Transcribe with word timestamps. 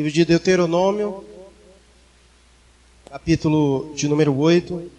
Livro 0.00 0.12
de 0.14 0.24
Deuteronômio, 0.24 1.22
capítulo 3.10 3.92
de 3.94 4.08
número 4.08 4.34
8. 4.34 4.90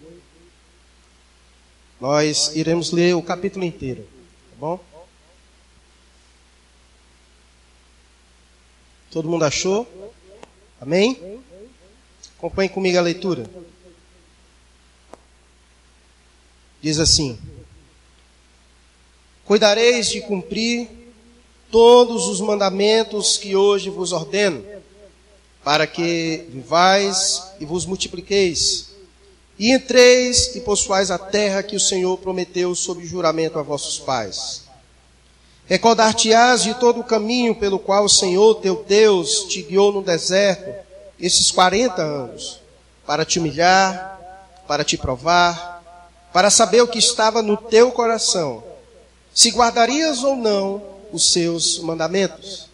Nós 2.00 2.54
iremos 2.54 2.92
ler 2.92 3.16
o 3.16 3.20
capítulo 3.20 3.64
inteiro, 3.64 4.04
tá 4.50 4.56
bom? 4.60 4.80
Todo 9.10 9.28
mundo 9.28 9.44
achou? 9.44 9.88
Amém? 10.80 11.40
Acompanhe 12.38 12.68
comigo 12.68 12.96
a 12.96 13.02
leitura. 13.02 13.50
Diz 16.80 17.00
assim: 17.00 17.36
Cuidareis 19.44 20.08
de 20.08 20.20
cumprir 20.20 20.88
todos 21.72 22.28
os 22.28 22.40
mandamentos 22.40 23.36
que 23.36 23.56
hoje 23.56 23.90
vos 23.90 24.12
ordeno, 24.12 24.71
para 25.64 25.86
que 25.86 26.46
vivais 26.48 27.42
e 27.60 27.64
vos 27.64 27.86
multipliqueis, 27.86 28.90
e 29.58 29.72
entreis 29.72 30.56
e 30.56 30.60
possuais 30.60 31.10
a 31.10 31.18
terra 31.18 31.62
que 31.62 31.76
o 31.76 31.80
Senhor 31.80 32.18
prometeu 32.18 32.74
sob 32.74 33.04
juramento 33.06 33.58
a 33.58 33.62
vossos 33.62 33.98
pais. 33.98 34.62
Recordar-te-ás 35.66 36.64
de 36.64 36.74
todo 36.74 37.00
o 37.00 37.04
caminho 37.04 37.54
pelo 37.54 37.78
qual 37.78 38.04
o 38.04 38.08
Senhor 38.08 38.56
teu 38.56 38.84
Deus 38.86 39.44
te 39.44 39.62
guiou 39.62 39.92
no 39.92 40.02
deserto 40.02 40.74
esses 41.20 41.50
quarenta 41.52 42.02
anos, 42.02 42.60
para 43.06 43.24
te 43.24 43.38
humilhar, 43.38 44.10
para 44.66 44.82
te 44.82 44.96
provar, 44.96 45.70
para 46.32 46.50
saber 46.50 46.82
o 46.82 46.88
que 46.88 46.98
estava 46.98 47.42
no 47.42 47.56
teu 47.56 47.92
coração, 47.92 48.64
se 49.32 49.50
guardarias 49.50 50.24
ou 50.24 50.34
não 50.34 50.82
os 51.12 51.30
seus 51.30 51.78
mandamentos. 51.78 52.68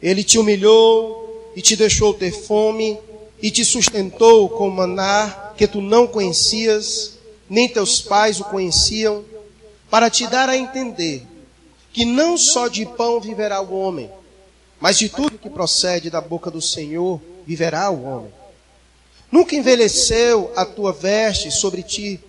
Ele 0.00 0.24
te 0.24 0.38
humilhou 0.38 1.23
e 1.54 1.62
te 1.62 1.76
deixou 1.76 2.12
ter 2.14 2.32
fome 2.32 2.98
e 3.40 3.50
te 3.50 3.64
sustentou 3.64 4.48
com 4.48 4.70
maná 4.70 5.52
que 5.56 5.66
tu 5.66 5.80
não 5.80 6.06
conhecias, 6.06 7.18
nem 7.48 7.68
teus 7.68 8.00
pais 8.00 8.40
o 8.40 8.44
conheciam, 8.44 9.24
para 9.90 10.10
te 10.10 10.26
dar 10.26 10.48
a 10.48 10.56
entender 10.56 11.26
que 11.92 12.04
não 12.04 12.36
só 12.36 12.66
de 12.66 12.84
pão 12.84 13.20
viverá 13.20 13.60
o 13.60 13.72
homem, 13.78 14.10
mas 14.80 14.98
de 14.98 15.08
tudo 15.08 15.38
que 15.38 15.48
procede 15.48 16.10
da 16.10 16.20
boca 16.20 16.50
do 16.50 16.60
Senhor 16.60 17.20
viverá 17.46 17.90
o 17.90 18.04
homem. 18.04 18.32
Nunca 19.30 19.54
envelheceu 19.54 20.52
a 20.56 20.64
tua 20.64 20.92
veste 20.92 21.50
sobre 21.50 21.82
ti, 21.82 22.20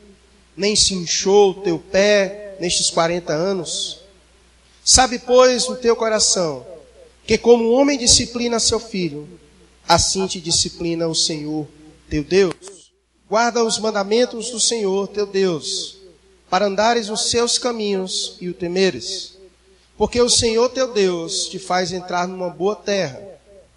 nem 0.55 0.75
se 0.75 0.93
inchou 0.93 1.51
o 1.51 1.61
teu 1.61 1.79
pé 1.79 2.55
nestes 2.59 2.89
quarenta 2.89 3.33
anos. 3.33 3.99
Sabe, 4.83 5.19
pois, 5.19 5.67
no 5.67 5.75
teu 5.75 5.95
coração, 5.95 6.65
que 7.25 7.37
como 7.37 7.63
um 7.63 7.73
homem 7.73 7.97
disciplina 7.97 8.59
seu 8.59 8.79
filho, 8.79 9.27
assim 9.87 10.27
te 10.27 10.39
disciplina 10.39 11.07
o 11.07 11.15
Senhor 11.15 11.67
teu 12.07 12.23
Deus. 12.23 12.91
Guarda 13.27 13.63
os 13.63 13.79
mandamentos 13.79 14.51
do 14.51 14.59
Senhor 14.59 15.07
teu 15.07 15.25
Deus, 15.25 15.97
para 16.49 16.67
andares 16.67 17.07
nos 17.07 17.31
seus 17.31 17.57
caminhos 17.57 18.37
e 18.39 18.47
o 18.47 18.53
temeres. 18.53 19.37
Porque 19.97 20.21
o 20.21 20.29
Senhor 20.29 20.69
teu 20.69 20.93
Deus 20.93 21.47
te 21.47 21.57
faz 21.57 21.91
entrar 21.91 22.27
numa 22.27 22.49
boa 22.49 22.75
terra, 22.75 23.19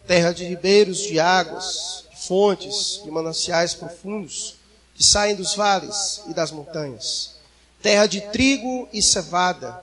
terra 0.06 0.32
de 0.32 0.44
ribeiros 0.44 0.98
de 0.98 1.18
águas, 1.18 2.04
de 2.10 2.20
fontes, 2.26 3.00
de 3.02 3.10
mananciais 3.10 3.72
profundos, 3.72 4.56
que 4.94 5.02
saem 5.02 5.34
dos 5.34 5.54
vales 5.54 6.22
e 6.28 6.34
das 6.34 6.50
montanhas, 6.50 7.36
terra 7.80 8.06
de 8.06 8.20
trigo 8.20 8.88
e 8.92 9.00
cevada, 9.00 9.82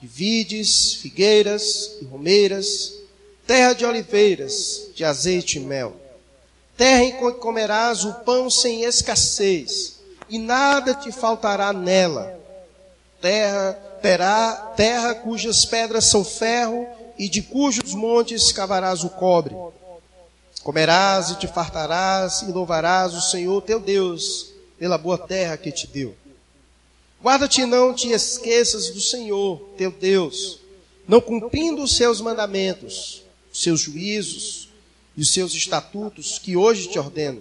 de 0.00 0.06
vides, 0.08 0.94
figueiras 0.94 1.92
e 2.00 2.04
romeiras, 2.06 3.03
terra 3.46 3.72
de 3.72 3.84
oliveiras, 3.84 4.88
de 4.94 5.04
azeite 5.04 5.58
e 5.58 5.60
mel. 5.60 5.94
Terra 6.76 7.04
em 7.04 7.12
que 7.12 7.32
comerás 7.32 8.04
o 8.04 8.12
pão 8.24 8.50
sem 8.50 8.82
escassez, 8.82 10.00
e 10.28 10.38
nada 10.38 10.94
te 10.94 11.12
faltará 11.12 11.72
nela. 11.72 12.38
Terra 13.20 13.72
terá 14.02 14.72
terra 14.76 15.14
cujas 15.14 15.64
pedras 15.64 16.06
são 16.06 16.24
ferro, 16.24 16.86
e 17.18 17.28
de 17.28 17.42
cujos 17.42 17.94
montes 17.94 18.50
cavarás 18.50 19.04
o 19.04 19.10
cobre. 19.10 19.54
Comerás 20.62 21.30
e 21.30 21.36
te 21.36 21.46
fartarás, 21.46 22.42
e 22.42 22.46
louvarás 22.46 23.14
o 23.14 23.20
Senhor 23.20 23.62
teu 23.62 23.78
Deus 23.78 24.52
pela 24.78 24.98
boa 24.98 25.18
terra 25.18 25.56
que 25.56 25.70
te 25.70 25.86
deu. 25.86 26.14
Guarda-te 27.22 27.64
não 27.64 27.94
te 27.94 28.10
esqueças 28.10 28.90
do 28.90 29.00
Senhor, 29.00 29.58
teu 29.78 29.90
Deus, 29.90 30.60
não 31.08 31.20
cumprindo 31.20 31.82
os 31.82 31.96
seus 31.96 32.20
mandamentos, 32.20 33.23
os 33.54 33.62
seus 33.62 33.80
juízos 33.80 34.68
e 35.16 35.22
os 35.22 35.32
seus 35.32 35.54
estatutos 35.54 36.40
que 36.40 36.56
hoje 36.56 36.88
te 36.88 36.98
ordeno. 36.98 37.40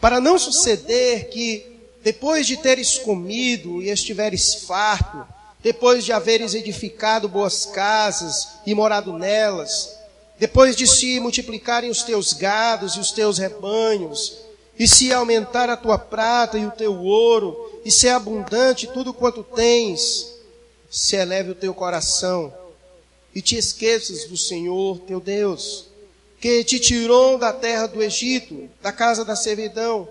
Para 0.00 0.20
não 0.20 0.38
suceder 0.38 1.28
que, 1.28 1.66
depois 2.04 2.46
de 2.46 2.56
teres 2.56 2.98
comido 2.98 3.82
e 3.82 3.90
estiveres 3.90 4.54
farto, 4.54 5.26
depois 5.60 6.04
de 6.04 6.12
haveres 6.12 6.54
edificado 6.54 7.28
boas 7.28 7.66
casas 7.66 8.50
e 8.64 8.72
morado 8.76 9.12
nelas, 9.12 9.92
depois 10.38 10.76
de 10.76 10.86
se 10.86 11.18
multiplicarem 11.18 11.90
os 11.90 12.04
teus 12.04 12.32
gados 12.32 12.94
e 12.94 13.00
os 13.00 13.10
teus 13.10 13.38
rebanhos, 13.38 14.36
e 14.78 14.86
se 14.86 15.12
aumentar 15.12 15.68
a 15.68 15.76
tua 15.76 15.98
prata 15.98 16.56
e 16.56 16.64
o 16.64 16.70
teu 16.70 16.96
ouro, 16.96 17.80
e 17.84 17.90
ser 17.90 18.10
abundante 18.10 18.86
tudo 18.86 19.12
quanto 19.12 19.42
tens, 19.42 20.32
se 20.88 21.16
eleve 21.16 21.50
o 21.50 21.56
teu 21.56 21.74
coração 21.74 22.54
e 23.38 23.40
te 23.40 23.54
esqueças 23.54 24.24
do 24.24 24.36
Senhor 24.36 24.98
teu 25.06 25.20
Deus, 25.20 25.84
que 26.40 26.64
te 26.64 26.80
tirou 26.80 27.38
da 27.38 27.52
terra 27.52 27.86
do 27.86 28.02
Egito, 28.02 28.68
da 28.82 28.90
casa 28.90 29.24
da 29.24 29.36
servidão, 29.36 30.08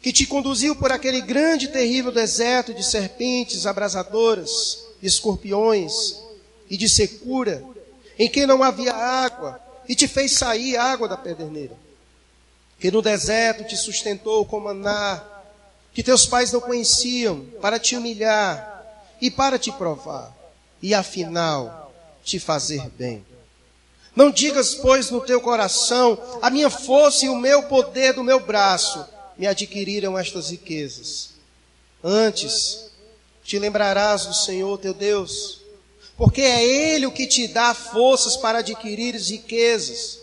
que 0.00 0.10
te 0.10 0.24
conduziu 0.24 0.74
por 0.74 0.90
aquele 0.90 1.20
grande 1.20 1.66
e 1.66 1.68
terrível 1.68 2.10
deserto 2.10 2.72
de 2.72 2.82
serpentes 2.82 3.66
abrasadoras, 3.66 4.78
de 4.98 5.06
escorpiões 5.06 6.18
e 6.70 6.78
de 6.78 6.88
secura, 6.88 7.62
em 8.18 8.30
que 8.30 8.46
não 8.46 8.62
havia 8.62 8.94
água, 8.94 9.60
e 9.86 9.94
te 9.94 10.08
fez 10.08 10.32
sair 10.32 10.78
água 10.78 11.06
da 11.06 11.18
pederneira 11.18 11.76
que 12.80 12.90
no 12.90 13.02
deserto 13.02 13.62
te 13.64 13.76
sustentou 13.76 14.46
com 14.46 14.58
maná, 14.58 15.22
que 15.92 16.02
teus 16.02 16.24
pais 16.24 16.50
não 16.50 16.62
conheciam, 16.62 17.44
para 17.60 17.78
te 17.78 17.94
humilhar 17.94 19.04
e 19.20 19.30
para 19.30 19.58
te 19.58 19.70
provar, 19.70 20.34
e 20.80 20.94
afinal 20.94 21.87
te 22.28 22.38
fazer 22.38 22.88
bem. 22.90 23.24
Não 24.14 24.30
digas, 24.30 24.74
pois, 24.74 25.10
no 25.10 25.20
teu 25.20 25.40
coração, 25.40 26.18
a 26.42 26.50
minha 26.50 26.70
força 26.70 27.24
e 27.24 27.28
o 27.28 27.36
meu 27.36 27.64
poder 27.64 28.12
do 28.12 28.24
meu 28.24 28.40
braço 28.40 29.04
me 29.36 29.46
adquiriram 29.46 30.18
estas 30.18 30.50
riquezas. 30.50 31.30
Antes, 32.02 32.90
te 33.42 33.58
lembrarás 33.58 34.26
do 34.26 34.34
Senhor 34.34 34.78
teu 34.78 34.92
Deus, 34.92 35.62
porque 36.16 36.42
é 36.42 36.64
Ele 36.64 37.06
o 37.06 37.12
que 37.12 37.26
te 37.26 37.48
dá 37.48 37.72
forças 37.74 38.36
para 38.36 38.58
adquirir 38.58 39.14
riquezas 39.14 40.18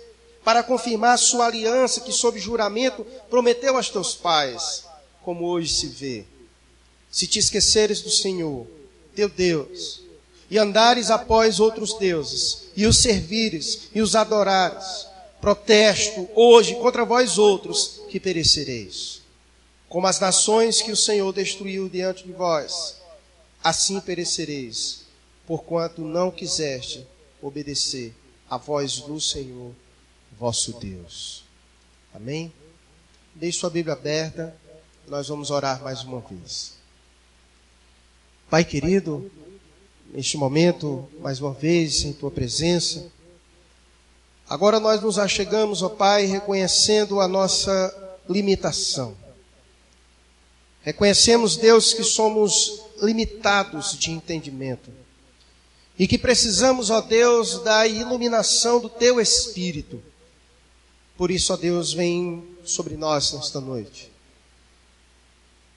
para 0.46 0.62
confirmar 0.62 1.18
sua 1.18 1.48
aliança 1.48 2.02
que, 2.02 2.12
sob 2.12 2.40
juramento, 2.40 3.04
prometeu 3.32 3.76
aos 3.76 3.90
teus 3.90 4.14
pais, 4.14 4.86
como 5.24 5.46
hoje 5.46 5.74
se 5.74 5.88
vê. 5.88 6.24
Se 7.10 7.26
te 7.26 7.40
esqueceres 7.40 8.02
do 8.02 8.12
Senhor, 8.12 8.68
teu 9.16 9.28
Deus, 9.28 10.04
e 10.50 10.58
andares 10.58 11.10
após 11.10 11.60
outros 11.60 11.94
deuses, 11.98 12.70
e 12.76 12.86
os 12.86 12.98
servires 12.98 13.90
e 13.94 14.02
os 14.02 14.16
adorares, 14.16 15.08
protesto 15.42 16.30
hoje 16.36 16.76
contra 16.76 17.06
vós 17.06 17.38
outros, 17.38 18.02
que 18.10 18.20
perecereis. 18.20 19.22
Como 19.90 20.08
as 20.08 20.20
nações 20.20 20.82
que 20.82 20.92
o 20.92 20.98
Senhor 20.98 21.32
destruiu 21.32 21.88
diante 21.90 22.24
de 22.24 22.34
vós, 22.34 23.02
assim 23.64 24.00
perecereis, 24.00 25.06
porquanto 25.46 26.02
não 26.02 26.32
quiseste 26.32 27.06
obedecer 27.42 28.14
à 28.50 28.58
voz 28.58 29.00
do 29.02 29.20
Senhor 29.20 29.72
vosso 30.38 30.74
Deus. 30.80 31.44
Amém? 32.14 32.52
Deixe 33.34 33.60
sua 33.60 33.70
Bíblia 33.70 33.94
aberta, 33.94 34.56
nós 35.08 35.28
vamos 35.28 35.52
orar 35.52 35.82
mais 35.84 36.04
uma 36.04 36.20
vez. 36.20 36.76
Pai 38.50 38.64
querido, 38.64 39.32
neste 40.16 40.38
momento, 40.38 41.08
mais 41.20 41.40
uma 41.40 41.54
vez, 41.54 42.04
em 42.04 42.14
tua 42.14 42.32
presença, 42.32 43.12
agora 44.48 44.80
nós 44.80 45.02
nos 45.02 45.20
achegamos, 45.20 45.84
ó 45.84 45.90
Pai, 45.90 46.26
reconhecendo 46.26 47.20
a 47.20 47.28
nossa 47.28 48.20
limitação. 48.30 49.16
Reconhecemos, 50.82 51.58
Deus, 51.58 51.94
que 51.94 52.04
somos 52.04 52.82
limitados 53.02 53.98
de 53.98 54.12
entendimento. 54.12 54.92
E 55.98 56.08
que 56.08 56.18
precisamos, 56.18 56.90
ó 56.90 57.02
Deus, 57.02 57.64
da 57.64 57.86
iluminação 57.88 58.80
do 58.80 58.90
teu 58.90 59.20
Espírito 59.20 60.02
por 61.18 61.32
isso, 61.32 61.54
ó 61.54 61.56
Deus, 61.58 61.94
vem 61.94 62.46
sobre 62.64 62.98
nós 62.98 63.32
nesta 63.32 63.62
noite. 63.62 64.12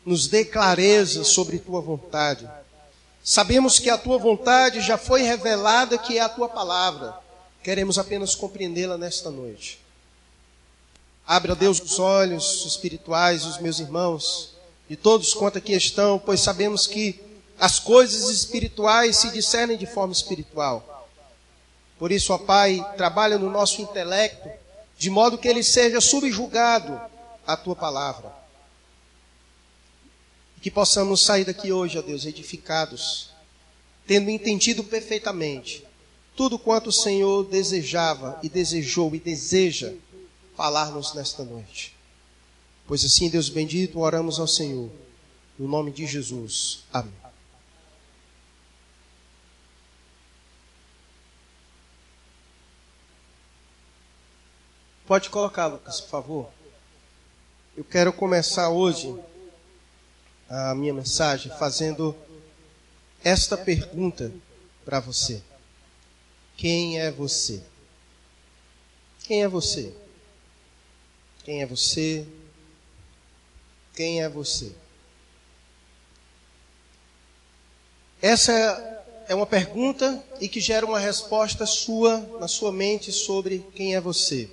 Nos 0.05 0.27
dê 0.27 0.45
clareza 0.45 1.23
sobre 1.23 1.59
tua 1.59 1.81
vontade. 1.81 2.49
Sabemos 3.31 3.79
que 3.79 3.91
a 3.91 3.99
tua 3.99 4.17
vontade 4.17 4.81
já 4.81 4.97
foi 4.97 5.21
revelada, 5.21 5.99
que 5.99 6.17
é 6.17 6.23
a 6.23 6.31
tua 6.31 6.49
palavra. 6.49 7.15
Queremos 7.63 7.99
apenas 7.99 8.35
compreendê-la 8.35 8.97
nesta 8.97 9.31
noite. 9.31 9.79
Abre, 11.27 11.53
ó 11.53 11.55
Deus, 11.55 11.79
os 11.79 11.99
olhos 11.99 12.65
espirituais 12.65 13.43
dos 13.45 13.59
meus 13.59 13.81
irmãos, 13.81 14.55
de 14.89 14.97
todos 14.97 15.35
quanto 15.35 15.59
aqui 15.59 15.75
estão, 15.75 16.19
pois 16.19 16.41
sabemos 16.41 16.87
que 16.87 17.21
as 17.61 17.79
coisas 17.79 18.31
espirituais 18.31 19.19
se 19.19 19.31
discernem 19.31 19.77
de 19.77 19.85
forma 19.85 20.15
espiritual. 20.15 21.07
Por 21.99 22.11
isso, 22.11 22.33
ó 22.33 22.39
Pai, 22.39 22.83
trabalha 22.97 23.37
no 23.37 23.51
nosso 23.51 23.83
intelecto, 23.83 24.49
de 24.97 25.11
modo 25.11 25.37
que 25.37 25.49
ele 25.49 25.63
seja 25.63 26.01
subjugado 26.01 26.99
à 27.47 27.59
tua 27.59 27.77
palavra. 27.77 28.38
E 30.59 30.61
que 30.61 30.73
possamos 30.73 31.25
sair 31.25 31.45
daqui 31.45 31.71
hoje, 31.71 31.97
ó 31.97 32.03
Deus, 32.03 32.27
edificados, 32.27 33.31
tendo 34.09 34.29
entendido 34.29 34.83
perfeitamente 34.83 35.87
tudo 36.35 36.59
quanto 36.59 36.89
o 36.89 36.93
Senhor 36.93 37.45
desejava 37.45 38.41
e 38.43 38.49
desejou 38.49 39.15
e 39.15 39.21
deseja 39.21 39.95
falar-nos 40.57 41.15
nesta 41.15 41.45
noite. 41.45 41.95
Pois 42.89 43.05
assim, 43.05 43.31
Deus 43.31 43.49
bendito, 43.49 44.01
oramos 44.01 44.41
ao 44.41 44.49
Senhor, 44.49 44.91
no 45.57 45.69
nome 45.69 45.93
de 45.93 46.05
Jesus. 46.09 46.83
Amém. 46.93 47.15
Pode 55.07 55.31
colocar, 55.31 55.69
Lucas, 55.69 56.01
por 56.01 56.11
favor. 56.11 56.51
Eu 57.77 57.85
quero 57.85 58.13
começar 58.13 58.71
hoje 58.71 59.17
a 60.49 60.75
minha 60.75 60.95
mensagem 60.95 61.53
fazendo 61.59 62.17
esta 63.23 63.57
pergunta 63.57 64.33
para 64.85 65.01
você. 65.01 65.43
Quem 66.57 66.99
é 66.99 67.11
você? 67.11 67.63
Quem 69.25 69.43
é 69.43 69.49
você? 69.49 69.93
Quem 71.45 71.63
é 71.63 71.67
você? 71.67 72.27
Quem 73.95 74.23
é 74.23 74.29
você? 74.29 74.73
Essa 78.23 78.53
é 79.29 79.35
uma 79.35 79.47
pergunta 79.47 80.25
e 80.41 80.49
que 80.49 80.61
gera 80.61 80.87
uma 80.87 80.99
resposta 80.99 81.67
sua 81.67 82.19
na 82.41 82.49
sua 82.49 82.73
mente 82.73 83.13
sobre 83.13 83.65
quem 83.75 83.95
é 83.95 84.01
você. 84.01 84.51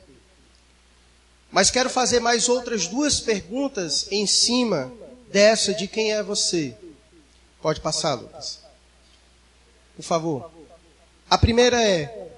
Mas 1.51 1.71
quero 1.71 1.89
fazer 1.89 2.19
mais 2.19 2.49
outras 2.49 2.87
duas 2.87 3.19
perguntas 3.19 4.11
em 4.11 4.27
cima 4.27 4.91
dessa 5.35 5.73
de 5.73 5.85
quem 5.85 6.13
é 6.13 6.23
você. 6.23 6.73
Pode 7.61 7.81
passar, 7.81 8.13
Lucas. 8.13 8.61
Por 9.93 10.01
favor. 10.01 10.49
A 11.29 11.37
primeira 11.37 11.83
é: 11.83 12.29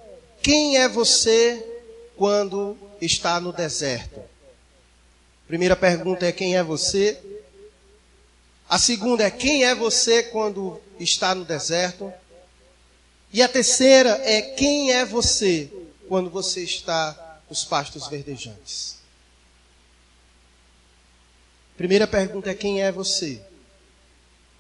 quem 0.42 0.78
é 0.80 0.90
você 0.90 1.64
quando 2.16 2.76
está 3.00 3.40
no 3.40 3.54
deserto? 3.54 4.20
Primeira 5.46 5.76
pergunta 5.76 6.26
é: 6.26 6.32
quem 6.32 6.58
é 6.58 6.64
você? 6.64 7.22
A 8.68 8.80
segunda 8.80 9.24
é: 9.24 9.30
quem 9.30 9.64
é 9.64 9.76
você 9.76 10.24
quando 10.24 10.82
está 11.00 11.36
no 11.36 11.46
deserto? 11.46 12.12
E 13.32 13.44
a 13.44 13.48
terceira 13.48 14.20
é: 14.24 14.42
quem 14.42 14.92
é 14.92 15.06
você 15.06 15.72
quando 16.10 16.32
você 16.32 16.64
está 16.64 17.44
nos 17.48 17.64
pastos 17.64 18.08
verdejantes? 18.08 18.97
Primeira 21.78 22.08
pergunta 22.08 22.50
é: 22.50 22.56
quem 22.56 22.82
é 22.82 22.92
você? 22.92 23.40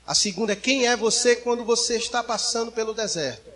A 0.05 0.13
segunda 0.13 0.53
é: 0.53 0.55
quem 0.55 0.87
é 0.87 0.95
você 0.95 1.35
quando 1.35 1.65
você 1.65 1.97
está 1.97 2.23
passando 2.23 2.71
pelo 2.71 2.93
deserto? 2.93 3.51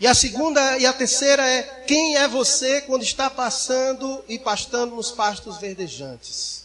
E 0.00 0.06
a 0.06 0.14
segunda 0.14 0.78
e 0.78 0.86
a 0.86 0.92
terceira 0.92 1.46
é: 1.48 1.84
quem 1.86 2.16
é 2.16 2.26
você 2.26 2.80
quando 2.80 3.02
está 3.02 3.30
passando 3.30 4.24
e 4.28 4.38
pastando 4.38 4.96
nos 4.96 5.12
pastos 5.12 5.58
verdejantes? 5.58 6.64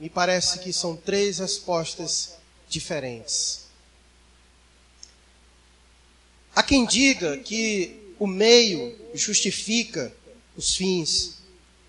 Me 0.00 0.10
parece 0.10 0.58
que 0.58 0.72
são 0.72 0.96
três 0.96 1.38
respostas 1.38 2.34
diferentes. 2.68 3.66
Há 6.56 6.62
quem 6.62 6.84
diga 6.86 7.36
que 7.38 8.14
o 8.18 8.26
meio 8.26 8.98
justifica 9.14 10.12
os 10.56 10.74
fins. 10.74 11.33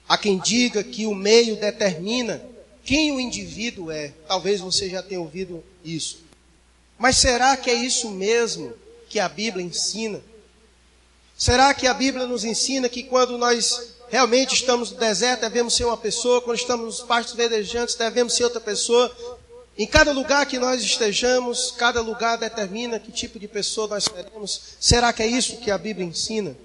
Há 0.07 0.18
quem 0.18 0.40
diga 0.40 0.84
que 0.84 1.07
o 1.07 1.16
meio 1.16 1.56
determina 1.56 2.42
quem 2.84 3.12
o 3.12 3.19
indivíduo 3.19 3.90
é. 3.90 4.13
Talvez 4.28 4.62
você 4.62 4.88
já 4.90 5.02
tenha 5.02 5.19
ouvido 5.19 5.63
isso. 5.84 6.24
Mas 6.98 7.18
será 7.18 7.57
que 7.57 7.69
é 7.69 7.74
isso 7.74 8.12
mesmo 8.12 8.74
que 9.10 9.19
a 9.19 9.28
Bíblia 9.28 9.66
ensina? 9.66 10.22
Será 11.36 11.74
que 11.74 11.88
a 11.88 11.94
Bíblia 11.94 12.25
nos 12.25 12.46
ensina 12.46 12.88
que 12.88 13.04
quando 13.04 13.38
nós 13.38 13.96
realmente 14.07 14.54
estamos 14.54 14.92
no 14.92 14.98
deserto 14.98 15.42
devemos 15.42 15.75
ser 15.75 15.86
uma 15.86 15.98
pessoa, 15.98 16.42
quando 16.42 16.58
estamos 16.58 16.86
nos 16.86 17.01
pastos 17.01 17.36
verdejantes 17.36 17.96
devemos 17.96 18.34
ser 18.34 18.46
outra 18.46 18.62
pessoa? 18.62 19.13
Em 19.78 19.86
cada 19.86 20.13
lugar 20.13 20.46
que 20.46 20.58
nós 20.58 20.81
estejamos, 20.81 21.72
cada 21.72 22.00
lugar 22.00 22.38
determina 22.38 22.98
que 22.98 23.12
tipo 23.12 23.38
de 23.38 23.48
pessoa 23.48 23.88
nós 23.88 24.06
seremos. 24.06 24.62
Será 24.80 25.12
que 25.12 25.22
é 25.22 25.28
isso 25.28 25.58
que 25.58 25.69
a 25.69 25.78
Bíblia 25.78 26.08
ensina? 26.08 26.56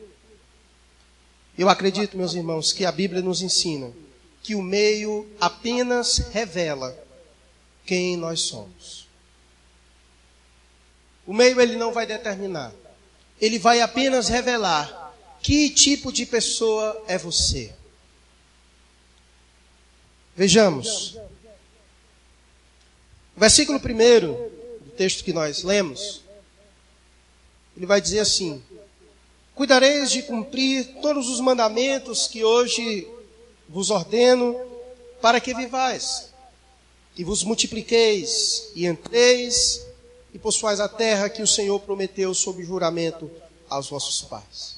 Eu 1.57 1.69
acredito, 1.69 2.17
meus 2.17 2.35
irmãos, 2.35 2.73
que 2.73 2.85
a 2.85 2.93
Bíblia 2.93 3.21
nos 3.23 3.43
ensina 3.43 3.93
que 4.43 4.55
o 4.55 4.63
meio 4.63 5.29
apenas 5.41 6.19
revela 6.19 6.97
quem 7.85 8.17
nós 8.17 8.41
somos. 8.41 9.09
O 11.27 11.35
meio 11.35 11.61
ele 11.61 11.77
não 11.77 11.93
vai 11.93 12.07
determinar. 12.07 12.73
Ele 13.41 13.59
vai 13.59 13.81
apenas 13.81 14.29
revelar 14.29 15.15
que 15.43 15.71
tipo 15.71 16.13
de 16.13 16.27
pessoa 16.27 17.05
é 17.07 17.17
você. 17.19 17.75
Vejamos. 20.35 21.17
O 23.37 23.41
versículo 23.41 23.79
primeiro 23.81 24.35
do 24.81 24.91
texto 24.91 25.25
que 25.25 25.33
nós 25.33 25.63
lemos, 25.63 26.23
ele 27.77 27.87
vai 27.87 28.01
dizer 28.01 28.21
assim: 28.21 28.63
Cuidareis 29.61 30.11
de 30.11 30.23
cumprir 30.23 30.87
todos 31.03 31.29
os 31.29 31.39
mandamentos 31.39 32.27
que 32.27 32.43
hoje 32.43 33.07
vos 33.69 33.91
ordeno, 33.91 34.59
para 35.21 35.39
que 35.39 35.53
vivais, 35.53 36.31
e 37.15 37.23
vos 37.23 37.45
multipliqueis, 37.45 38.71
e 38.75 38.87
entreis 38.87 39.85
e 40.33 40.39
possuais 40.39 40.81
a 40.81 40.89
terra 40.89 41.29
que 41.29 41.43
o 41.43 41.47
Senhor 41.47 41.79
prometeu 41.81 42.33
sob 42.33 42.65
juramento 42.65 43.31
aos 43.69 43.91
vossos 43.91 44.23
pais. 44.23 44.77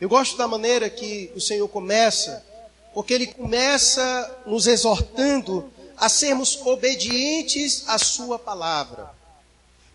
Eu 0.00 0.08
gosto 0.08 0.36
da 0.36 0.46
maneira 0.46 0.88
que 0.88 1.32
o 1.34 1.40
Senhor 1.40 1.66
começa, 1.66 2.46
porque 2.94 3.12
ele 3.12 3.26
começa 3.26 4.42
nos 4.46 4.68
exortando 4.68 5.72
a 5.96 6.08
sermos 6.08 6.56
obedientes 6.64 7.82
à 7.88 7.98
sua 7.98 8.38
palavra. 8.38 9.12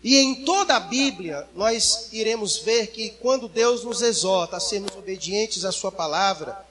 E 0.02 0.16
em 0.16 0.44
toda 0.44 0.76
a 0.76 0.80
Bíblia, 0.80 1.48
nós 1.54 2.08
iremos 2.12 2.58
ver 2.58 2.88
que 2.88 3.10
quando 3.20 3.48
Deus 3.48 3.82
nos 3.84 4.00
exorta 4.00 4.56
a 4.56 4.60
sermos 4.60 4.94
obedientes 4.96 5.64
à 5.64 5.72
sua 5.72 5.90
palavra, 5.90 6.64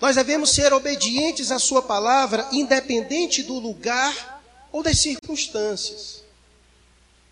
nós 0.00 0.16
devemos 0.16 0.50
ser 0.50 0.72
obedientes 0.72 1.50
à 1.50 1.58
sua 1.58 1.82
palavra, 1.82 2.46
independente 2.52 3.42
do 3.42 3.58
lugar 3.58 4.42
ou 4.70 4.82
das 4.82 4.98
circunstâncias. 4.98 6.22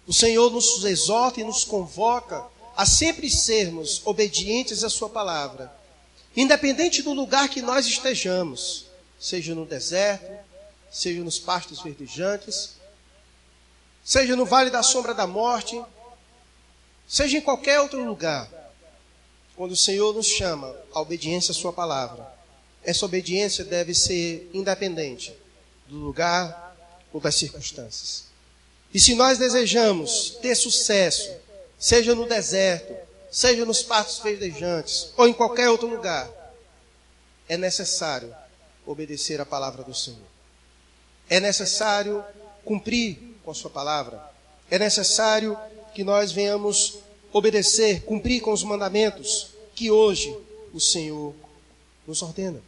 O 0.07 0.13
Senhor 0.13 0.51
nos 0.51 0.85
exorta 0.85 1.41
e 1.41 1.45
nos 1.45 1.65
convoca 1.65 2.45
a 2.77 2.85
sempre 2.85 3.31
sermos 3.31 4.03
obedientes 4.05 4.85
à 4.85 4.91
Sua 4.91 5.09
palavra, 5.09 5.75
independente 6.37 7.03
do 7.03 7.13
lugar 7.13 7.49
que 7.49 7.63
nós 7.63 7.87
estejamos, 7.87 8.87
seja 9.19 9.55
no 9.55 9.65
deserto, 9.65 10.31
seja 10.93 11.23
nos 11.25 11.39
pastos 11.39 11.81
verdejantes, 11.81 12.76
seja 14.07 14.37
no 14.37 14.47
vale 14.47 14.71
da 14.71 14.85
sombra 14.85 15.13
da 15.13 15.27
morte, 15.27 15.83
seja 17.09 17.39
em 17.39 17.41
qualquer 17.41 17.81
outro 17.81 18.05
lugar. 18.05 18.49
Quando 19.57 19.73
o 19.73 19.77
Senhor 19.77 20.15
nos 20.15 20.29
chama 20.29 20.73
à 20.95 21.01
obediência 21.01 21.51
à 21.51 21.55
Sua 21.55 21.73
palavra, 21.73 22.33
essa 22.85 23.05
obediência 23.05 23.65
deve 23.65 23.93
ser 23.95 24.49
independente 24.55 25.37
do 25.89 25.97
lugar 25.97 26.77
ou 27.13 27.21
das 27.21 27.35
circunstâncias. 27.35 28.27
E 28.95 29.01
se 29.01 29.17
nós 29.17 29.39
desejamos 29.39 30.39
ter 30.41 30.55
sucesso, 30.55 31.35
seja 31.77 32.15
no 32.15 32.29
deserto, 32.29 32.95
seja 33.29 33.65
nos 33.65 33.83
pastos 33.83 34.21
verdejantes 34.21 35.11
ou 35.17 35.27
em 35.27 35.33
qualquer 35.33 35.69
outro 35.69 35.89
lugar, 35.89 36.31
é 37.49 37.57
necessário 37.57 38.33
obedecer 38.87 39.41
a 39.41 39.47
palavra 39.47 39.83
do 39.83 39.93
Senhor. 39.93 40.21
É 41.29 41.41
necessário 41.41 42.25
cumprir 42.65 43.26
com 43.47 43.53
a 43.53 43.55
sua 43.55 43.71
palavra. 43.71 44.21
É 44.69 44.77
necessário 44.77 45.57
que 45.95 46.03
nós 46.03 46.33
venhamos 46.33 46.99
obedecer, 47.33 48.03
cumprir 48.03 48.41
com 48.41 48.53
os 48.53 48.65
mandamentos 48.65 49.51
que 49.73 49.89
hoje 49.89 50.37
o 50.75 50.81
Senhor 50.81 51.33
nos 52.05 52.23
ordena. 52.23 52.61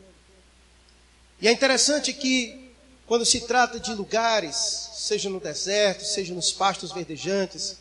E 1.40 1.48
é 1.48 1.52
interessante 1.52 2.12
que 2.12 2.70
quando 3.08 3.26
se 3.26 3.40
trata 3.40 3.80
de 3.80 3.92
lugares, 3.92 4.54
seja 4.94 5.28
no 5.28 5.40
deserto, 5.40 6.04
seja 6.04 6.32
nos 6.32 6.52
pastos 6.52 6.92
verdejantes, 6.92 7.78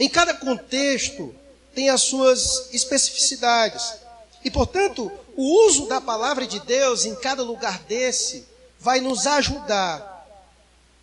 em 0.00 0.08
cada 0.08 0.32
contexto 0.32 1.34
tem 1.74 1.90
as 1.90 2.00
suas 2.00 2.72
especificidades. 2.72 3.92
E, 4.42 4.50
portanto, 4.50 5.12
o 5.36 5.66
uso 5.66 5.86
da 5.86 6.00
palavra 6.00 6.46
de 6.46 6.60
Deus 6.60 7.04
em 7.04 7.14
cada 7.14 7.42
lugar 7.42 7.80
desse 7.80 8.46
vai 8.80 9.02
nos 9.02 9.26
ajudar 9.26 10.07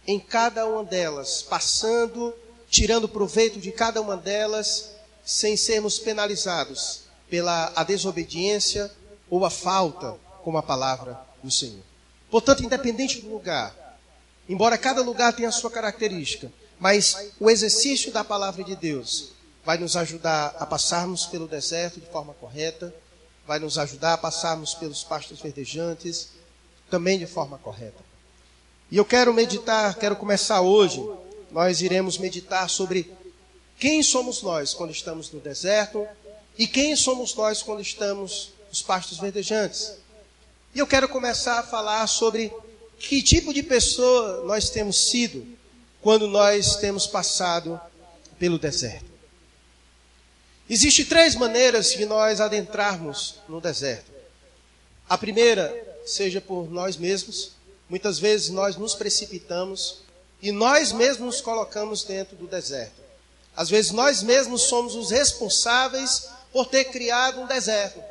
em 0.07 0.19
cada 0.19 0.65
uma 0.65 0.83
delas, 0.83 1.41
passando, 1.41 2.33
tirando 2.69 3.09
proveito 3.09 3.59
de 3.59 3.71
cada 3.71 4.01
uma 4.01 4.15
delas, 4.15 4.91
sem 5.25 5.57
sermos 5.57 5.97
penalizados 5.97 7.01
pela 7.29 7.73
a 7.75 7.83
desobediência 7.83 8.91
ou 9.29 9.43
a 9.43 9.49
falta 9.49 10.15
com 10.43 10.55
a 10.57 10.63
palavra 10.63 11.19
do 11.43 11.49
Senhor. 11.49 11.83
Portanto, 12.29 12.63
independente 12.63 13.21
do 13.21 13.29
lugar, 13.29 13.75
embora 14.47 14.77
cada 14.77 15.01
lugar 15.01 15.33
tenha 15.33 15.49
a 15.49 15.51
sua 15.51 15.71
característica, 15.71 16.51
mas 16.79 17.31
o 17.39 17.49
exercício 17.49 18.11
da 18.11 18.23
palavra 18.23 18.63
de 18.63 18.75
Deus 18.75 19.31
vai 19.63 19.77
nos 19.77 19.97
ajudar 19.97 20.55
a 20.59 20.65
passarmos 20.65 21.25
pelo 21.25 21.47
deserto 21.47 21.99
de 21.99 22.07
forma 22.07 22.33
correta, 22.35 22.93
vai 23.47 23.57
nos 23.57 23.77
ajudar 23.79 24.13
a 24.13 24.17
passarmos 24.17 24.75
pelos 24.75 25.03
pastos 25.03 25.39
verdejantes 25.39 26.29
também 26.89 27.17
de 27.17 27.25
forma 27.25 27.57
correta. 27.57 28.04
E 28.91 28.97
eu 28.97 29.05
quero 29.05 29.33
meditar, 29.33 29.95
quero 29.95 30.15
começar 30.15 30.61
hoje. 30.61 31.03
Nós 31.51 31.81
iremos 31.81 32.17
meditar 32.17 32.69
sobre 32.69 33.11
quem 33.79 34.03
somos 34.03 34.41
nós 34.41 34.73
quando 34.73 34.91
estamos 34.91 35.31
no 35.31 35.39
deserto 35.39 36.07
e 36.57 36.67
quem 36.67 36.95
somos 36.95 37.33
nós 37.33 37.61
quando 37.61 37.81
estamos 37.81 38.53
nos 38.69 38.81
pastos 38.81 39.17
verdejantes. 39.17 39.93
E 40.73 40.79
eu 40.79 40.85
quero 40.85 41.09
começar 41.09 41.59
a 41.59 41.63
falar 41.63 42.05
sobre 42.07 42.53
que 42.99 43.23
tipo 43.23 43.53
de 43.53 43.63
pessoa 43.63 44.43
nós 44.45 44.69
temos 44.69 45.09
sido 45.09 45.45
quando 46.01 46.27
nós 46.27 46.75
temos 46.75 47.07
passado 47.07 47.79
pelo 48.37 48.59
deserto. 48.59 49.05
Existem 50.69 51.05
três 51.05 51.35
maneiras 51.35 51.91
de 51.91 52.05
nós 52.05 52.39
adentrarmos 52.39 53.35
no 53.47 53.59
deserto. 53.59 54.11
A 55.07 55.17
primeira, 55.17 55.73
seja 56.05 56.39
por 56.41 56.69
nós 56.71 56.97
mesmos, 56.97 57.54
muitas 57.89 58.19
vezes 58.19 58.49
nós 58.49 58.75
nos 58.75 58.95
precipitamos 58.95 59.99
e 60.41 60.51
nós 60.51 60.91
mesmos 60.91 61.25
nos 61.25 61.41
colocamos 61.41 62.03
dentro 62.03 62.35
do 62.35 62.47
deserto. 62.47 63.01
Às 63.55 63.69
vezes 63.69 63.91
nós 63.91 64.21
mesmos 64.21 64.63
somos 64.63 64.95
os 64.95 65.11
responsáveis 65.11 66.27
por 66.51 66.67
ter 66.67 66.85
criado 66.85 67.41
um 67.41 67.47
deserto. 67.47 68.01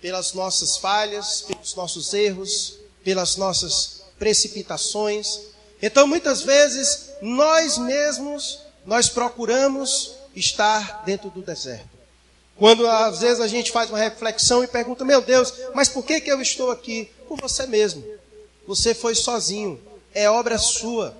Pelas 0.00 0.32
nossas 0.32 0.76
falhas, 0.76 1.42
pelos 1.42 1.74
nossos 1.74 2.12
erros, 2.12 2.78
pelas 3.04 3.36
nossas 3.36 4.02
precipitações. 4.18 5.40
Então 5.80 6.06
muitas 6.06 6.42
vezes 6.42 7.10
nós 7.22 7.78
mesmos 7.78 8.60
nós 8.84 9.08
procuramos 9.08 10.14
estar 10.34 11.04
dentro 11.04 11.30
do 11.30 11.42
deserto. 11.42 11.88
Quando 12.56 12.86
às 12.86 13.20
vezes 13.20 13.40
a 13.40 13.46
gente 13.46 13.70
faz 13.70 13.88
uma 13.88 13.98
reflexão 13.98 14.62
e 14.62 14.66
pergunta: 14.66 15.04
Meu 15.04 15.22
Deus, 15.22 15.52
mas 15.74 15.88
por 15.88 16.04
que, 16.04 16.20
que 16.20 16.30
eu 16.30 16.40
estou 16.40 16.70
aqui? 16.70 17.10
Por 17.26 17.40
você 17.40 17.66
mesmo. 17.66 18.04
Você 18.70 18.94
foi 18.94 19.16
sozinho. 19.16 19.82
É 20.14 20.30
obra 20.30 20.56
sua. 20.56 21.12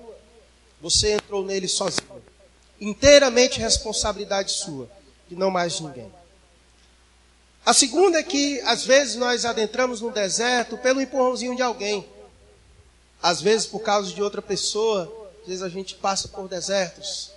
Você 0.79 1.15
entrou 1.15 1.43
nele 1.43 1.67
sozinho. 1.67 2.23
Inteiramente 2.79 3.59
responsabilidade 3.59 4.53
sua. 4.53 4.89
E 5.29 5.35
não 5.35 5.51
mais 5.51 5.81
ninguém. 5.81 6.09
A 7.65 7.73
segunda 7.73 8.19
é 8.19 8.23
que, 8.23 8.61
às 8.61 8.85
vezes, 8.85 9.17
nós 9.17 9.43
adentramos 9.43 9.99
no 9.99 10.11
deserto 10.11 10.77
pelo 10.77 11.01
empurrãozinho 11.01 11.53
de 11.53 11.61
alguém. 11.61 12.07
Às 13.21 13.41
vezes, 13.41 13.67
por 13.67 13.81
causa 13.81 14.13
de 14.13 14.23
outra 14.23 14.41
pessoa. 14.41 15.29
Às 15.41 15.47
vezes, 15.49 15.61
a 15.61 15.67
gente 15.67 15.95
passa 15.95 16.29
por 16.29 16.47
desertos. 16.47 17.33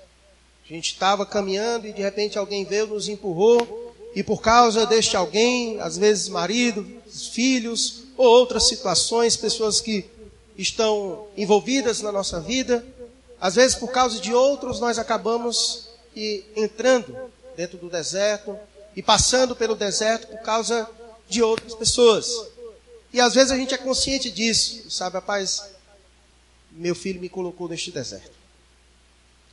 A 0.65 0.73
gente 0.73 0.93
estava 0.93 1.27
caminhando 1.27 1.89
e 1.89 1.93
de 1.93 2.03
repente 2.03 2.39
alguém 2.39 2.65
veio, 2.65 2.87
nos 2.87 3.09
empurrou, 3.09 3.93
e 4.15 4.23
por 4.23 4.41
causa 4.41 4.87
deste 4.87 5.17
alguém, 5.17 5.81
às 5.81 5.99
vezes 5.99 6.29
marido, 6.29 6.87
filhos, 7.33 8.04
ou 8.17 8.27
outras 8.27 8.69
situações, 8.69 9.37
pessoas 9.37 9.81
que 9.81 10.05
estão 10.57 11.27
envolvidas 11.37 12.01
na 12.01 12.13
nossa 12.13 12.41
vida, 12.41 12.85
às 13.41 13.55
vezes 13.55 13.77
por 13.77 13.91
causa 13.91 14.21
de 14.21 14.33
outros, 14.33 14.81
nós 14.81 14.99
acabamos 14.99 15.89
entrando 16.57 17.17
dentro 17.57 17.77
do 17.77 17.89
deserto 17.89 18.57
e 18.95 19.03
passando 19.03 19.57
pelo 19.57 19.75
deserto 19.75 20.29
por 20.29 20.41
causa 20.41 20.89
de 21.29 21.43
outras 21.43 21.75
pessoas. 21.75 22.31
E 23.13 23.21
às 23.21 23.35
vezes 23.35 23.51
a 23.51 23.57
gente 23.57 23.75
é 23.75 23.79
consciente 23.79 24.31
disso, 24.31 24.91
sabe, 24.91 25.15
rapaz, 25.15 25.63
meu 26.71 26.95
filho 26.95 27.21
me 27.21 27.29
colocou 27.29 27.69
neste 27.69 27.91
deserto. 27.91 28.33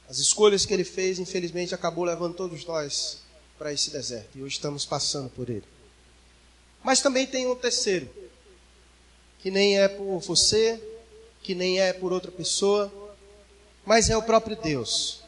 As 0.10 0.18
escolhas 0.18 0.66
que 0.66 0.74
ele 0.74 0.84
fez, 0.84 1.20
infelizmente, 1.20 1.74
acabou 1.74 2.04
levando 2.04 2.34
todos 2.34 2.66
nós 2.66 3.20
para 3.58 3.72
esse 3.72 3.92
deserto. 3.92 4.38
E 4.38 4.42
hoje 4.42 4.56
estamos 4.56 4.86
passando 4.86 5.30
por 5.30 5.50
ele. 5.50 5.64
Mas 6.84 7.00
também 7.00 7.28
tem 7.28 7.48
um 7.48 7.56
terceiro, 7.56 8.10
que 9.42 9.50
nem 9.50 9.80
é 9.80 9.88
por 9.88 10.20
você, 10.20 10.82
que 11.42 11.56
nem 11.56 11.80
é 11.80 11.94
por 11.94 12.14
outra 12.14 12.32
pessoa, 12.32 12.92
mas 13.86 14.10
é 14.10 14.18
o 14.18 14.24
próprio 14.24 14.56
Deus. 14.56 15.22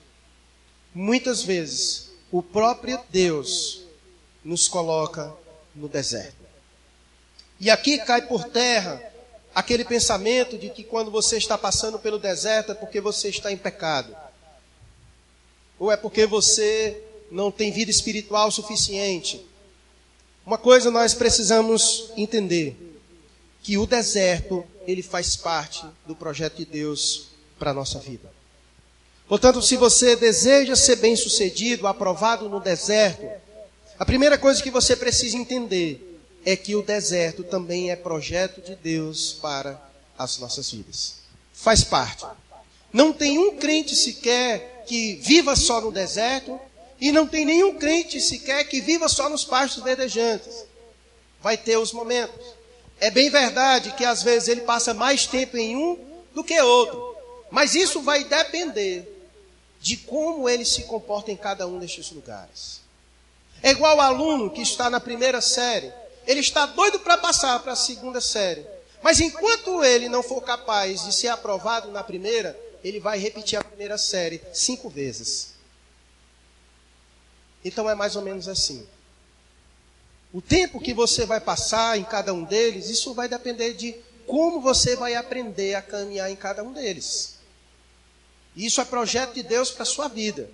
Muitas 0.93 1.43
vezes, 1.43 2.11
o 2.31 2.41
próprio 2.41 2.99
Deus 3.09 3.83
nos 4.43 4.67
coloca 4.67 5.33
no 5.75 5.87
deserto. 5.87 6.43
E 7.59 7.69
aqui 7.69 7.97
cai 7.99 8.21
por 8.27 8.43
terra 8.45 9.01
aquele 9.55 9.85
pensamento 9.85 10.57
de 10.57 10.69
que 10.69 10.83
quando 10.83 11.09
você 11.09 11.37
está 11.37 11.57
passando 11.57 11.97
pelo 11.97 12.19
deserto 12.19 12.71
é 12.71 12.75
porque 12.75 12.99
você 12.99 13.29
está 13.29 13.51
em 13.51 13.57
pecado 13.57 14.15
ou 15.79 15.91
é 15.91 15.97
porque 15.97 16.25
você 16.25 17.01
não 17.31 17.51
tem 17.51 17.71
vida 17.71 17.91
espiritual 17.91 18.51
suficiente. 18.51 19.45
Uma 20.45 20.57
coisa 20.57 20.91
nós 20.91 21.13
precisamos 21.13 22.11
entender, 22.15 22.77
que 23.63 23.77
o 23.77 23.87
deserto, 23.87 24.65
ele 24.85 25.01
faz 25.01 25.35
parte 25.35 25.83
do 26.05 26.15
projeto 26.15 26.57
de 26.57 26.65
Deus 26.65 27.29
para 27.57 27.71
a 27.71 27.73
nossa 27.73 27.97
vida. 27.97 28.31
Portanto, 29.27 29.61
se 29.61 29.77
você 29.77 30.17
deseja 30.17 30.75
ser 30.75 30.97
bem-sucedido, 30.97 31.87
aprovado 31.87 32.49
no 32.49 32.59
deserto, 32.59 33.25
a 33.97 34.05
primeira 34.05 34.37
coisa 34.37 34.61
que 34.61 34.69
você 34.69 34.95
precisa 34.95 35.37
entender 35.37 36.19
é 36.45 36.57
que 36.57 36.75
o 36.75 36.83
deserto 36.83 37.43
também 37.43 37.89
é 37.89 37.95
projeto 37.95 38.61
de 38.61 38.75
Deus 38.75 39.33
para 39.41 39.81
as 40.17 40.37
nossas 40.39 40.69
vidas. 40.69 41.15
Faz 41.53 41.85
parte. 41.85 42.25
Não 42.91 43.13
tem 43.13 43.39
um 43.39 43.55
crente 43.55 43.95
sequer 43.95 44.83
que 44.85 45.15
viva 45.15 45.55
só 45.55 45.79
no 45.79 45.91
deserto, 45.91 46.59
e 46.99 47.11
não 47.11 47.25
tem 47.25 47.45
nenhum 47.45 47.75
crente 47.75 48.19
sequer 48.19 48.65
que 48.65 48.81
viva 48.81 49.07
só 49.07 49.29
nos 49.29 49.45
pastos 49.45 49.83
verdejantes. 49.83 50.65
Vai 51.41 51.57
ter 51.57 51.77
os 51.77 51.91
momentos. 51.91 52.52
É 53.03 53.11
bem 53.11 53.29
verdade 53.29 53.91
que 53.91 54.05
às 54.05 54.23
vezes 54.23 54.47
ele 54.47 54.61
passa 54.61 54.93
mais 54.93 55.27
tempo 55.27 55.57
em 55.57 55.75
um 55.75 55.99
do 56.33 56.41
que 56.41 56.57
outro, 56.61 57.17
mas 57.51 57.75
isso 57.75 58.01
vai 58.01 58.23
depender 58.23 59.27
de 59.81 59.97
como 59.97 60.47
ele 60.47 60.63
se 60.63 60.83
comporta 60.83 61.29
em 61.29 61.35
cada 61.35 61.67
um 61.67 61.79
destes 61.79 62.11
lugares. 62.11 62.79
É 63.61 63.71
igual 63.71 63.97
o 63.97 64.01
aluno 64.01 64.49
que 64.49 64.61
está 64.61 64.89
na 64.89 65.01
primeira 65.01 65.41
série, 65.41 65.91
ele 66.25 66.39
está 66.39 66.65
doido 66.65 66.97
para 67.01 67.17
passar 67.17 67.59
para 67.59 67.73
a 67.73 67.75
segunda 67.75 68.21
série, 68.21 68.65
mas 69.01 69.19
enquanto 69.19 69.83
ele 69.83 70.07
não 70.07 70.23
for 70.23 70.39
capaz 70.39 71.03
de 71.03 71.13
ser 71.13 71.27
aprovado 71.27 71.91
na 71.91 72.05
primeira, 72.05 72.57
ele 72.85 73.01
vai 73.01 73.19
repetir 73.19 73.59
a 73.59 73.63
primeira 73.65 73.97
série 73.97 74.41
cinco 74.53 74.89
vezes. 74.89 75.55
Então 77.65 77.89
é 77.89 77.95
mais 77.95 78.15
ou 78.15 78.21
menos 78.21 78.47
assim. 78.47 78.87
O 80.33 80.41
tempo 80.41 80.79
que 80.79 80.95
você 80.95 81.27
vai 81.27 81.39
passar 81.39 81.97
em 81.97 82.03
cada 82.03 82.33
um 82.33 82.43
deles, 82.43 82.89
isso 82.89 83.13
vai 83.13 83.29
depender 83.29 83.73
de 83.73 83.95
como 84.25 84.59
você 84.59 84.95
vai 84.95 85.13
aprender 85.13 85.75
a 85.75 85.81
caminhar 85.81 86.31
em 86.31 86.35
cada 86.35 86.63
um 86.63 86.73
deles. 86.73 87.35
Isso 88.55 88.81
é 88.81 88.85
projeto 88.85 89.35
de 89.35 89.43
Deus 89.43 89.69
para 89.69 89.83
a 89.83 89.85
sua 89.85 90.07
vida, 90.07 90.49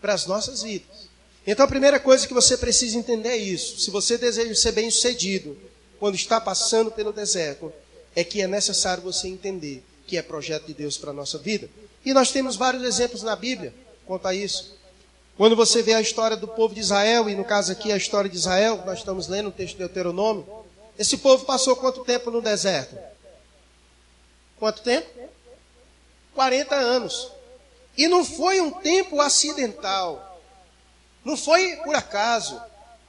para 0.00 0.12
as 0.12 0.26
nossas 0.26 0.62
vidas. 0.62 1.08
Então 1.46 1.64
a 1.64 1.68
primeira 1.68 1.98
coisa 1.98 2.26
que 2.26 2.34
você 2.34 2.56
precisa 2.56 2.98
entender 2.98 3.30
é 3.30 3.36
isso. 3.36 3.80
Se 3.80 3.90
você 3.90 4.18
deseja 4.18 4.54
ser 4.54 4.72
bem 4.72 4.90
sucedido 4.90 5.56
quando 5.98 6.14
está 6.14 6.38
passando 6.38 6.90
pelo 6.90 7.12
deserto, 7.12 7.72
é 8.14 8.22
que 8.22 8.42
é 8.42 8.46
necessário 8.46 9.02
você 9.02 9.26
entender 9.26 9.82
que 10.06 10.18
é 10.18 10.22
projeto 10.22 10.66
de 10.66 10.74
Deus 10.74 10.98
para 10.98 11.10
a 11.10 11.14
nossa 11.14 11.38
vida. 11.38 11.68
E 12.04 12.12
nós 12.12 12.30
temos 12.30 12.56
vários 12.56 12.82
exemplos 12.82 13.22
na 13.22 13.34
Bíblia 13.34 13.72
quanto 14.04 14.28
a 14.28 14.34
isso. 14.34 14.76
Quando 15.36 15.56
você 15.56 15.82
vê 15.82 15.94
a 15.94 16.00
história 16.00 16.36
do 16.36 16.46
povo 16.46 16.74
de 16.74 16.80
Israel, 16.80 17.28
e 17.28 17.34
no 17.34 17.44
caso 17.44 17.72
aqui 17.72 17.90
a 17.90 17.96
história 17.96 18.28
de 18.28 18.36
Israel, 18.36 18.82
nós 18.84 18.98
estamos 18.98 19.28
lendo 19.28 19.48
o 19.48 19.52
texto 19.52 19.74
de 19.74 19.78
Deuteronômio, 19.78 20.46
esse 20.98 21.16
povo 21.16 21.44
passou 21.44 21.74
quanto 21.76 22.04
tempo 22.04 22.30
no 22.30 22.42
deserto? 22.42 22.96
Quanto 24.58 24.82
tempo? 24.82 25.08
40 26.34 26.74
anos. 26.74 27.32
E 27.96 28.06
não 28.08 28.24
foi 28.24 28.60
um 28.60 28.70
tempo 28.70 29.20
acidental. 29.20 30.40
Não 31.24 31.36
foi 31.36 31.76
por 31.76 31.94
acaso. 31.94 32.60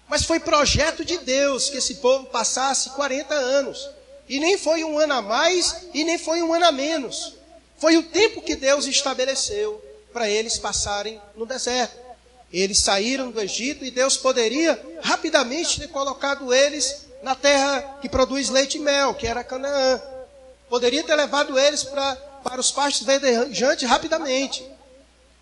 Mas 0.07 0.23
foi 0.23 0.39
projeto 0.39 1.03
de 1.03 1.17
Deus 1.17 1.69
que 1.69 1.77
esse 1.77 1.95
povo 1.95 2.25
passasse 2.27 2.89
40 2.91 3.33
anos. 3.33 3.89
E 4.27 4.39
nem 4.39 4.57
foi 4.57 4.83
um 4.83 4.97
ano 4.97 5.13
a 5.13 5.21
mais 5.21 5.87
e 5.93 6.03
nem 6.03 6.17
foi 6.17 6.41
um 6.41 6.53
ano 6.53 6.65
a 6.65 6.71
menos. 6.71 7.35
Foi 7.77 7.97
o 7.97 8.03
tempo 8.03 8.41
que 8.41 8.55
Deus 8.55 8.85
estabeleceu 8.85 9.83
para 10.13 10.29
eles 10.29 10.57
passarem 10.57 11.21
no 11.35 11.45
deserto. 11.45 12.02
Eles 12.53 12.77
saíram 12.77 13.31
do 13.31 13.41
Egito 13.41 13.83
e 13.83 13.89
Deus 13.89 14.15
poderia 14.15 14.79
rapidamente 15.01 15.79
ter 15.79 15.87
colocado 15.87 16.53
eles 16.53 17.07
na 17.23 17.33
terra 17.33 17.97
que 17.99 18.07
produz 18.07 18.49
leite 18.49 18.77
e 18.77 18.79
mel, 18.79 19.15
que 19.15 19.25
era 19.25 19.43
Canaã. 19.43 19.99
Poderia 20.69 21.03
ter 21.03 21.15
levado 21.15 21.57
eles 21.57 21.83
para, 21.83 22.15
para 22.43 22.61
os 22.61 22.71
pastos 22.71 23.07
verdejantes 23.07 23.89
rapidamente. 23.89 24.63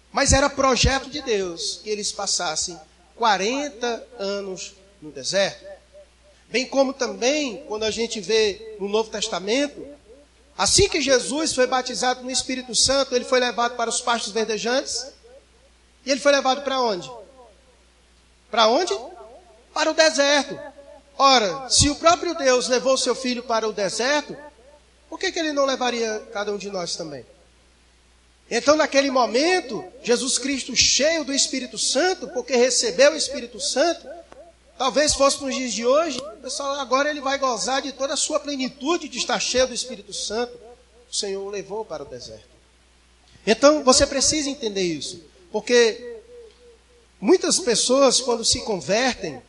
Mas 0.10 0.32
era 0.32 0.50
projeto 0.50 1.10
de 1.10 1.22
Deus 1.22 1.82
que 1.84 1.89
eles 1.89 2.13
passassem 2.13 2.80
40 3.18 4.08
anos 4.18 4.74
no 5.01 5.12
deserto. 5.12 5.65
Bem 6.50 6.65
como 6.65 6.94
também, 6.94 7.63
quando 7.68 7.84
a 7.84 7.91
gente 7.91 8.20
vê 8.20 8.75
no 8.80 8.88
Novo 8.88 9.10
Testamento, 9.10 9.86
assim 10.58 10.88
que 10.88 11.01
Jesus 11.01 11.53
foi 11.53 11.68
batizado 11.68 12.24
no 12.24 12.32
Espírito 12.32 12.74
Santo, 12.75 13.15
ele 13.15 13.25
foi 13.25 13.39
levado 13.39 13.75
para 13.75 13.89
os 13.89 14.01
pastos 14.01 14.32
verdejantes. 14.32 15.08
E 16.05 16.12
ele 16.12 16.20
foi 16.20 16.31
levado 16.31 16.62
para 16.62 16.79
onde? 16.79 17.12
Para 18.50 18.67
onde? 18.67 18.93
Para 19.74 19.91
o 19.91 19.93
deserto. 19.93 20.60
Ora, 21.17 21.70
se 21.70 21.89
o 21.89 21.96
próprio 21.96 22.36
Deus 22.36 22.67
levou 22.67 22.98
seu 22.98 23.13
filho 23.13 23.43
para 23.43 23.67
o 23.67 23.74
deserto, 23.74 24.36
por 25.10 25.20
que, 25.20 25.31
que 25.31 25.39
ele 25.39 25.51
não 25.51 25.65
levaria 25.65 26.25
cada 26.34 26.51
um 26.51 26.58
de 26.58 26.70
nós 26.70 26.96
também? 26.96 27.25
Então, 28.50 28.75
naquele 28.75 29.10
momento, 29.10 29.84
Jesus 30.03 30.38
Cristo, 30.38 30.75
cheio 30.75 31.24
do 31.24 31.34
Espírito 31.34 31.77
Santo, 31.77 32.27
porque 32.29 32.55
recebeu 32.55 33.13
o 33.13 33.15
Espírito 33.15 33.62
Santo, 33.62 34.05
talvez 34.77 35.13
fosse 35.13 35.41
nos 35.41 35.55
dias 35.55 35.74
de 35.74 35.86
hoje, 35.86 36.20
pessoal, 36.41 36.74
agora 36.79 37.10
ele 37.10 37.22
vai 37.22 37.38
gozar 37.38 37.81
de 37.81 37.93
toda 37.93 38.13
a 38.13 38.17
sua 38.17 38.41
plenitude 38.41 39.08
de 39.08 39.17
estar 39.17 39.39
cheio 39.39 39.67
do 39.67 39.74
Espírito 39.74 40.13
Santo. 40.13 40.58
O 41.10 41.15
Senhor 41.15 41.41
o 41.41 41.50
levou 41.50 41.86
para 41.86 42.03
o 42.03 42.05
deserto. 42.05 42.50
Então, 43.48 43.84
você 43.84 44.05
precisa 44.05 44.50
entender 44.50 44.84
isso, 44.84 45.24
porque 45.51 46.22
muitas 47.20 47.60
pessoas, 47.60 48.22
quando 48.22 48.46
se 48.46 48.62
convertem, 48.62 49.41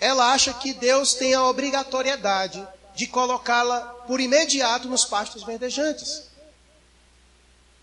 ela 0.00 0.32
acha 0.32 0.52
que 0.52 0.72
Deus 0.72 1.14
tem 1.14 1.34
a 1.34 1.48
obrigatoriedade 1.48 2.66
de 2.94 3.06
colocá-la 3.06 3.80
por 4.06 4.20
imediato 4.20 4.88
nos 4.88 5.04
pastos 5.04 5.42
verdejantes. 5.44 6.24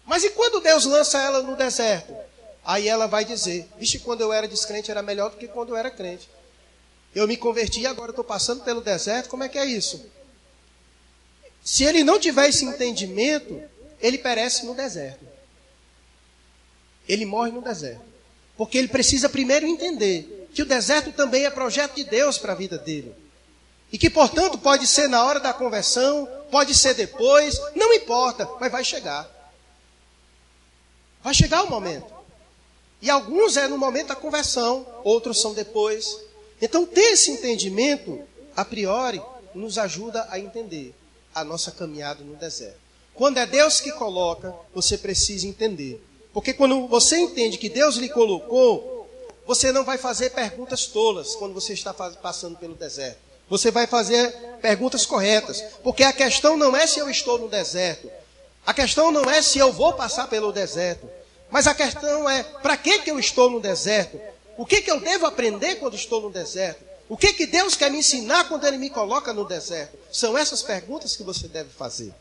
Mas 0.06 0.24
e 0.24 0.30
quando 0.32 0.62
Deus 0.62 0.86
lança 0.86 1.20
ela 1.20 1.42
no 1.42 1.56
deserto? 1.56 2.16
Aí 2.64 2.88
ela 2.88 3.08
vai 3.08 3.26
dizer: 3.26 3.68
Vixe, 3.78 4.00
quando 4.00 4.22
eu 4.22 4.34
era 4.34 4.48
descrente 4.48 4.92
era 4.92 5.02
melhor 5.02 5.32
do 5.32 5.38
que 5.38 5.48
quando 5.48 5.70
eu 5.70 5.78
era 5.78 5.90
crente. 5.90 6.30
Eu 7.14 7.28
me 7.28 7.36
converti 7.36 7.82
e 7.82 7.88
agora 7.88 8.12
estou 8.12 8.24
passando 8.24 8.64
pelo 8.64 8.82
deserto, 8.82 9.30
como 9.30 9.44
é 9.44 9.50
que 9.50 9.58
é 9.58 9.66
isso? 9.66 10.06
Se 11.64 11.84
ele 11.84 12.04
não 12.04 12.20
tiver 12.20 12.48
esse 12.50 12.64
entendimento, 12.66 13.62
ele 14.00 14.18
perece 14.18 14.66
no 14.66 14.74
deserto. 14.74 15.31
Ele 17.12 17.26
morre 17.26 17.52
no 17.52 17.62
deserto. 17.62 18.06
Porque 18.56 18.78
ele 18.78 18.88
precisa 18.88 19.28
primeiro 19.28 19.68
entender 19.68 20.48
que 20.54 20.62
o 20.62 20.66
deserto 20.66 21.12
também 21.12 21.44
é 21.44 21.50
projeto 21.50 21.96
de 21.96 22.06
Deus 22.06 22.38
para 22.38 22.54
a 22.54 22.56
vida 22.56 22.78
dele. 22.78 23.14
E 23.92 23.98
que, 23.98 24.10
portanto, 24.10 24.58
pode 24.58 24.88
ser 24.88 25.10
na 25.10 25.22
hora 25.26 25.38
da 25.38 25.54
conversão, 25.54 26.26
pode 26.50 26.74
ser 26.74 26.94
depois, 26.94 27.60
não 27.76 27.94
importa, 27.94 28.48
mas 28.62 28.72
vai 28.72 28.86
chegar. 28.86 29.30
Vai 31.22 31.34
chegar 31.34 31.64
o 31.64 31.70
momento. 31.70 32.14
E 33.02 33.10
alguns 33.10 33.58
é 33.58 33.68
no 33.68 33.78
momento 33.78 34.08
da 34.08 34.16
conversão, 34.16 34.88
outros 35.04 35.42
são 35.42 35.54
depois. 35.54 36.18
Então, 36.62 36.86
ter 36.86 37.12
esse 37.12 37.30
entendimento, 37.30 38.22
a 38.56 38.64
priori, 38.64 39.22
nos 39.54 39.78
ajuda 39.78 40.26
a 40.30 40.40
entender 40.40 40.96
a 41.36 41.44
nossa 41.44 41.72
caminhada 41.72 42.24
no 42.24 42.38
deserto. 42.38 42.80
Quando 43.14 43.38
é 43.38 43.46
Deus 43.46 43.82
que 43.82 43.92
coloca, 43.92 44.56
você 44.74 44.98
precisa 44.98 45.46
entender. 45.46 46.02
Porque 46.34 46.54
quando 46.54 46.88
você 46.88 47.18
entende 47.18 47.58
que 47.58 47.70
Deus 47.70 47.96
lhe 47.96 48.10
colocou, 48.10 49.10
você 49.46 49.72
não 49.72 49.84
vai 49.84 49.98
fazer 49.98 50.30
perguntas 50.30 50.86
tolas 50.86 51.36
quando 51.36 51.54
você 51.54 51.74
está 51.74 51.94
passando 51.94 52.58
pelo 52.58 52.76
deserto. 52.76 53.20
Você 53.50 53.70
vai 53.70 53.86
fazer 53.86 54.32
perguntas 54.62 55.06
corretas. 55.06 55.62
Porque 55.84 56.04
a 56.04 56.14
questão 56.14 56.56
não 56.56 56.76
é 56.76 56.88
se 56.88 57.00
eu 57.00 57.10
estou 57.10 57.38
no 57.38 57.50
deserto. 57.50 58.10
A 58.66 58.74
questão 58.74 59.12
não 59.12 59.30
é 59.30 59.42
se 59.42 59.58
eu 59.60 59.72
vou 59.72 59.94
passar 59.94 60.28
pelo 60.28 60.52
deserto, 60.52 61.10
mas 61.50 61.68
a 61.68 61.74
questão 61.74 62.30
é 62.30 62.44
para 62.44 62.78
que, 62.78 63.00
que 63.00 63.12
eu 63.12 63.20
estou 63.20 63.50
no 63.50 63.60
deserto? 63.60 64.20
O 64.58 64.66
que, 64.66 64.82
que 64.82 64.92
eu 64.92 65.00
devo 65.00 65.26
aprender 65.26 65.76
quando 65.76 65.96
estou 65.96 66.22
no 66.22 66.30
deserto? 66.30 66.84
O 67.10 67.18
que, 67.18 67.34
que 67.34 67.46
Deus 67.46 67.76
quer 67.76 67.92
me 67.92 67.98
ensinar 67.98 68.48
quando 68.48 68.66
Ele 68.66 68.78
me 68.78 68.90
coloca 68.90 69.34
no 69.34 69.46
deserto? 69.46 69.98
São 70.12 70.38
essas 70.38 70.62
perguntas 70.62 71.16
que 71.16 71.24
você 71.24 71.48
deve 71.48 71.70
fazer. 71.72 72.14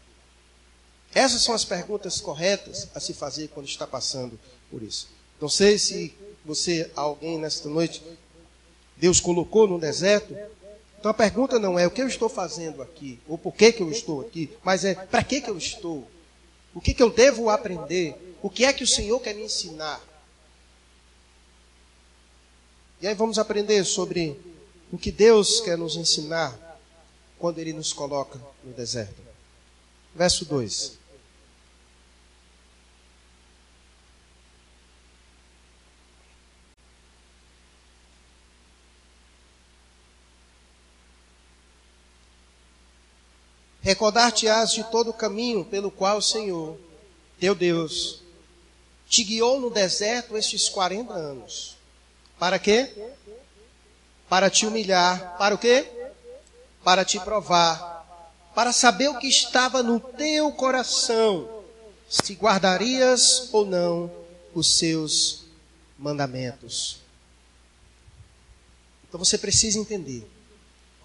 Essas 1.14 1.42
são 1.42 1.54
as 1.54 1.64
perguntas 1.64 2.20
corretas 2.20 2.88
a 2.94 3.00
se 3.00 3.12
fazer 3.12 3.48
quando 3.48 3.66
está 3.66 3.86
passando 3.86 4.38
por 4.70 4.82
isso. 4.82 5.08
Não 5.40 5.48
sei 5.48 5.78
se 5.78 6.14
você, 6.44 6.90
alguém 6.94 7.38
nesta 7.38 7.68
noite, 7.68 8.02
Deus 8.96 9.18
colocou 9.18 9.66
no 9.66 9.78
deserto. 9.78 10.36
Então 10.98 11.10
a 11.10 11.14
pergunta 11.14 11.58
não 11.58 11.78
é 11.78 11.86
o 11.86 11.90
que 11.90 12.02
eu 12.02 12.06
estou 12.06 12.28
fazendo 12.28 12.82
aqui, 12.82 13.18
ou 13.26 13.38
por 13.38 13.54
que, 13.54 13.72
que 13.72 13.82
eu 13.82 13.90
estou 13.90 14.20
aqui, 14.20 14.50
mas 14.62 14.84
é 14.84 14.94
para 14.94 15.24
que, 15.24 15.40
que 15.40 15.50
eu 15.50 15.56
estou. 15.56 16.06
O 16.74 16.80
que, 16.80 16.94
que 16.94 17.02
eu 17.02 17.10
devo 17.10 17.48
aprender? 17.48 18.36
O 18.42 18.50
que 18.50 18.64
é 18.64 18.72
que 18.72 18.84
o 18.84 18.86
Senhor 18.86 19.18
quer 19.20 19.34
me 19.34 19.42
ensinar? 19.42 20.00
E 23.00 23.08
aí 23.08 23.14
vamos 23.14 23.38
aprender 23.38 23.82
sobre 23.84 24.38
o 24.92 24.98
que 24.98 25.10
Deus 25.10 25.60
quer 25.60 25.78
nos 25.78 25.96
ensinar 25.96 26.78
quando 27.38 27.58
Ele 27.58 27.72
nos 27.72 27.92
coloca 27.92 28.38
no 28.62 28.72
deserto. 28.72 29.22
Verso 30.14 30.44
2. 30.44 30.99
Recordar-te-ás 43.90 44.70
de 44.70 44.84
todo 44.84 45.10
o 45.10 45.12
caminho 45.12 45.64
pelo 45.64 45.90
qual 45.90 46.18
o 46.18 46.22
Senhor, 46.22 46.78
teu 47.40 47.56
Deus, 47.56 48.22
te 49.08 49.24
guiou 49.24 49.60
no 49.60 49.68
deserto 49.68 50.36
estes 50.36 50.68
40 50.68 51.12
anos. 51.12 51.76
Para 52.38 52.56
quê? 52.56 52.88
Para 54.28 54.48
te 54.48 54.64
humilhar. 54.64 55.36
Para 55.36 55.56
o 55.56 55.58
quê? 55.58 55.90
Para 56.84 57.04
te 57.04 57.18
provar. 57.18 58.30
Para 58.54 58.72
saber 58.72 59.08
o 59.08 59.18
que 59.18 59.26
estava 59.26 59.82
no 59.82 59.98
teu 59.98 60.52
coração. 60.52 61.64
Se 62.08 62.34
guardarias 62.34 63.48
ou 63.52 63.66
não 63.66 64.08
os 64.54 64.78
seus 64.78 65.46
mandamentos. 65.98 67.00
Então 69.08 69.18
você 69.18 69.36
precisa 69.36 69.80
entender 69.80 70.24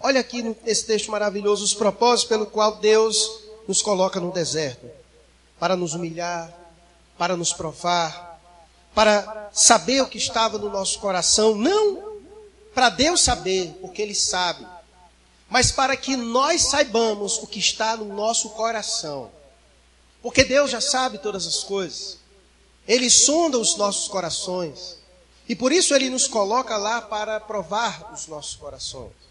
Olha 0.00 0.20
aqui 0.20 0.42
nesse 0.42 0.84
texto 0.84 1.10
maravilhoso 1.10 1.64
os 1.64 1.74
propósitos 1.74 2.28
pelo 2.28 2.46
qual 2.46 2.76
Deus 2.76 3.40
nos 3.66 3.82
coloca 3.82 4.20
no 4.20 4.32
deserto. 4.32 4.88
Para 5.58 5.74
nos 5.74 5.94
humilhar, 5.94 6.54
para 7.16 7.36
nos 7.36 7.52
provar, 7.52 8.40
para 8.94 9.50
saber 9.52 10.00
o 10.02 10.08
que 10.08 10.18
estava 10.18 10.58
no 10.58 10.70
nosso 10.70 10.98
coração, 11.00 11.54
não 11.54 12.20
para 12.74 12.90
Deus 12.90 13.22
saber, 13.22 13.76
porque 13.80 14.02
Ele 14.02 14.14
sabe, 14.14 14.66
mas 15.48 15.70
para 15.70 15.96
que 15.96 16.16
nós 16.16 16.62
saibamos 16.62 17.38
o 17.38 17.46
que 17.46 17.58
está 17.58 17.96
no 17.96 18.04
nosso 18.04 18.50
coração, 18.50 19.30
porque 20.22 20.44
Deus 20.44 20.70
já 20.70 20.80
sabe 20.80 21.18
todas 21.18 21.46
as 21.46 21.62
coisas, 21.62 22.18
Ele 22.86 23.08
sonda 23.08 23.58
os 23.58 23.76
nossos 23.76 24.08
corações, 24.08 24.98
e 25.48 25.54
por 25.54 25.72
isso 25.72 25.94
Ele 25.94 26.10
nos 26.10 26.26
coloca 26.26 26.76
lá 26.76 27.00
para 27.00 27.40
provar 27.40 28.12
os 28.12 28.26
nossos 28.26 28.56
corações. 28.56 29.25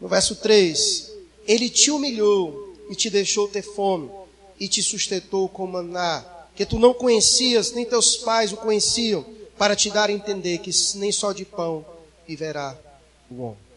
No 0.00 0.08
verso 0.08 0.36
3, 0.36 1.12
ele 1.46 1.68
te 1.68 1.90
humilhou 1.90 2.76
e 2.90 2.94
te 2.94 3.10
deixou 3.10 3.48
ter 3.48 3.62
fome 3.62 4.10
e 4.58 4.68
te 4.68 4.82
sustentou 4.82 5.48
com 5.48 5.66
maná, 5.66 6.24
que 6.54 6.66
tu 6.66 6.78
não 6.78 6.92
conhecias, 6.92 7.72
nem 7.72 7.84
teus 7.84 8.16
pais 8.16 8.52
o 8.52 8.56
conheciam, 8.56 9.24
para 9.56 9.76
te 9.76 9.90
dar 9.90 10.08
a 10.08 10.12
entender 10.12 10.58
que 10.58 10.70
nem 10.96 11.12
só 11.12 11.32
de 11.32 11.44
pão 11.44 11.84
viverá 12.26 12.76
o 13.30 13.42
homem. 13.42 13.68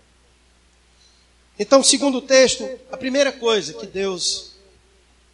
Então, 1.57 1.83
segundo 1.83 2.17
o 2.17 2.21
texto, 2.21 2.67
a 2.91 2.97
primeira 2.97 3.31
coisa 3.31 3.73
que 3.73 3.85
Deus, 3.85 4.53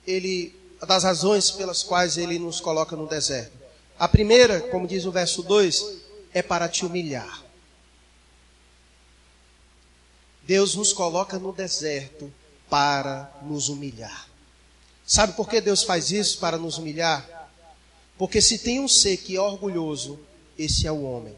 ele, 0.05 0.53
das 0.85 1.03
razões 1.03 1.51
pelas 1.51 1.83
quais 1.83 2.17
ele 2.17 2.37
nos 2.37 2.59
coloca 2.59 2.95
no 2.95 3.07
deserto. 3.07 3.53
A 3.97 4.07
primeira, 4.07 4.59
como 4.59 4.87
diz 4.87 5.05
o 5.05 5.11
verso 5.11 5.41
2, 5.41 5.85
é 6.33 6.41
para 6.41 6.67
te 6.67 6.85
humilhar. 6.85 7.46
Deus 10.47 10.75
nos 10.75 10.93
coloca 10.93 11.37
no 11.37 11.51
deserto 11.51 12.33
para 12.69 13.29
nos 13.41 13.67
humilhar. 13.67 14.29
Sabe 15.05 15.33
por 15.33 15.49
que 15.49 15.59
Deus 15.59 15.83
faz 15.83 16.09
isso 16.09 16.39
para 16.39 16.57
nos 16.57 16.77
humilhar? 16.77 17.51
Porque 18.17 18.41
se 18.41 18.57
tem 18.59 18.79
um 18.79 18.87
ser 18.87 19.17
que 19.17 19.35
é 19.35 19.41
orgulhoso, 19.41 20.17
esse 20.57 20.87
é 20.87 20.91
o 20.91 21.03
homem. 21.03 21.35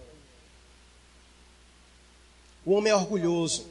O 2.64 2.74
homem 2.74 2.92
é 2.92 2.96
orgulhoso. 2.96 3.68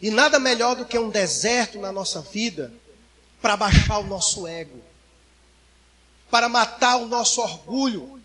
E 0.00 0.10
nada 0.10 0.40
melhor 0.40 0.74
do 0.74 0.86
que 0.86 0.98
um 0.98 1.10
deserto 1.10 1.78
na 1.78 1.92
nossa 1.92 2.22
vida 2.22 2.72
para 3.42 3.58
baixar 3.58 3.98
o 3.98 4.06
nosso 4.06 4.46
ego, 4.46 4.80
para 6.30 6.48
matar 6.48 6.96
o 6.96 7.06
nosso 7.06 7.42
orgulho, 7.42 8.18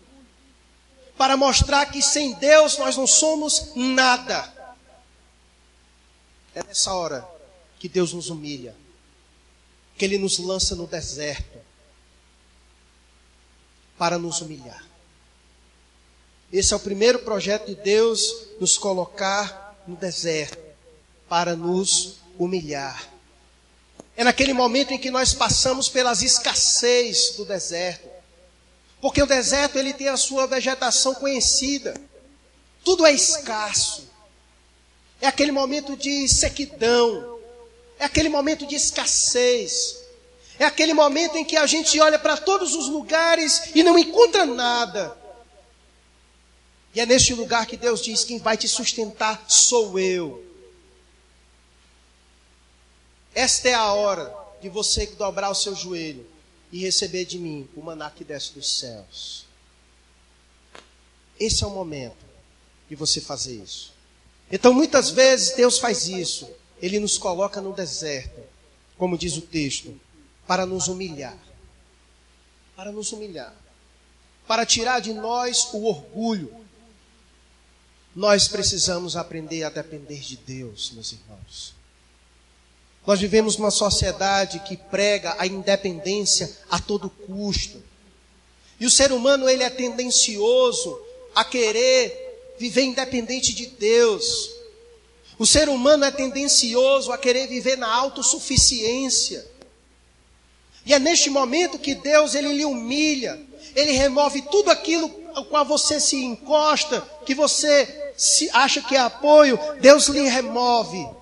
para 1.18 1.36
mostrar 1.36 1.84
que 1.86 2.00
sem 2.00 2.32
Deus 2.36 2.78
nós 2.78 2.96
não 2.96 3.06
somos 3.06 3.72
nada. 3.76 4.57
É 6.58 6.66
nessa 6.66 6.92
hora 6.92 7.24
que 7.78 7.88
Deus 7.88 8.12
nos 8.12 8.30
humilha, 8.30 8.74
que 9.96 10.04
Ele 10.04 10.18
nos 10.18 10.40
lança 10.40 10.74
no 10.74 10.88
deserto 10.88 11.56
para 13.96 14.18
nos 14.18 14.40
humilhar. 14.40 14.84
Esse 16.52 16.74
é 16.74 16.76
o 16.76 16.80
primeiro 16.80 17.20
projeto 17.20 17.66
de 17.66 17.76
Deus, 17.76 18.48
nos 18.58 18.76
colocar 18.76 19.80
no 19.86 19.94
deserto 19.94 20.58
para 21.28 21.54
nos 21.54 22.16
humilhar. 22.36 23.08
É 24.16 24.24
naquele 24.24 24.52
momento 24.52 24.92
em 24.92 24.98
que 24.98 25.12
nós 25.12 25.32
passamos 25.32 25.88
pelas 25.88 26.22
escassez 26.22 27.36
do 27.36 27.44
deserto. 27.44 28.08
Porque 29.00 29.22
o 29.22 29.26
deserto 29.26 29.78
ele 29.78 29.94
tem 29.94 30.08
a 30.08 30.16
sua 30.16 30.44
vegetação 30.48 31.14
conhecida. 31.14 31.94
Tudo 32.84 33.06
é 33.06 33.12
escasso. 33.12 34.07
É 35.20 35.26
aquele 35.26 35.52
momento 35.52 35.96
de 35.96 36.28
sequidão. 36.28 37.38
É 37.98 38.04
aquele 38.04 38.28
momento 38.28 38.66
de 38.66 38.74
escassez. 38.74 39.98
É 40.58 40.64
aquele 40.64 40.92
momento 40.92 41.36
em 41.36 41.44
que 41.44 41.56
a 41.56 41.66
gente 41.66 41.98
olha 42.00 42.18
para 42.18 42.36
todos 42.36 42.74
os 42.74 42.88
lugares 42.88 43.70
e 43.74 43.82
não 43.82 43.98
encontra 43.98 44.44
nada. 44.44 45.16
E 46.94 47.00
é 47.00 47.06
neste 47.06 47.34
lugar 47.34 47.66
que 47.66 47.76
Deus 47.76 48.02
diz: 48.02 48.24
quem 48.24 48.38
vai 48.38 48.56
te 48.56 48.68
sustentar 48.68 49.44
sou 49.48 49.98
eu. 49.98 50.44
Esta 53.34 53.68
é 53.68 53.74
a 53.74 53.92
hora 53.92 54.34
de 54.60 54.68
você 54.68 55.06
dobrar 55.06 55.50
o 55.50 55.54
seu 55.54 55.76
joelho 55.76 56.26
e 56.72 56.80
receber 56.80 57.24
de 57.24 57.38
mim 57.38 57.68
o 57.76 57.82
maná 57.82 58.10
que 58.10 58.24
desce 58.24 58.52
dos 58.52 58.68
céus. 58.78 59.46
Esse 61.38 61.62
é 61.62 61.66
o 61.66 61.70
momento 61.70 62.26
de 62.88 62.96
você 62.96 63.20
fazer 63.20 63.62
isso. 63.62 63.92
Então, 64.50 64.72
muitas 64.72 65.10
vezes, 65.10 65.54
Deus 65.54 65.78
faz 65.78 66.08
isso. 66.08 66.48
Ele 66.80 66.98
nos 66.98 67.18
coloca 67.18 67.60
no 67.60 67.72
deserto, 67.72 68.40
como 68.96 69.18
diz 69.18 69.36
o 69.36 69.42
texto, 69.42 69.98
para 70.46 70.64
nos 70.64 70.88
humilhar. 70.88 71.38
Para 72.74 72.90
nos 72.90 73.12
humilhar. 73.12 73.54
Para 74.46 74.64
tirar 74.64 75.00
de 75.00 75.12
nós 75.12 75.68
o 75.72 75.84
orgulho. 75.84 76.54
Nós 78.14 78.48
precisamos 78.48 79.16
aprender 79.16 79.64
a 79.64 79.70
depender 79.70 80.20
de 80.20 80.36
Deus, 80.36 80.92
meus 80.92 81.12
irmãos. 81.12 81.74
Nós 83.06 83.20
vivemos 83.20 83.56
numa 83.56 83.70
sociedade 83.70 84.60
que 84.60 84.76
prega 84.76 85.34
a 85.38 85.46
independência 85.46 86.56
a 86.70 86.78
todo 86.78 87.08
custo. 87.10 87.82
E 88.80 88.86
o 88.86 88.90
ser 88.90 89.12
humano 89.12 89.48
ele 89.48 89.62
é 89.62 89.70
tendencioso 89.70 91.00
a 91.34 91.44
querer 91.44 92.27
viver 92.58 92.82
independente 92.82 93.54
de 93.54 93.66
Deus. 93.66 94.50
O 95.38 95.46
ser 95.46 95.68
humano 95.68 96.04
é 96.04 96.10
tendencioso 96.10 97.12
a 97.12 97.18
querer 97.18 97.46
viver 97.46 97.76
na 97.76 97.88
autossuficiência. 97.88 99.46
E 100.84 100.92
é 100.92 100.98
neste 100.98 101.30
momento 101.30 101.78
que 101.78 101.94
Deus 101.94 102.34
ele 102.34 102.52
lhe 102.52 102.64
humilha. 102.64 103.40
Ele 103.74 103.92
remove 103.92 104.42
tudo 104.42 104.70
aquilo 104.70 105.12
ao 105.34 105.44
qual 105.44 105.64
você 105.64 106.00
se 106.00 106.16
encosta, 106.16 107.00
que 107.24 107.34
você 107.34 108.12
se 108.16 108.50
acha 108.50 108.82
que 108.82 108.96
é 108.96 108.98
apoio, 108.98 109.58
Deus 109.80 110.08
lhe 110.08 110.28
remove 110.28 111.18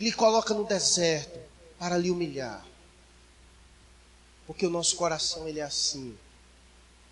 lhe 0.00 0.10
coloca 0.10 0.54
no 0.54 0.64
deserto 0.64 1.38
para 1.78 1.98
lhe 1.98 2.10
humilhar. 2.10 2.64
Porque 4.46 4.66
o 4.66 4.70
nosso 4.70 4.96
coração 4.96 5.46
ele 5.46 5.60
é 5.60 5.62
assim. 5.62 6.16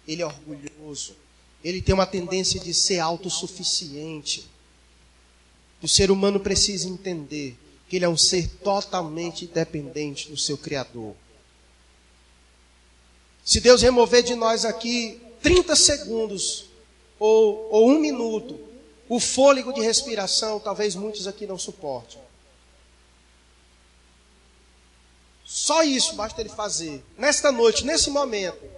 Ele 0.06 0.22
é 0.22 0.26
orgulhoso. 0.26 1.14
Ele 1.62 1.82
tem 1.82 1.94
uma 1.94 2.06
tendência 2.06 2.60
de 2.60 2.72
ser 2.72 3.00
autossuficiente. 3.00 4.48
O 5.82 5.88
ser 5.88 6.10
humano 6.10 6.40
precisa 6.40 6.88
entender 6.88 7.56
que 7.88 7.96
ele 7.96 8.04
é 8.04 8.08
um 8.08 8.16
ser 8.16 8.48
totalmente 8.62 9.46
dependente 9.46 10.28
do 10.28 10.36
seu 10.36 10.56
Criador. 10.58 11.14
Se 13.44 13.60
Deus 13.60 13.80
remover 13.80 14.22
de 14.22 14.34
nós 14.34 14.64
aqui 14.64 15.20
30 15.42 15.74
segundos 15.74 16.66
ou, 17.18 17.68
ou 17.70 17.88
um 17.88 17.98
minuto, 17.98 18.60
o 19.08 19.18
fôlego 19.18 19.72
de 19.72 19.80
respiração, 19.80 20.60
talvez 20.60 20.94
muitos 20.94 21.26
aqui 21.26 21.46
não 21.46 21.58
suportem. 21.58 22.20
Só 25.46 25.82
isso 25.82 26.14
basta 26.14 26.42
ele 26.42 26.50
fazer. 26.50 27.02
Nesta 27.16 27.50
noite, 27.50 27.86
nesse 27.86 28.10
momento. 28.10 28.77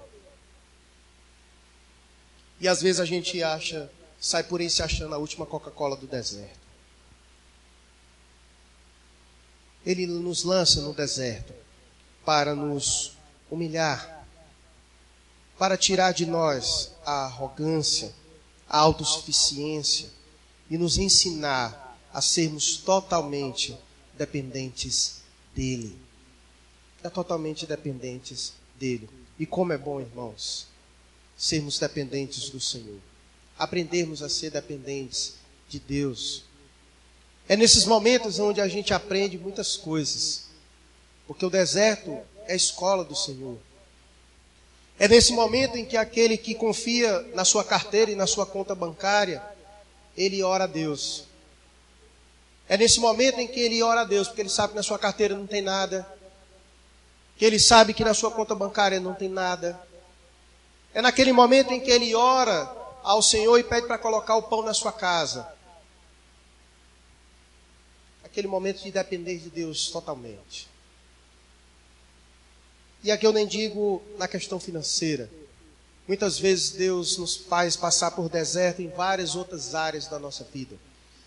E 2.61 2.68
às 2.68 2.83
vezes 2.83 3.01
a 3.01 3.05
gente 3.05 3.42
acha, 3.42 3.90
sai 4.20 4.42
por 4.42 4.61
aí 4.61 4.68
se 4.68 4.83
achando 4.83 5.14
a 5.14 5.18
última 5.18 5.46
Coca-Cola 5.46 5.96
do 5.96 6.07
deserto. 6.07 6.61
Ele 9.85 10.07
nos 10.07 10.44
lança 10.44 10.83
no 10.83 10.92
deserto 10.92 11.55
para 12.25 12.55
nos 12.55 13.16
humilhar, 13.51 14.27
para 15.59 15.77
tirar 15.77 16.12
de 16.12 16.27
nós 16.27 16.92
a 17.05 17.25
arrogância, 17.25 18.14
a 18.68 18.79
autossuficiência 18.79 20.11
e 20.68 20.77
nos 20.77 20.99
ensinar 20.99 21.99
a 22.12 22.20
sermos 22.20 22.77
totalmente 22.77 23.77
dependentes 24.16 25.23
dele 25.55 26.11
é 27.03 27.09
totalmente 27.09 27.66
dependentes 27.66 28.53
dele. 28.79 29.09
E 29.38 29.46
como 29.46 29.73
é 29.73 29.79
bom, 29.79 30.01
irmãos, 30.01 30.66
sermos 31.40 31.79
dependentes 31.79 32.50
do 32.50 32.61
Senhor. 32.61 32.98
Aprendermos 33.59 34.22
a 34.22 34.29
ser 34.29 34.50
dependentes 34.50 35.37
de 35.70 35.81
Deus. 35.81 36.44
É 37.48 37.57
nesses 37.57 37.87
momentos 37.87 38.38
onde 38.38 38.61
a 38.61 38.68
gente 38.68 38.92
aprende 38.92 39.38
muitas 39.38 39.74
coisas. 39.74 40.50
Porque 41.26 41.46
o 41.46 41.48
deserto 41.48 42.20
é 42.46 42.53
a 42.53 42.57
escola 42.57 43.03
do 43.03 43.16
Senhor. 43.16 43.57
É 44.98 45.09
nesse 45.09 45.33
momento 45.33 45.79
em 45.79 45.85
que 45.87 45.96
aquele 45.96 46.37
que 46.37 46.55
confia 46.55 47.22
na 47.35 47.42
sua 47.42 47.64
carteira 47.64 48.11
e 48.11 48.14
na 48.14 48.26
sua 48.26 48.44
conta 48.44 48.74
bancária, 48.74 49.42
ele 50.14 50.42
ora 50.42 50.64
a 50.64 50.66
Deus. 50.66 51.24
É 52.68 52.76
nesse 52.76 53.00
momento 53.00 53.40
em 53.40 53.48
que 53.48 53.61
ele 53.61 53.83
ora 53.83 54.03
a 54.03 54.05
Deus, 54.05 54.29
porque 54.29 54.42
ele 54.42 54.50
sabe 54.50 54.72
que 54.72 54.76
na 54.76 54.83
sua 54.83 54.98
carteira 54.98 55.35
não 55.35 55.46
tem 55.46 55.62
nada, 55.62 56.07
que 57.38 57.46
ele 57.46 57.59
sabe 57.59 57.94
que 57.94 58.05
na 58.05 58.12
sua 58.12 58.31
conta 58.31 58.55
bancária 58.55 59.00
não 59.00 59.14
tem 59.14 59.31
nada. 59.31 59.81
É 60.92 61.00
naquele 61.00 61.33
momento 61.33 61.72
em 61.72 61.81
que 61.81 61.90
ele 61.90 62.14
ora 62.14 62.76
ao 63.03 63.22
Senhor 63.22 63.59
e 63.59 63.64
pede 63.64 63.87
para 63.87 63.98
colocar 63.98 64.37
o 64.37 64.42
pão 64.42 64.62
na 64.62 64.74
sua 64.74 64.92
casa. 64.92 65.46
Aquele 68.24 68.48
momento 68.48 68.83
de 68.83 68.90
depender 68.90 69.38
de 69.38 69.50
Deus 69.50 69.90
totalmente. 69.90 70.68
E 73.03 73.11
aqui 73.11 73.26
eu 73.26 73.33
nem 73.33 73.46
digo 73.46 74.03
na 74.18 74.29
questão 74.29 74.61
financeira. 74.61 75.31
Muitas 76.07 76.38
vezes 76.38 76.72
Deus 76.72 77.16
nos 77.16 77.37
faz 77.37 77.76
passar 77.76 78.11
por 78.11 78.29
deserto 78.29 78.83
em 78.83 78.88
várias 78.88 79.37
outras 79.37 79.74
áreas 79.74 80.09
da 80.09 80.18
nossa 80.18 80.44
vida, 80.44 80.76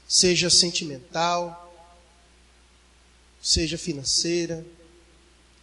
seja 0.08 0.50
sentimental, 0.50 1.74
seja 3.42 3.78
financeira, 3.78 4.66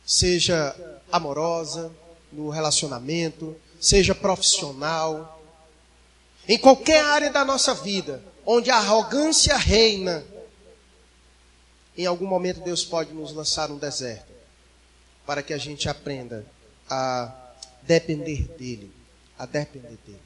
seja 0.07 0.75
amorosa, 1.13 1.95
no 2.33 2.49
relacionamento, 2.49 3.57
seja 3.81 4.15
profissional, 4.15 5.43
em 6.47 6.59
qualquer 6.59 7.03
área 7.03 7.31
da 7.31 7.45
nossa 7.45 7.75
vida, 7.75 8.23
onde 8.45 8.71
a 8.71 8.77
arrogância 8.77 9.57
reina, 9.57 10.25
em 11.97 12.05
algum 12.07 12.27
momento 12.27 12.61
Deus 12.61 12.85
pode 12.85 13.13
nos 13.13 13.33
lançar 13.33 13.69
no 13.69 13.79
deserto, 13.79 14.31
para 15.25 15.43
que 15.43 15.55
a 15.55 15.59
gente 15.59 15.89
aprenda 15.89 16.45
a 16.89 17.53
depender 17.83 18.49
dEle, 18.59 18.93
a 19.39 19.47
depender 19.47 19.99
dEle. 20.07 20.23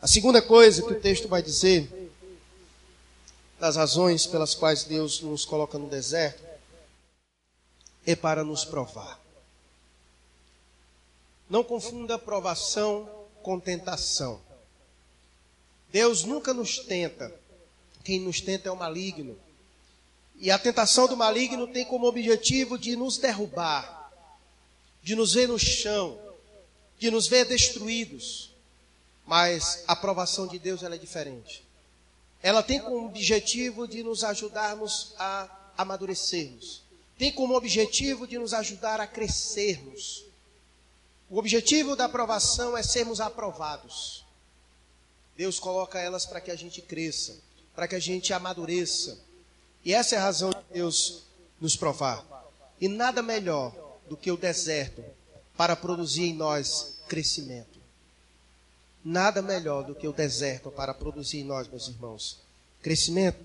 A 0.00 0.06
segunda 0.06 0.40
coisa 0.40 0.82
que 0.82 0.92
o 0.92 1.00
texto 1.00 1.28
vai 1.28 1.42
dizer, 1.42 2.10
das 3.58 3.76
razões 3.76 4.26
pelas 4.26 4.54
quais 4.54 4.84
Deus 4.84 5.20
nos 5.20 5.44
coloca 5.44 5.76
no 5.76 5.88
deserto, 5.88 6.42
é 8.06 8.14
para 8.14 8.44
nos 8.44 8.64
provar. 8.64 9.20
Não 11.48 11.64
confunda 11.64 12.18
provação 12.18 13.08
com 13.42 13.58
tentação. 13.58 14.40
Deus 15.90 16.24
nunca 16.24 16.52
nos 16.52 16.78
tenta. 16.78 17.34
Quem 18.04 18.20
nos 18.20 18.40
tenta 18.40 18.68
é 18.68 18.72
o 18.72 18.76
maligno. 18.76 19.38
E 20.36 20.50
a 20.50 20.58
tentação 20.58 21.06
do 21.06 21.16
maligno 21.16 21.66
tem 21.66 21.84
como 21.84 22.06
objetivo 22.06 22.78
de 22.78 22.94
nos 22.94 23.18
derrubar, 23.18 24.12
de 25.02 25.14
nos 25.16 25.34
ver 25.34 25.48
no 25.48 25.58
chão, 25.58 26.18
de 26.98 27.10
nos 27.10 27.26
ver 27.26 27.44
destruídos. 27.46 28.52
Mas 29.26 29.82
a 29.86 29.96
provação 29.96 30.46
de 30.46 30.58
Deus 30.58 30.82
é 30.82 30.98
diferente. 30.98 31.64
Ela 32.42 32.62
tem 32.62 32.80
como 32.80 33.06
objetivo 33.06 33.88
de 33.88 34.02
nos 34.02 34.22
ajudarmos 34.22 35.14
a 35.18 35.72
amadurecermos 35.76 36.88
tem 37.18 37.32
como 37.32 37.54
objetivo 37.54 38.26
de 38.28 38.38
nos 38.38 38.54
ajudar 38.54 39.00
a 39.00 39.06
crescermos. 39.06 40.24
O 41.30 41.38
objetivo 41.38 41.94
da 41.94 42.06
aprovação 42.06 42.76
é 42.76 42.82
sermos 42.82 43.20
aprovados. 43.20 44.24
Deus 45.36 45.60
coloca 45.60 46.00
elas 46.00 46.24
para 46.24 46.40
que 46.40 46.50
a 46.50 46.56
gente 46.56 46.80
cresça, 46.80 47.36
para 47.74 47.86
que 47.86 47.94
a 47.94 48.00
gente 48.00 48.32
amadureça. 48.32 49.18
E 49.84 49.92
essa 49.92 50.14
é 50.14 50.18
a 50.18 50.22
razão 50.22 50.50
de 50.50 50.64
Deus 50.72 51.24
nos 51.60 51.76
provar. 51.76 52.24
E 52.80 52.88
nada 52.88 53.22
melhor 53.22 53.74
do 54.08 54.16
que 54.16 54.30
o 54.30 54.36
deserto 54.36 55.04
para 55.56 55.76
produzir 55.76 56.24
em 56.24 56.34
nós 56.34 56.98
crescimento. 57.08 57.78
Nada 59.04 59.42
melhor 59.42 59.84
do 59.84 59.94
que 59.94 60.08
o 60.08 60.12
deserto 60.12 60.70
para 60.70 60.94
produzir 60.94 61.38
em 61.38 61.44
nós, 61.44 61.68
meus 61.68 61.88
irmãos, 61.88 62.38
crescimento. 62.82 63.38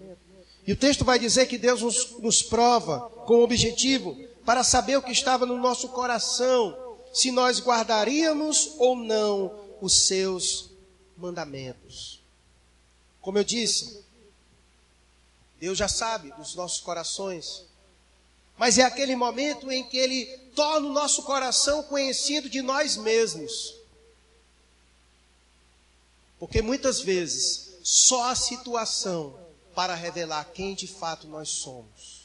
E 0.65 0.71
o 0.71 0.77
texto 0.77 1.03
vai 1.03 1.19
dizer 1.19 1.47
que 1.47 1.57
Deus 1.57 1.81
nos, 1.81 2.19
nos 2.19 2.41
prova 2.41 3.01
com 3.25 3.35
o 3.35 3.43
objetivo 3.43 4.17
para 4.45 4.63
saber 4.63 4.97
o 4.97 5.01
que 5.01 5.11
estava 5.11 5.45
no 5.45 5.57
nosso 5.57 5.89
coração, 5.89 6.75
se 7.13 7.31
nós 7.31 7.61
guardaríamos 7.61 8.73
ou 8.77 8.95
não 8.95 9.53
os 9.79 10.07
seus 10.07 10.71
mandamentos. 11.15 12.19
Como 13.21 13.37
eu 13.37 13.43
disse, 13.43 14.03
Deus 15.59 15.77
já 15.77 15.87
sabe 15.87 16.31
dos 16.33 16.55
nossos 16.55 16.81
corações, 16.81 17.63
mas 18.57 18.77
é 18.77 18.83
aquele 18.83 19.15
momento 19.15 19.71
em 19.71 19.83
que 19.83 19.97
Ele 19.97 20.25
torna 20.55 20.87
o 20.87 20.93
nosso 20.93 21.23
coração 21.23 21.83
conhecido 21.83 22.49
de 22.49 22.61
nós 22.61 22.97
mesmos. 22.97 23.75
Porque 26.39 26.61
muitas 26.61 26.99
vezes 26.99 27.77
só 27.83 28.29
a 28.29 28.35
situação 28.35 29.39
para 29.75 29.95
revelar 29.95 30.45
quem 30.53 30.75
de 30.75 30.87
fato 30.87 31.27
nós 31.27 31.49
somos. 31.49 32.22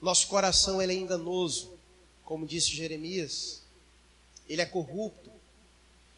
Nosso 0.00 0.26
coração 0.28 0.80
ele 0.80 0.94
é 0.94 0.96
enganoso, 0.96 1.78
como 2.24 2.46
disse 2.46 2.74
Jeremias. 2.74 3.60
Ele 4.48 4.62
é 4.62 4.66
corrupto. 4.66 5.30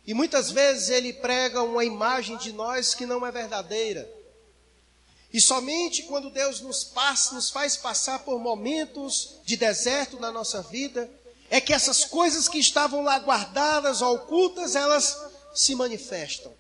E 0.07 0.15
muitas 0.15 0.51
vezes 0.51 0.89
ele 0.89 1.13
prega 1.13 1.63
uma 1.63 1.85
imagem 1.85 2.37
de 2.37 2.53
nós 2.53 2.95
que 2.95 3.07
não 3.07 3.27
é 3.27 3.31
verdadeira. 3.31 4.09
E 5.33 5.41
somente 5.41 6.03
quando 6.05 6.31
Deus 6.31 6.61
nos, 6.61 6.85
passa, 6.85 7.35
nos 7.35 7.51
faz 7.51 7.77
passar 7.77 8.21
por 8.21 8.39
momentos 8.39 9.39
de 9.45 9.57
deserto 9.57 10.21
na 10.21 10.31
nossa 10.31 10.63
vida, 10.63 11.11
é 11.49 11.61
que 11.61 11.73
essas 11.73 12.05
coisas 12.05 12.49
que 12.49 12.59
estavam 12.59 13.03
lá 13.03 13.19
guardadas, 13.19 14.03
ocultas, 14.03 14.75
elas 14.75 15.19
se 15.55 15.75
manifestam. 15.75 16.53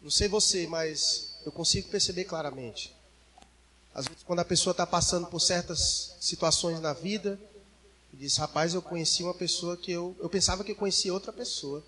Não 0.00 0.10
sei 0.10 0.28
você, 0.28 0.66
mas 0.66 1.36
eu 1.44 1.52
consigo 1.52 1.88
perceber 1.88 2.24
claramente. 2.24 2.92
Às 3.94 4.06
vezes, 4.06 4.22
quando 4.22 4.40
a 4.40 4.44
pessoa 4.44 4.72
está 4.72 4.86
passando 4.86 5.26
por 5.26 5.40
certas 5.40 6.16
situações 6.20 6.80
na 6.80 6.92
vida, 6.92 7.38
diz: 8.12 8.36
Rapaz, 8.36 8.74
eu 8.74 8.82
conheci 8.82 9.22
uma 9.22 9.34
pessoa 9.34 9.76
que 9.76 9.92
eu, 9.92 10.16
eu 10.18 10.28
pensava 10.28 10.64
que 10.64 10.72
eu 10.72 10.76
conhecia 10.76 11.12
outra 11.12 11.32
pessoa. 11.32 11.82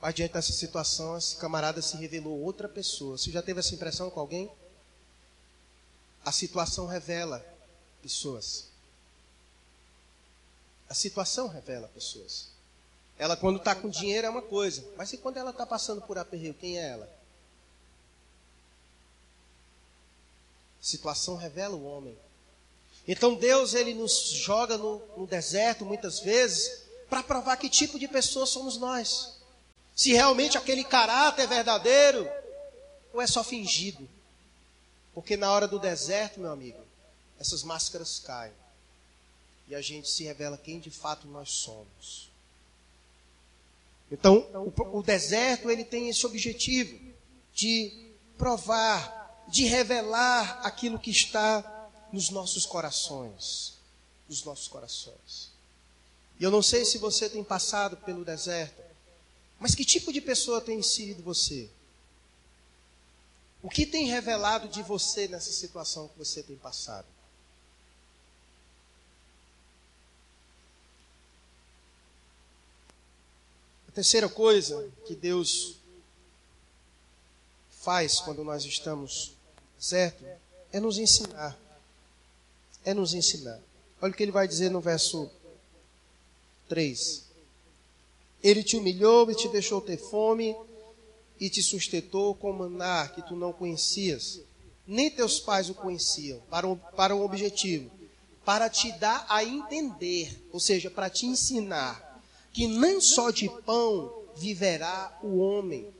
Mas 0.00 0.14
diante 0.14 0.34
dessa 0.34 0.52
situação, 0.52 1.16
esse 1.16 1.36
camarada 1.36 1.80
se 1.82 1.96
revelou 1.96 2.38
outra 2.40 2.68
pessoa. 2.68 3.16
Você 3.16 3.30
já 3.30 3.42
teve 3.42 3.60
essa 3.60 3.74
impressão 3.74 4.10
com 4.10 4.20
alguém? 4.20 4.50
A 6.24 6.30
situação 6.30 6.86
revela 6.86 7.44
pessoas. 8.02 8.66
A 10.88 10.94
situação 10.94 11.48
revela 11.48 11.88
pessoas. 11.88 12.48
Ela, 13.18 13.36
quando 13.36 13.56
está 13.56 13.74
com 13.74 13.88
dinheiro, 13.88 14.26
é 14.26 14.30
uma 14.30 14.42
coisa. 14.42 14.84
Mas 14.96 15.12
e 15.12 15.16
quando 15.16 15.38
ela 15.38 15.50
está 15.50 15.64
passando 15.64 16.02
por 16.02 16.18
aperreio, 16.18 16.54
quem 16.54 16.78
é 16.78 16.90
ela? 16.90 17.15
Situação 20.86 21.34
revela 21.34 21.74
o 21.74 21.84
homem. 21.84 22.16
Então 23.08 23.34
Deus 23.34 23.74
ele 23.74 23.92
nos 23.92 24.30
joga 24.30 24.78
no, 24.78 25.02
no 25.16 25.26
deserto 25.26 25.84
muitas 25.84 26.20
vezes 26.20 26.84
para 27.10 27.24
provar 27.24 27.56
que 27.56 27.68
tipo 27.68 27.98
de 27.98 28.06
pessoa 28.06 28.46
somos 28.46 28.76
nós. 28.76 29.36
Se 29.96 30.12
realmente 30.12 30.56
aquele 30.56 30.84
caráter 30.84 31.42
é 31.42 31.46
verdadeiro 31.48 32.30
ou 33.12 33.20
é 33.20 33.26
só 33.26 33.42
fingido. 33.42 34.08
Porque 35.12 35.36
na 35.36 35.50
hora 35.50 35.66
do 35.66 35.80
deserto, 35.80 36.38
meu 36.38 36.52
amigo, 36.52 36.78
essas 37.36 37.64
máscaras 37.64 38.20
caem. 38.20 38.54
E 39.66 39.74
a 39.74 39.80
gente 39.80 40.08
se 40.08 40.22
revela 40.22 40.56
quem 40.56 40.78
de 40.78 40.92
fato 40.92 41.26
nós 41.26 41.50
somos. 41.50 42.30
Então, 44.08 44.48
o, 44.54 44.98
o 44.98 45.02
deserto 45.02 45.68
ele 45.68 45.82
tem 45.82 46.08
esse 46.08 46.24
objetivo 46.24 46.96
de 47.52 48.12
provar 48.38 49.15
de 49.48 49.64
revelar 49.64 50.60
aquilo 50.64 50.98
que 50.98 51.10
está 51.10 51.90
nos 52.12 52.30
nossos 52.30 52.66
corações. 52.66 53.74
Nos 54.28 54.44
nossos 54.44 54.68
corações. 54.68 55.50
E 56.38 56.44
eu 56.44 56.50
não 56.50 56.62
sei 56.62 56.84
se 56.84 56.98
você 56.98 57.28
tem 57.28 57.42
passado 57.42 57.96
pelo 57.98 58.24
deserto, 58.24 58.82
mas 59.58 59.74
que 59.74 59.84
tipo 59.84 60.12
de 60.12 60.20
pessoa 60.20 60.60
tem 60.60 60.82
sido 60.82 61.22
você? 61.22 61.70
O 63.62 63.70
que 63.70 63.86
tem 63.86 64.06
revelado 64.06 64.68
de 64.68 64.82
você 64.82 65.26
nessa 65.28 65.50
situação 65.50 66.08
que 66.08 66.18
você 66.18 66.42
tem 66.42 66.56
passado? 66.56 67.06
A 73.88 73.92
terceira 73.92 74.28
coisa 74.28 74.92
que 75.06 75.14
Deus 75.14 75.76
faz 77.80 78.20
quando 78.20 78.44
nós 78.44 78.64
estamos 78.64 79.35
certo? 79.78 80.24
É 80.72 80.80
nos 80.80 80.98
ensinar. 80.98 81.56
É 82.84 82.94
nos 82.94 83.14
ensinar. 83.14 83.60
Olha 84.00 84.12
o 84.12 84.14
que 84.14 84.22
ele 84.22 84.32
vai 84.32 84.46
dizer 84.46 84.70
no 84.70 84.80
verso 84.80 85.30
3. 86.68 87.24
Ele 88.42 88.62
te 88.62 88.76
humilhou 88.76 89.30
e 89.30 89.34
te 89.34 89.48
deixou 89.48 89.80
ter 89.80 89.96
fome 89.96 90.54
e 91.40 91.48
te 91.50 91.62
sustentou 91.62 92.34
com 92.34 92.52
maná 92.52 93.08
que 93.08 93.22
tu 93.22 93.34
não 93.34 93.52
conhecias. 93.52 94.40
Nem 94.86 95.10
teus 95.10 95.40
pais 95.40 95.68
o 95.68 95.74
conheciam, 95.74 96.40
para 96.48 96.66
um, 96.66 96.76
para 96.76 97.14
um 97.14 97.22
objetivo, 97.22 97.90
para 98.44 98.70
te 98.70 98.92
dar 98.92 99.26
a 99.28 99.42
entender, 99.42 100.46
ou 100.52 100.60
seja, 100.60 100.88
para 100.88 101.10
te 101.10 101.26
ensinar, 101.26 102.22
que 102.52 102.68
nem 102.68 103.00
só 103.00 103.30
de 103.30 103.48
pão 103.64 104.22
viverá 104.36 105.18
o 105.22 105.38
homem, 105.38 105.92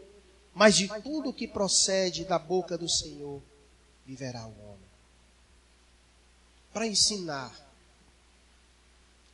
mas 0.54 0.76
de 0.76 0.88
tudo 1.02 1.32
que 1.32 1.48
procede 1.48 2.24
da 2.24 2.38
boca 2.38 2.78
do 2.78 2.88
Senhor 2.88 3.42
viverá 4.06 4.46
o 4.46 4.58
homem. 4.62 4.88
Para 6.72 6.86
ensinar. 6.86 7.52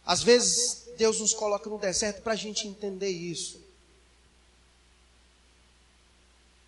Às 0.04 0.22
vezes, 0.22 0.88
Deus 0.96 1.20
nos 1.20 1.34
coloca 1.34 1.68
no 1.68 1.78
deserto 1.78 2.22
para 2.22 2.32
a 2.32 2.36
gente 2.36 2.66
entender 2.66 3.10
isso. 3.10 3.60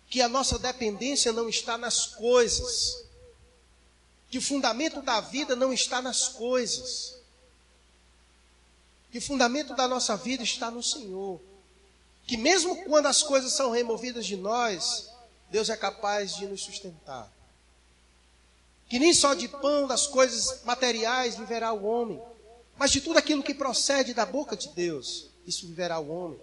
Que 0.09 0.21
a 0.21 0.29
nossa 0.29 0.59
dependência 0.59 1.33
não 1.33 1.49
está 1.49 1.77
nas 1.77 2.05
coisas. 2.05 3.03
Que 4.29 4.37
o 4.37 4.41
fundamento 4.41 5.01
da 5.01 5.19
vida 5.19 5.55
não 5.55 5.73
está 5.73 6.01
nas 6.01 6.27
coisas. 6.27 7.15
Que 9.11 9.17
o 9.17 9.21
fundamento 9.21 9.75
da 9.75 9.87
nossa 9.87 10.15
vida 10.15 10.43
está 10.43 10.69
no 10.69 10.83
Senhor. 10.83 11.41
Que 12.27 12.37
mesmo 12.37 12.83
quando 12.85 13.07
as 13.07 13.23
coisas 13.23 13.53
são 13.53 13.71
removidas 13.71 14.25
de 14.25 14.35
nós, 14.35 15.09
Deus 15.49 15.69
é 15.69 15.77
capaz 15.77 16.35
de 16.35 16.47
nos 16.47 16.61
sustentar 16.63 17.34
que 18.87 18.99
nem 18.99 19.13
só 19.13 19.33
de 19.33 19.47
pão, 19.47 19.87
das 19.87 20.07
coisas 20.07 20.63
materiais 20.63 21.35
viverá 21.35 21.73
o 21.73 21.85
homem, 21.85 22.21
mas 22.77 22.91
de 22.91 23.01
tudo 23.01 23.17
aquilo 23.17 23.43
que 23.43 23.53
procede 23.53 24.13
da 24.13 24.25
boca 24.25 24.55
de 24.55 24.69
Deus, 24.69 25.29
isso 25.45 25.67
viverá 25.67 25.99
o 25.99 26.09
homem. 26.09 26.39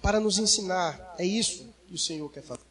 Para 0.00 0.20
nos 0.20 0.38
ensinar, 0.38 1.14
é 1.18 1.24
isso 1.24 1.72
que 1.86 1.94
o 1.94 1.98
Senhor 1.98 2.28
quer 2.30 2.42
fazer. 2.42 2.62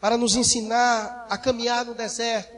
Para 0.00 0.16
nos 0.16 0.36
ensinar 0.36 1.26
a 1.28 1.38
caminhar 1.38 1.84
no 1.84 1.94
deserto. 1.94 2.54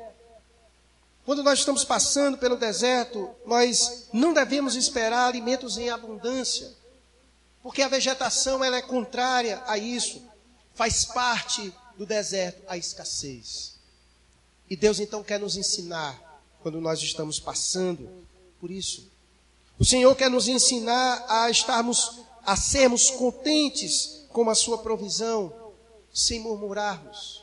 Quando 1.24 1.42
nós 1.42 1.59
estamos 1.59 1.85
passando 1.85 2.38
pelo 2.38 2.57
deserto, 2.57 3.31
nós 3.46 4.09
não 4.12 4.33
devemos 4.33 4.74
esperar 4.74 5.29
alimentos 5.29 5.77
em 5.77 5.90
abundância, 5.90 6.74
porque 7.62 7.83
a 7.83 7.88
vegetação 7.88 8.64
ela 8.64 8.77
é 8.77 8.83
contrária 8.83 9.62
a 9.66 9.77
isso 9.77 10.27
faz 10.78 11.04
parte 11.04 11.74
do 11.96 12.06
deserto 12.06 12.62
a 12.68 12.76
escassez. 12.76 13.74
E 14.70 14.76
Deus 14.76 15.00
então 15.00 15.24
quer 15.24 15.40
nos 15.40 15.56
ensinar 15.56 16.40
quando 16.62 16.80
nós 16.80 17.02
estamos 17.02 17.40
passando 17.40 18.08
por 18.60 18.70
isso. 18.70 19.10
O 19.76 19.84
Senhor 19.84 20.14
quer 20.14 20.30
nos 20.30 20.46
ensinar 20.46 21.24
a 21.28 21.50
estarmos, 21.50 22.20
a 22.46 22.54
sermos 22.54 23.10
contentes 23.10 24.24
com 24.28 24.48
a 24.48 24.54
sua 24.54 24.78
provisão, 24.78 25.52
sem 26.14 26.38
murmurarmos. 26.38 27.42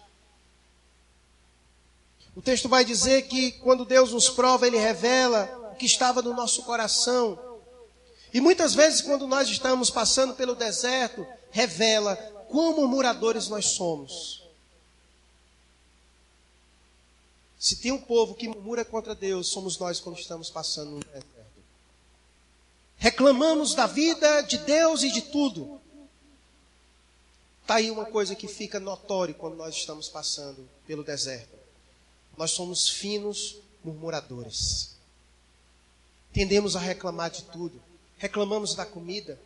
O 2.38 2.42
texto 2.42 2.70
vai 2.70 2.86
dizer 2.86 3.24
que 3.24 3.52
quando 3.52 3.84
Deus 3.84 4.14
nos 4.14 4.30
prova, 4.30 4.66
Ele 4.66 4.78
revela 4.78 5.72
o 5.74 5.76
que 5.76 5.86
estava 5.86 6.22
no 6.22 6.34
nosso 6.34 6.64
coração. 6.64 7.38
E 8.34 8.40
muitas 8.40 8.74
vezes, 8.74 9.02
quando 9.02 9.28
nós 9.28 9.50
estamos 9.50 9.90
passando 9.90 10.36
pelo 10.36 10.56
deserto, 10.56 11.28
revela 11.52 12.35
quão 12.50 12.76
murmuradores 12.76 13.48
nós 13.48 13.66
somos. 13.68 14.44
Se 17.60 17.78
tem 17.78 17.92
um 17.92 18.02
povo 18.02 18.36
que 18.36 18.48
murmura 18.48 18.86
contra 18.86 19.16
Deus, 19.16 19.48
somos 19.48 19.78
nós 19.78 20.00
quando 20.00 20.20
estamos 20.20 20.50
passando 20.50 20.92
no 20.92 21.00
deserto. 21.00 21.26
Reclamamos 22.98 23.74
da 23.74 23.88
vida, 23.88 24.42
de 24.42 24.58
Deus 24.60 25.04
e 25.04 25.12
de 25.12 25.22
tudo. 25.22 25.82
Está 27.62 27.76
aí 27.76 27.90
uma 27.90 28.06
coisa 28.06 28.36
que 28.36 28.48
fica 28.48 28.80
notória 28.80 29.34
quando 29.34 29.56
nós 29.56 29.76
estamos 29.76 30.08
passando 30.08 30.70
pelo 30.86 31.04
deserto. 31.04 31.58
Nós 32.38 32.52
somos 32.52 32.88
finos 32.88 33.58
murmuradores. 33.84 34.96
Tendemos 36.32 36.76
a 36.76 36.80
reclamar 36.80 37.32
de 37.32 37.44
tudo. 37.46 37.82
Reclamamos 38.18 38.76
da 38.76 38.86
comida, 38.86 39.40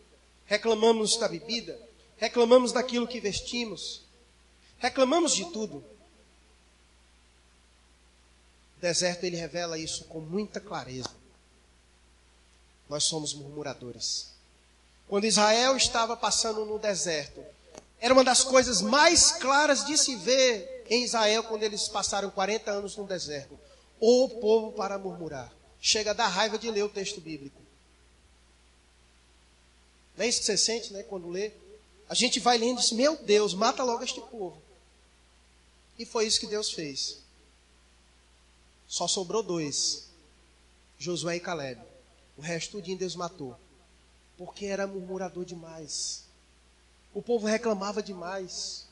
reclamamos 0.45 1.17
da 1.17 1.27
bebida, 1.27 1.79
reclamamos 2.19 2.71
daquilo 2.71 3.07
que 3.07 3.19
vestimos, 3.19 4.01
reclamamos 4.77 5.33
de 5.33 5.45
tudo. 5.51 5.77
O 8.77 8.81
deserto 8.81 9.23
ele 9.23 9.37
revela 9.37 9.77
isso 9.77 10.05
com 10.05 10.19
muita 10.19 10.59
clareza. 10.59 11.09
Nós 12.87 13.03
somos 13.05 13.33
murmuradores. 13.33 14.29
Quando 15.07 15.25
Israel 15.25 15.75
estava 15.75 16.15
passando 16.15 16.65
no 16.65 16.77
deserto, 16.77 17.43
era 17.99 18.13
uma 18.13 18.23
das 18.23 18.43
coisas 18.43 18.81
mais 18.81 19.31
claras 19.33 19.85
de 19.85 19.97
se 19.97 20.15
ver 20.15 20.85
em 20.89 21.03
Israel 21.03 21.43
quando 21.43 21.63
eles 21.63 21.87
passaram 21.87 22.29
40 22.29 22.71
anos 22.71 22.95
no 22.95 23.05
deserto. 23.05 23.59
O 23.99 24.29
povo 24.29 24.71
para 24.71 24.97
murmurar. 24.97 25.51
Chega 25.81 26.11
a 26.11 26.13
dar 26.13 26.27
raiva 26.27 26.57
de 26.57 26.69
ler 26.69 26.83
o 26.83 26.89
texto 26.89 27.21
bíblico. 27.21 27.61
Não 30.17 30.25
é 30.25 30.27
isso 30.27 30.39
que 30.39 30.45
você 30.45 30.57
sente, 30.57 30.91
né, 30.93 31.03
quando 31.03 31.29
lê? 31.29 31.51
A 32.09 32.15
gente 32.15 32.39
vai 32.39 32.57
lendo 32.57 32.79
e 32.79 32.81
diz: 32.81 32.91
Meu 32.91 33.15
Deus, 33.15 33.53
mata 33.53 33.83
logo 33.83 34.03
este 34.03 34.19
povo. 34.19 34.59
E 35.97 36.05
foi 36.05 36.25
isso 36.25 36.39
que 36.39 36.47
Deus 36.47 36.71
fez. 36.71 37.19
Só 38.87 39.07
sobrou 39.07 39.43
dois: 39.43 40.09
Josué 40.97 41.35
e 41.35 41.39
Caleb. 41.39 41.79
O 42.35 42.41
resto 42.41 42.71
tudinho 42.71 42.97
Deus 42.97 43.15
matou. 43.15 43.55
Porque 44.37 44.65
era 44.65 44.87
murmurador 44.87 45.45
demais. 45.45 46.23
O 47.13 47.21
povo 47.21 47.45
reclamava 47.45 48.01
demais. 48.01 48.87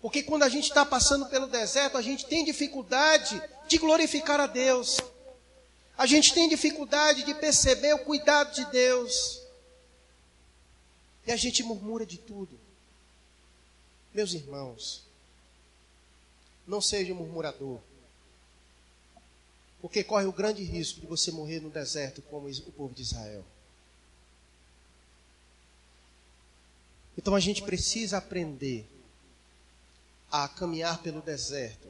Porque 0.00 0.22
quando 0.22 0.42
a 0.42 0.48
gente 0.48 0.64
está 0.64 0.84
passando 0.84 1.26
pelo 1.26 1.46
deserto, 1.46 1.96
a 1.96 2.02
gente 2.02 2.26
tem 2.26 2.44
dificuldade 2.44 3.40
de 3.68 3.78
glorificar 3.78 4.40
a 4.40 4.46
Deus. 4.46 4.96
A 5.96 6.06
gente 6.06 6.34
tem 6.34 6.48
dificuldade 6.48 7.22
de 7.22 7.34
perceber 7.34 7.94
o 7.94 8.00
cuidado 8.00 8.54
de 8.54 8.64
Deus. 8.72 9.41
E 11.26 11.32
a 11.32 11.36
gente 11.36 11.62
murmura 11.62 12.04
de 12.04 12.18
tudo. 12.18 12.58
Meus 14.12 14.34
irmãos, 14.34 15.04
não 16.66 16.80
seja 16.80 17.14
murmurador. 17.14 17.80
Porque 19.80 20.04
corre 20.04 20.26
o 20.26 20.32
grande 20.32 20.62
risco 20.62 21.00
de 21.00 21.06
você 21.06 21.30
morrer 21.30 21.60
no 21.60 21.70
deserto 21.70 22.22
como 22.22 22.48
o 22.48 22.72
povo 22.72 22.94
de 22.94 23.02
Israel. 23.02 23.44
Então 27.16 27.34
a 27.34 27.40
gente 27.40 27.62
precisa 27.62 28.18
aprender 28.18 28.86
a 30.30 30.48
caminhar 30.48 31.02
pelo 31.02 31.20
deserto 31.20 31.88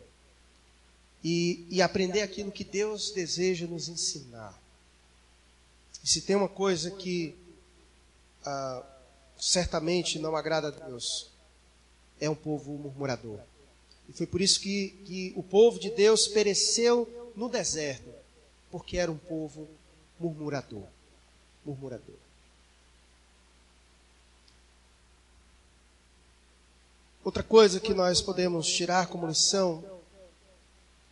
e, 1.23 1.65
e 1.71 1.81
aprender 1.81 2.23
aquilo 2.23 2.51
que 2.51 2.65
Deus 2.65 3.13
deseja 3.13 3.67
nos 3.67 3.89
ensinar. 3.89 4.61
E 6.03 6.09
se 6.09 6.23
tem 6.23 6.35
uma 6.35 6.49
coisa 6.49 6.91
que 6.91 7.37
ah, 8.45 8.85
certamente 9.43 10.21
não 10.21 10.37
agrada 10.37 10.69
a 10.69 10.71
Deus, 10.71 11.29
é 12.21 12.31
um 12.31 12.35
povo 12.35 12.79
murmurador. 12.79 13.41
E 14.09 14.13
foi 14.13 14.25
por 14.25 14.41
isso 14.41 14.61
que, 14.61 14.91
que 15.05 15.33
o 15.35 15.43
povo 15.43 15.81
de 15.81 15.91
Deus 15.91 16.29
pereceu 16.29 17.33
no 17.35 17.49
deserto, 17.49 18.09
porque 18.71 18.97
era 18.97 19.11
um 19.11 19.19
povo 19.19 19.69
murmurador. 20.21 20.85
Murmurador. 21.65 22.15
Outra 27.25 27.43
coisa 27.43 27.81
que 27.81 27.93
nós 27.93 28.21
podemos 28.21 28.69
tirar 28.69 29.09
como 29.09 29.27
lição 29.27 29.85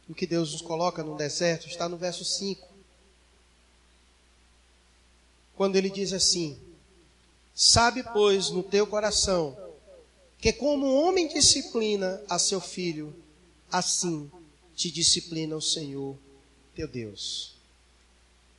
do 0.06 0.14
que 0.14 0.24
Deus 0.24 0.52
nos 0.52 0.62
coloca 0.62 1.02
no 1.02 1.16
deserto 1.16 1.66
está 1.66 1.88
no 1.88 1.96
verso 1.96 2.24
5. 2.24 2.68
Quando 5.56 5.74
ele 5.74 5.90
diz 5.90 6.12
assim: 6.12 6.69
Sabe, 7.62 8.03
pois, 8.14 8.49
no 8.51 8.62
teu 8.62 8.87
coração, 8.87 9.57
que 10.38 10.53
como 10.53 10.87
um 10.87 11.05
homem 11.05 11.29
disciplina 11.29 12.23
a 12.29 12.38
seu 12.38 12.61
filho, 12.61 13.14
assim 13.70 14.31
te 14.75 14.90
disciplina 14.90 15.55
o 15.55 15.61
Senhor 15.61 16.16
teu 16.75 16.88
Deus. 16.88 17.55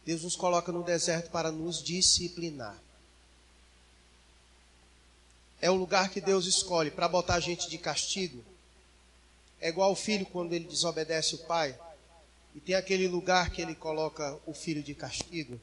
Deus 0.06 0.24
nos 0.24 0.36
coloca 0.36 0.72
no 0.72 0.84
deserto 0.84 1.32
para 1.32 1.52
nos 1.52 1.82
disciplinar 1.82 2.80
é 5.62 5.70
o 5.70 5.76
lugar 5.76 6.10
que 6.10 6.20
Deus 6.20 6.48
escolhe 6.48 6.90
para 6.90 7.08
botar 7.08 7.36
a 7.36 7.40
gente 7.40 7.70
de 7.70 7.78
castigo. 7.78 8.44
É 9.60 9.70
igual 9.70 9.92
o 9.92 9.96
filho 9.96 10.26
quando 10.26 10.54
ele 10.54 10.66
desobedece 10.66 11.36
o 11.36 11.38
pai. 11.40 11.78
E 12.56 12.60
tem 12.60 12.74
aquele 12.74 13.08
lugar 13.08 13.52
que 13.52 13.62
ele 13.62 13.76
coloca 13.76 14.38
o 14.48 14.54
filho 14.54 14.82
de 14.82 14.96
castigo. 14.96 15.62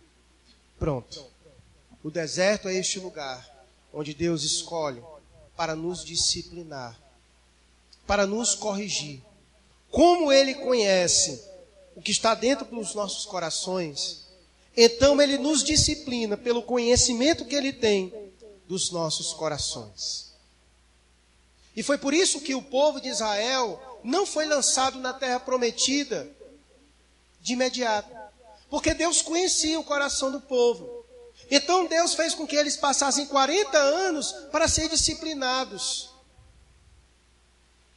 Pronto. 0.78 1.26
O 2.02 2.10
deserto 2.10 2.68
é 2.68 2.74
este 2.74 2.98
lugar 2.98 3.46
onde 3.92 4.14
Deus 4.14 4.44
escolhe 4.44 5.02
para 5.56 5.74
nos 5.74 6.04
disciplinar, 6.04 6.98
para 8.06 8.26
nos 8.26 8.54
corrigir. 8.54 9.22
Como 9.90 10.32
ele 10.32 10.54
conhece 10.54 11.42
o 11.96 12.00
que 12.02 12.12
está 12.12 12.34
dentro 12.34 12.64
dos 12.66 12.94
nossos 12.94 13.26
corações, 13.26 14.28
então 14.76 15.20
ele 15.20 15.38
nos 15.38 15.64
disciplina 15.64 16.36
pelo 16.36 16.62
conhecimento 16.62 17.44
que 17.44 17.56
ele 17.56 17.72
tem 17.72 18.12
dos 18.68 18.92
nossos 18.92 19.32
corações. 19.32 20.32
E 21.74 21.82
foi 21.82 21.98
por 21.98 22.14
isso 22.14 22.40
que 22.40 22.54
o 22.54 22.62
povo 22.62 23.00
de 23.00 23.08
Israel 23.08 24.00
não 24.04 24.26
foi 24.26 24.46
lançado 24.46 24.98
na 24.98 25.12
terra 25.12 25.40
prometida 25.40 26.28
de 27.40 27.54
imediato, 27.54 28.14
porque 28.70 28.94
Deus 28.94 29.22
conhecia 29.22 29.80
o 29.80 29.84
coração 29.84 30.30
do 30.30 30.40
povo. 30.40 30.97
Então 31.50 31.86
Deus 31.86 32.14
fez 32.14 32.34
com 32.34 32.46
que 32.46 32.56
eles 32.56 32.76
passassem 32.76 33.26
40 33.26 33.78
anos 33.78 34.32
para 34.50 34.68
ser 34.68 34.88
disciplinados. 34.88 36.10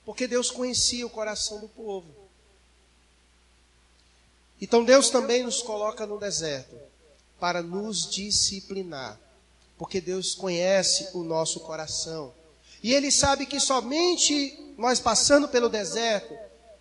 Porque 0.05 0.27
Deus 0.27 0.49
conhecia 0.49 1.05
o 1.05 1.09
coração 1.09 1.59
do 1.59 1.67
povo. 1.67 2.13
Então 4.59 4.83
Deus 4.83 5.09
também 5.09 5.43
nos 5.43 5.61
coloca 5.61 6.05
no 6.05 6.19
deserto 6.19 6.77
para 7.39 7.61
nos 7.61 8.09
disciplinar 8.09 9.19
porque 9.81 9.99
Deus 9.99 10.35
conhece 10.35 11.09
o 11.11 11.23
nosso 11.23 11.59
coração. 11.61 12.31
E 12.83 12.93
Ele 12.93 13.09
sabe 13.09 13.47
que 13.47 13.59
somente 13.59 14.75
nós 14.77 14.99
passando 14.99 15.47
pelo 15.47 15.69
deserto 15.69 16.37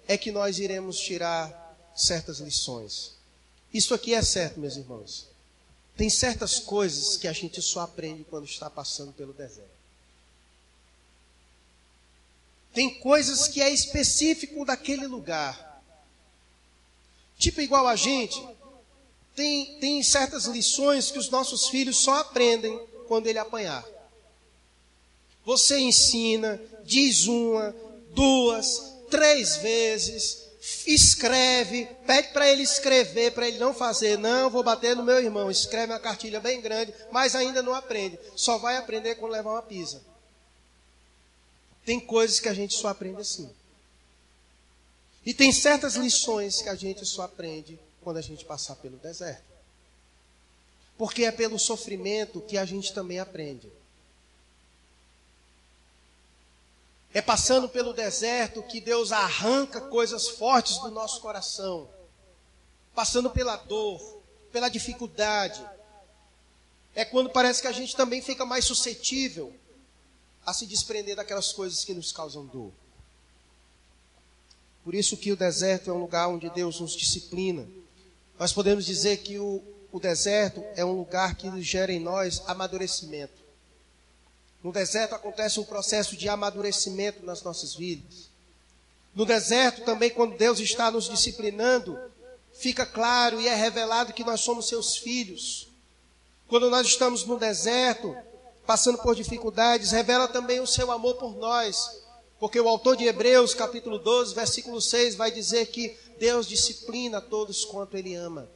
é 0.06 0.18
que 0.18 0.30
nós 0.30 0.58
iremos 0.58 0.98
tirar 1.00 1.90
certas 1.96 2.40
lições. 2.40 3.12
Isso 3.72 3.94
aqui 3.94 4.12
é 4.12 4.20
certo, 4.20 4.60
meus 4.60 4.76
irmãos. 4.76 5.29
Tem 6.00 6.08
certas 6.08 6.58
coisas 6.58 7.18
que 7.18 7.28
a 7.28 7.32
gente 7.34 7.60
só 7.60 7.80
aprende 7.80 8.24
quando 8.24 8.46
está 8.46 8.70
passando 8.70 9.12
pelo 9.12 9.34
deserto. 9.34 9.68
Tem 12.72 12.98
coisas 13.00 13.46
que 13.46 13.60
é 13.60 13.68
específico 13.68 14.64
daquele 14.64 15.06
lugar. 15.06 15.84
Tipo 17.36 17.60
igual 17.60 17.86
a 17.86 17.96
gente, 17.96 18.42
tem, 19.36 19.78
tem 19.78 20.02
certas 20.02 20.46
lições 20.46 21.10
que 21.10 21.18
os 21.18 21.28
nossos 21.28 21.68
filhos 21.68 21.98
só 21.98 22.20
aprendem 22.20 22.80
quando 23.06 23.26
ele 23.26 23.38
apanhar. 23.38 23.86
Você 25.44 25.80
ensina, 25.80 26.58
diz 26.82 27.26
uma, 27.26 27.76
duas, 28.14 28.96
três 29.10 29.58
vezes, 29.58 30.46
escreve, 30.86 31.86
pede 32.06 32.28
para 32.28 32.48
ele 32.48 32.62
escrever, 32.62 33.32
para 33.32 33.48
ele 33.48 33.58
não 33.58 33.72
fazer, 33.72 34.18
não, 34.18 34.50
vou 34.50 34.62
bater 34.62 34.94
no 34.94 35.02
meu 35.02 35.18
irmão, 35.18 35.50
escreve 35.50 35.92
uma 35.92 35.98
cartilha 35.98 36.38
bem 36.38 36.60
grande, 36.60 36.94
mas 37.10 37.34
ainda 37.34 37.62
não 37.62 37.74
aprende. 37.74 38.18
Só 38.36 38.58
vai 38.58 38.76
aprender 38.76 39.14
quando 39.14 39.32
levar 39.32 39.52
uma 39.52 39.62
pisa. 39.62 40.02
Tem 41.84 41.98
coisas 41.98 42.38
que 42.38 42.48
a 42.48 42.54
gente 42.54 42.74
só 42.74 42.88
aprende 42.88 43.20
assim. 43.20 43.50
E 45.24 45.32
tem 45.32 45.52
certas 45.52 45.94
lições 45.96 46.60
que 46.62 46.68
a 46.68 46.74
gente 46.74 47.04
só 47.06 47.22
aprende 47.22 47.78
quando 48.02 48.18
a 48.18 48.22
gente 48.22 48.44
passar 48.44 48.76
pelo 48.76 48.96
deserto. 48.98 49.42
Porque 50.96 51.24
é 51.24 51.32
pelo 51.32 51.58
sofrimento 51.58 52.40
que 52.42 52.58
a 52.58 52.64
gente 52.64 52.92
também 52.92 53.18
aprende. 53.18 53.70
É 57.12 57.20
passando 57.20 57.68
pelo 57.68 57.92
deserto 57.92 58.62
que 58.62 58.80
Deus 58.80 59.10
arranca 59.10 59.80
coisas 59.80 60.28
fortes 60.28 60.78
do 60.78 60.90
nosso 60.90 61.20
coração. 61.20 61.88
Passando 62.94 63.30
pela 63.30 63.56
dor, 63.56 64.20
pela 64.52 64.68
dificuldade. 64.68 65.64
É 66.94 67.04
quando 67.04 67.30
parece 67.30 67.60
que 67.60 67.68
a 67.68 67.72
gente 67.72 67.96
também 67.96 68.22
fica 68.22 68.44
mais 68.44 68.64
suscetível 68.64 69.54
a 70.46 70.52
se 70.52 70.66
desprender 70.66 71.16
daquelas 71.16 71.52
coisas 71.52 71.84
que 71.84 71.94
nos 71.94 72.12
causam 72.12 72.46
dor. 72.46 72.72
Por 74.84 74.94
isso 74.94 75.16
que 75.16 75.32
o 75.32 75.36
deserto 75.36 75.90
é 75.90 75.92
um 75.92 76.00
lugar 76.00 76.28
onde 76.28 76.48
Deus 76.50 76.80
nos 76.80 76.96
disciplina. 76.96 77.68
Nós 78.38 78.52
podemos 78.52 78.86
dizer 78.86 79.18
que 79.18 79.38
o, 79.38 79.62
o 79.92 80.00
deserto 80.00 80.64
é 80.74 80.84
um 80.84 80.92
lugar 80.92 81.34
que 81.34 81.62
gera 81.62 81.92
em 81.92 82.00
nós 82.00 82.42
amadurecimento. 82.46 83.39
No 84.62 84.72
deserto 84.72 85.14
acontece 85.14 85.58
um 85.58 85.64
processo 85.64 86.16
de 86.16 86.28
amadurecimento 86.28 87.24
nas 87.24 87.42
nossas 87.42 87.74
vidas. 87.74 88.28
No 89.14 89.24
deserto 89.24 89.82
também, 89.82 90.10
quando 90.10 90.36
Deus 90.36 90.60
está 90.60 90.90
nos 90.90 91.08
disciplinando, 91.08 91.98
fica 92.52 92.84
claro 92.84 93.40
e 93.40 93.48
é 93.48 93.54
revelado 93.54 94.12
que 94.12 94.24
nós 94.24 94.40
somos 94.40 94.68
seus 94.68 94.96
filhos. 94.96 95.68
Quando 96.46 96.70
nós 96.70 96.86
estamos 96.86 97.24
no 97.24 97.38
deserto, 97.38 98.14
passando 98.66 98.98
por 98.98 99.14
dificuldades, 99.14 99.92
revela 99.92 100.28
também 100.28 100.60
o 100.60 100.66
seu 100.66 100.90
amor 100.90 101.14
por 101.14 101.36
nós. 101.36 102.00
Porque 102.38 102.60
o 102.60 102.68
autor 102.68 102.96
de 102.96 103.04
Hebreus, 103.04 103.54
capítulo 103.54 103.98
12, 103.98 104.34
versículo 104.34 104.80
6, 104.80 105.14
vai 105.14 105.30
dizer 105.30 105.66
que 105.66 105.96
Deus 106.18 106.46
disciplina 106.46 107.20
todos 107.20 107.64
quanto 107.64 107.96
Ele 107.96 108.14
ama. 108.14 108.48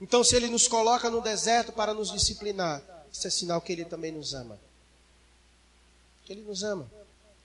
Então, 0.00 0.22
se 0.24 0.34
Ele 0.34 0.48
nos 0.48 0.66
coloca 0.66 1.08
no 1.08 1.20
deserto 1.20 1.72
para 1.72 1.94
nos 1.94 2.10
disciplinar, 2.12 2.82
isso 3.12 3.26
é 3.26 3.30
sinal 3.30 3.60
que 3.60 3.72
Ele 3.72 3.84
também 3.84 4.10
nos 4.12 4.34
ama. 4.34 4.58
Ele 6.32 6.42
nos 6.42 6.62
ama. 6.62 6.90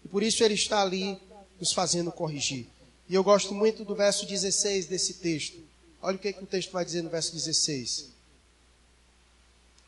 E 0.03 0.07
por 0.07 0.23
isso 0.23 0.43
Ele 0.43 0.53
está 0.53 0.81
ali 0.81 1.19
nos 1.59 1.73
fazendo 1.73 2.11
corrigir. 2.11 2.67
E 3.09 3.15
eu 3.15 3.23
gosto 3.23 3.53
muito 3.53 3.85
do 3.85 3.95
verso 3.95 4.25
16 4.25 4.85
desse 4.85 5.15
texto. 5.15 5.57
Olha 6.01 6.15
o 6.15 6.19
que, 6.19 6.33
que 6.33 6.43
o 6.43 6.47
texto 6.47 6.71
vai 6.71 6.85
dizer 6.85 7.01
no 7.01 7.09
verso 7.09 7.33
16. 7.33 8.11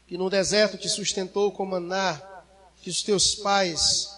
Que 0.08 0.18
no 0.18 0.30
deserto 0.30 0.78
te 0.78 0.90
sustentou 0.90 1.52
com 1.52 1.66
maná, 1.66 2.22
que 2.82 2.90
os 2.90 3.02
teus 3.04 3.36
pais 3.36 4.10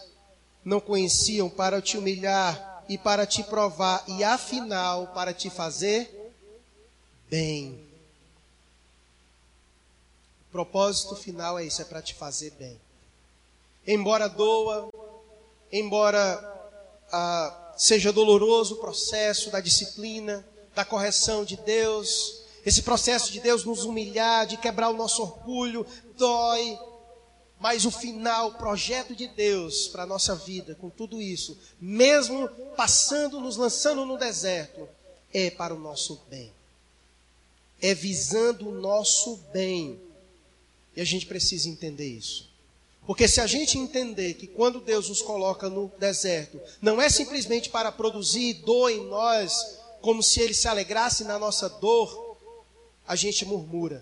não 0.63 0.79
conheciam 0.79 1.49
para 1.49 1.82
te 1.82 1.97
humilhar 1.97 2.84
e 2.88 2.97
para 2.97 3.25
te 3.25 3.43
provar, 3.43 4.03
e 4.07 4.23
afinal 4.23 5.07
para 5.07 5.34
te 5.34 5.49
fazer 5.49 6.34
bem. 7.29 7.88
O 10.47 10.51
propósito 10.51 11.15
final 11.15 11.57
é 11.57 11.65
isso, 11.65 11.82
é 11.82 11.86
para 11.86 12.01
te 12.01 12.13
fazer 12.13 12.51
bem. 12.51 12.79
Embora 13.86 14.27
doa, 14.27 14.89
embora 15.71 16.51
ah, 17.11 17.73
seja 17.77 18.11
doloroso 18.11 18.75
o 18.75 18.79
processo 18.79 19.49
da 19.49 19.59
disciplina, 19.59 20.45
da 20.75 20.86
correção 20.86 21.43
de 21.43 21.57
Deus, 21.57 22.41
esse 22.65 22.84
processo 22.84 23.32
de 23.32 23.39
Deus 23.39 23.65
nos 23.65 23.84
humilhar, 23.84 24.45
de 24.45 24.57
quebrar 24.57 24.89
o 24.89 24.97
nosso 24.97 25.23
orgulho, 25.23 25.86
dói. 26.15 26.77
Mas 27.59 27.86
o 27.86 27.91
final, 27.91 28.49
o 28.49 28.53
projeto 28.53 29.15
de 29.15 29.27
Deus 29.27 29.88
para 29.88 30.03
a 30.03 30.07
nossa 30.07 30.36
vida, 30.36 30.75
com 30.75 30.89
tudo 30.89 31.21
isso, 31.21 31.57
mesmo 31.79 32.47
passando, 32.75 33.39
nos 33.39 33.55
lançando 33.55 34.05
no 34.05 34.17
deserto, 34.17 34.88
é 35.34 35.49
para 35.49 35.73
o 35.73 35.79
nosso 35.79 36.21
bem. 36.29 36.51
É 37.82 37.93
visando 37.93 38.69
o 38.69 38.71
nosso 38.71 39.38
bem. 39.51 39.99
E 40.95 41.01
a 41.01 41.05
gente 41.05 41.25
precisa 41.25 41.69
entender 41.69 42.07
isso. 42.07 42.50
Porque 43.12 43.28
se 43.28 43.41
a 43.41 43.45
gente 43.45 43.78
entender 43.78 44.36
que 44.36 44.47
quando 44.47 44.80
Deus 44.80 45.09
nos 45.09 45.22
coloca 45.22 45.70
no 45.70 45.91
deserto, 45.99 46.62
não 46.82 47.01
é 47.01 47.09
simplesmente 47.09 47.70
para 47.70 47.91
produzir 47.91 48.53
dor 48.53 48.89
em 48.89 49.05
nós, 49.07 49.80
como 49.99 50.24
se 50.24 50.39
Ele 50.39 50.53
se 50.53 50.66
alegrasse 50.66 51.26
na 51.26 51.38
nossa 51.38 51.68
dor, 51.68 52.38
a 53.05 53.14
gente 53.18 53.43
murmura. 53.43 54.01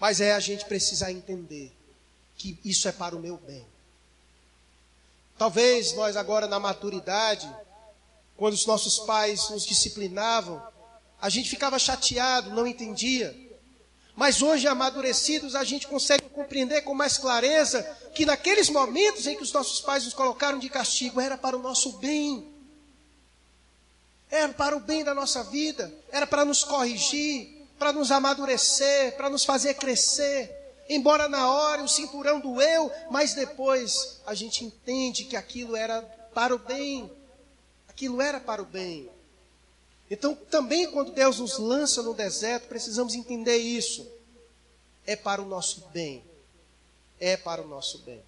Mas 0.00 0.20
é 0.20 0.32
a 0.32 0.40
gente 0.40 0.64
precisar 0.64 1.12
entender 1.12 1.72
que 2.36 2.58
isso 2.64 2.88
é 2.88 2.92
para 2.92 3.14
o 3.14 3.20
meu 3.20 3.36
bem. 3.36 3.64
Talvez 5.38 5.92
nós 5.92 6.16
agora 6.16 6.48
na 6.48 6.58
maturidade, 6.58 7.48
quando 8.36 8.54
os 8.54 8.66
nossos 8.66 8.98
pais 8.98 9.48
nos 9.50 9.64
disciplinavam, 9.64 10.60
a 11.22 11.28
gente 11.28 11.48
ficava 11.48 11.78
chateado, 11.78 12.50
não 12.50 12.66
entendia. 12.66 13.32
Mas 14.16 14.42
hoje, 14.42 14.68
amadurecidos, 14.68 15.56
a 15.56 15.64
gente 15.64 15.88
consegue 15.88 16.28
compreender 16.28 16.82
com 16.82 16.94
mais 16.94 17.18
clareza 17.18 17.82
que 18.14 18.24
naqueles 18.24 18.68
momentos 18.68 19.26
em 19.26 19.36
que 19.36 19.42
os 19.42 19.52
nossos 19.52 19.80
pais 19.80 20.04
nos 20.04 20.14
colocaram 20.14 20.58
de 20.58 20.68
castigo, 20.68 21.20
era 21.20 21.36
para 21.36 21.56
o 21.56 21.62
nosso 21.62 21.98
bem. 21.98 22.52
Era 24.30 24.52
para 24.52 24.76
o 24.76 24.80
bem 24.80 25.02
da 25.02 25.14
nossa 25.14 25.42
vida, 25.44 25.92
era 26.10 26.26
para 26.26 26.44
nos 26.44 26.62
corrigir, 26.62 27.66
para 27.78 27.92
nos 27.92 28.10
amadurecer, 28.12 29.16
para 29.16 29.28
nos 29.28 29.44
fazer 29.44 29.74
crescer. 29.74 30.62
Embora 30.88 31.28
na 31.28 31.50
hora 31.50 31.82
o 31.82 31.88
cinturão 31.88 32.40
doeu, 32.40 32.90
mas 33.10 33.34
depois 33.34 34.20
a 34.26 34.34
gente 34.34 34.64
entende 34.64 35.24
que 35.24 35.36
aquilo 35.36 35.74
era 35.74 36.02
para 36.34 36.54
o 36.54 36.58
bem. 36.58 37.10
Aquilo 37.88 38.20
era 38.20 38.38
para 38.38 38.62
o 38.62 38.66
bem. 38.66 39.10
Então, 40.10 40.34
também 40.34 40.90
quando 40.90 41.12
Deus 41.12 41.38
nos 41.38 41.58
lança 41.58 42.02
no 42.02 42.14
deserto, 42.14 42.68
precisamos 42.68 43.14
entender 43.14 43.56
isso. 43.56 44.06
É 45.06 45.16
para 45.16 45.42
o 45.42 45.46
nosso 45.46 45.86
bem. 45.92 46.22
É 47.18 47.36
para 47.36 47.62
o 47.62 47.68
nosso 47.68 47.98
bem. 47.98 48.22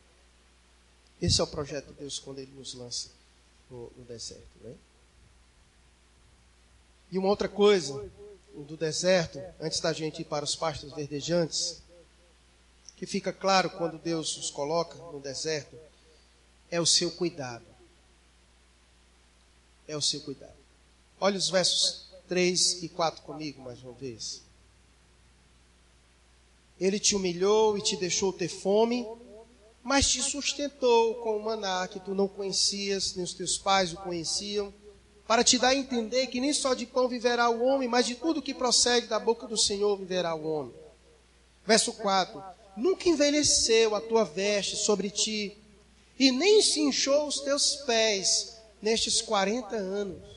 Esse 1.21 1.41
é 1.41 1.45
o 1.45 1.47
projeto 1.47 1.89
de 1.89 2.01
Deus 2.01 2.19
quando 2.19 2.39
Ele 2.39 2.53
nos 2.53 2.75
lança 2.75 3.09
no, 3.71 3.91
no 3.97 4.05
deserto. 4.05 4.47
Né? 4.63 4.75
E 7.11 7.19
uma 7.19 7.29
outra 7.29 7.49
coisa 7.49 8.11
do 8.55 8.77
deserto, 8.77 9.41
antes 9.61 9.81
da 9.81 9.93
gente 9.93 10.23
ir 10.23 10.25
para 10.25 10.45
os 10.45 10.57
pastos 10.57 10.93
verdejantes, 10.93 11.83
que 12.97 13.07
fica 13.07 13.33
claro 13.33 13.71
quando 13.71 13.99
Deus 13.99 14.37
nos 14.37 14.51
coloca 14.51 14.97
no 15.13 15.21
deserto, 15.21 15.77
é 16.71 16.81
o 16.81 16.87
seu 16.87 17.11
cuidado. 17.11 17.65
É 19.87 19.97
o 19.97 20.03
seu 20.03 20.21
cuidado. 20.23 20.56
Olha 21.19 21.39
os 21.39 21.49
versos 21.49 22.07
3 22.29 22.83
e 22.83 22.89
4 22.89 23.23
comigo 23.23 23.63
mais 23.63 23.83
uma 23.83 23.93
vez. 23.93 24.43
Ele 26.79 26.99
te 26.99 27.17
humilhou 27.17 27.79
e 27.79 27.83
te 27.83 27.97
deixou 27.97 28.33
ter 28.33 28.49
fome, 28.49 29.07
mas 29.83 30.11
te 30.11 30.21
sustentou 30.21 31.15
com 31.17 31.37
o 31.37 31.43
maná 31.43 31.89
que 31.89 31.99
tu 31.99 32.15
não 32.15 32.29
conhecias, 32.29 33.15
nem 33.15 33.25
os 33.25 33.33
teus 33.33 33.57
pais 33.57 33.95
o 33.95 33.97
conheciam, 33.97 34.75
para 35.27 35.43
te 35.43 35.59
dar 35.59 35.69
a 35.69 35.75
entender 35.75 36.27
que 36.27 36.41
nem 36.41 36.53
só 36.53 36.75
de 36.75 36.85
pão 36.85 37.09
viverá 37.09 37.49
o 37.49 37.65
homem, 37.65 37.89
mas 37.89 38.05
de 38.05 38.15
tudo 38.15 38.43
que 38.43 38.53
procede 38.53 39.07
da 39.07 39.19
boca 39.19 39.47
do 39.47 39.57
Senhor 39.57 39.97
viverá 39.97 40.35
o 40.35 40.47
homem. 40.47 40.75
Verso 41.65 41.95
4: 41.95 42.43
Nunca 42.77 43.09
envelheceu 43.09 43.95
a 43.95 44.01
tua 44.01 44.25
veste 44.25 44.77
sobre 44.77 45.09
ti, 45.09 45.57
e 46.19 46.31
nem 46.31 46.61
se 46.61 46.81
inchou 46.81 47.27
os 47.27 47.41
teus 47.41 47.77
pés 47.87 48.59
nestes 48.83 49.23
40 49.23 49.75
anos. 49.75 50.36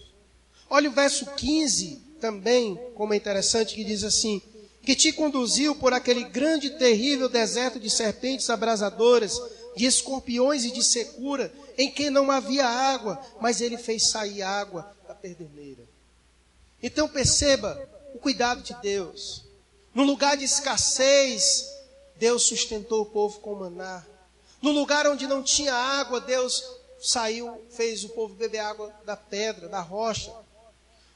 Olha 0.70 0.90
o 0.90 0.94
verso 0.94 1.26
15 1.26 1.96
também, 2.20 2.76
como 2.96 3.14
é 3.14 3.18
interessante, 3.18 3.76
que 3.76 3.84
diz 3.84 4.04
assim: 4.04 4.42
Que 4.84 4.96
te 4.96 5.12
conduziu 5.12 5.76
por 5.76 5.94
aquele 5.94 6.24
grande 6.26 6.68
e 6.68 6.78
terrível 6.78 7.28
deserto 7.28 7.80
de 7.80 7.90
serpentes 7.90 8.50
abrasadoras, 8.50 9.42
de 9.76 9.86
escorpiões 9.86 10.66
e 10.66 10.72
de 10.72 10.84
secura, 10.84 11.52
em 11.78 11.90
que 11.90 12.10
não 12.10 12.30
havia 12.30 12.68
água, 12.68 13.20
mas 13.40 13.62
ele 13.62 13.78
fez 13.78 14.10
sair 14.10 14.42
água 14.42 14.96
da 15.08 15.16
perdeneira. 15.16 15.84
Então 16.84 17.08
perceba 17.08 17.90
o 18.14 18.20
cuidado 18.20 18.62
de 18.62 18.74
Deus. 18.82 19.44
No 19.94 20.04
lugar 20.04 20.38
de 20.38 20.46
escassez, 20.46 21.68
Deus 22.18 22.44
sustentou 22.44 23.02
o 23.02 23.06
povo 23.06 23.40
com 23.40 23.56
maná. 23.56 24.06
No 24.62 24.72
lugar 24.72 25.08
onde 25.08 25.26
não 25.26 25.42
tinha 25.42 25.74
água, 25.74 26.20
Deus 26.20 26.64
saiu, 27.02 27.66
fez 27.72 28.04
o 28.04 28.10
povo 28.10 28.36
beber 28.36 28.60
água 28.60 28.94
da 29.06 29.16
pedra, 29.16 29.68
da 29.68 29.80
rocha. 29.80 30.32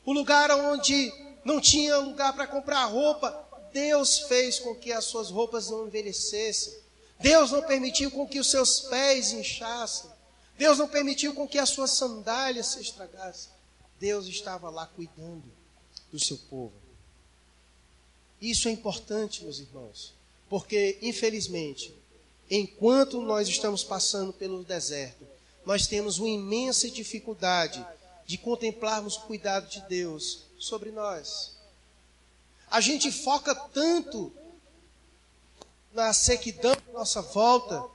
O 0.05 0.11
lugar 0.11 0.51
onde 0.51 1.11
não 1.45 1.59
tinha 1.61 1.97
lugar 1.97 2.33
para 2.33 2.47
comprar 2.47 2.85
roupa, 2.85 3.47
Deus 3.71 4.19
fez 4.19 4.59
com 4.59 4.75
que 4.75 4.91
as 4.91 5.05
suas 5.05 5.29
roupas 5.29 5.69
não 5.69 5.87
envelhecessem. 5.87 6.73
Deus 7.19 7.51
não 7.51 7.61
permitiu 7.61 8.11
com 8.11 8.27
que 8.27 8.39
os 8.39 8.49
seus 8.49 8.81
pés 8.81 9.31
inchassem. 9.31 10.09
Deus 10.57 10.77
não 10.77 10.87
permitiu 10.87 11.33
com 11.33 11.47
que 11.47 11.57
as 11.57 11.69
suas 11.69 11.91
sandálias 11.91 12.67
se 12.67 12.81
estragassem. 12.81 13.51
Deus 13.99 14.27
estava 14.27 14.69
lá 14.69 14.85
cuidando 14.85 15.43
do 16.11 16.19
seu 16.19 16.37
povo. 16.49 16.73
Isso 18.41 18.67
é 18.67 18.71
importante, 18.71 19.43
meus 19.43 19.59
irmãos, 19.59 20.13
porque 20.49 20.99
infelizmente, 21.01 21.95
enquanto 22.51 23.21
nós 23.21 23.47
estamos 23.47 23.83
passando 23.83 24.33
pelo 24.33 24.63
deserto, 24.63 25.25
nós 25.65 25.87
temos 25.87 26.19
uma 26.19 26.27
imensa 26.27 26.89
dificuldade 26.89 27.83
de 28.33 28.39
contemplarmos 28.39 29.15
o 29.15 29.21
cuidado 29.27 29.69
de 29.69 29.79
Deus 29.81 30.45
sobre 30.57 30.89
nós. 30.89 31.51
A 32.67 32.81
gente 32.81 33.11
foca 33.11 33.53
tanto 33.53 34.33
na 35.93 36.11
sequidão 36.13 36.75
à 36.89 36.93
nossa 36.93 37.21
volta 37.21 37.85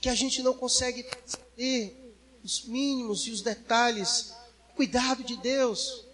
que 0.00 0.08
a 0.08 0.14
gente 0.14 0.42
não 0.42 0.54
consegue 0.54 1.06
ter 1.54 2.16
os 2.42 2.64
mínimos 2.64 3.26
e 3.26 3.30
os 3.30 3.42
detalhes, 3.42 4.32
o 4.70 4.74
cuidado 4.74 5.22
de 5.22 5.36
Deus. 5.36 6.06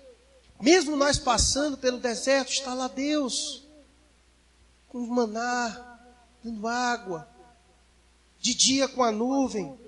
Mesmo 0.60 0.96
nós 0.96 1.16
passando 1.16 1.78
pelo 1.78 1.98
deserto, 1.98 2.50
está 2.50 2.74
lá 2.74 2.88
Deus, 2.88 3.62
com 4.88 4.98
o 4.98 5.06
maná, 5.06 6.00
dando 6.42 6.66
água, 6.66 7.28
de 8.40 8.52
dia 8.52 8.88
com 8.88 9.04
a 9.04 9.12
nuvem, 9.12 9.78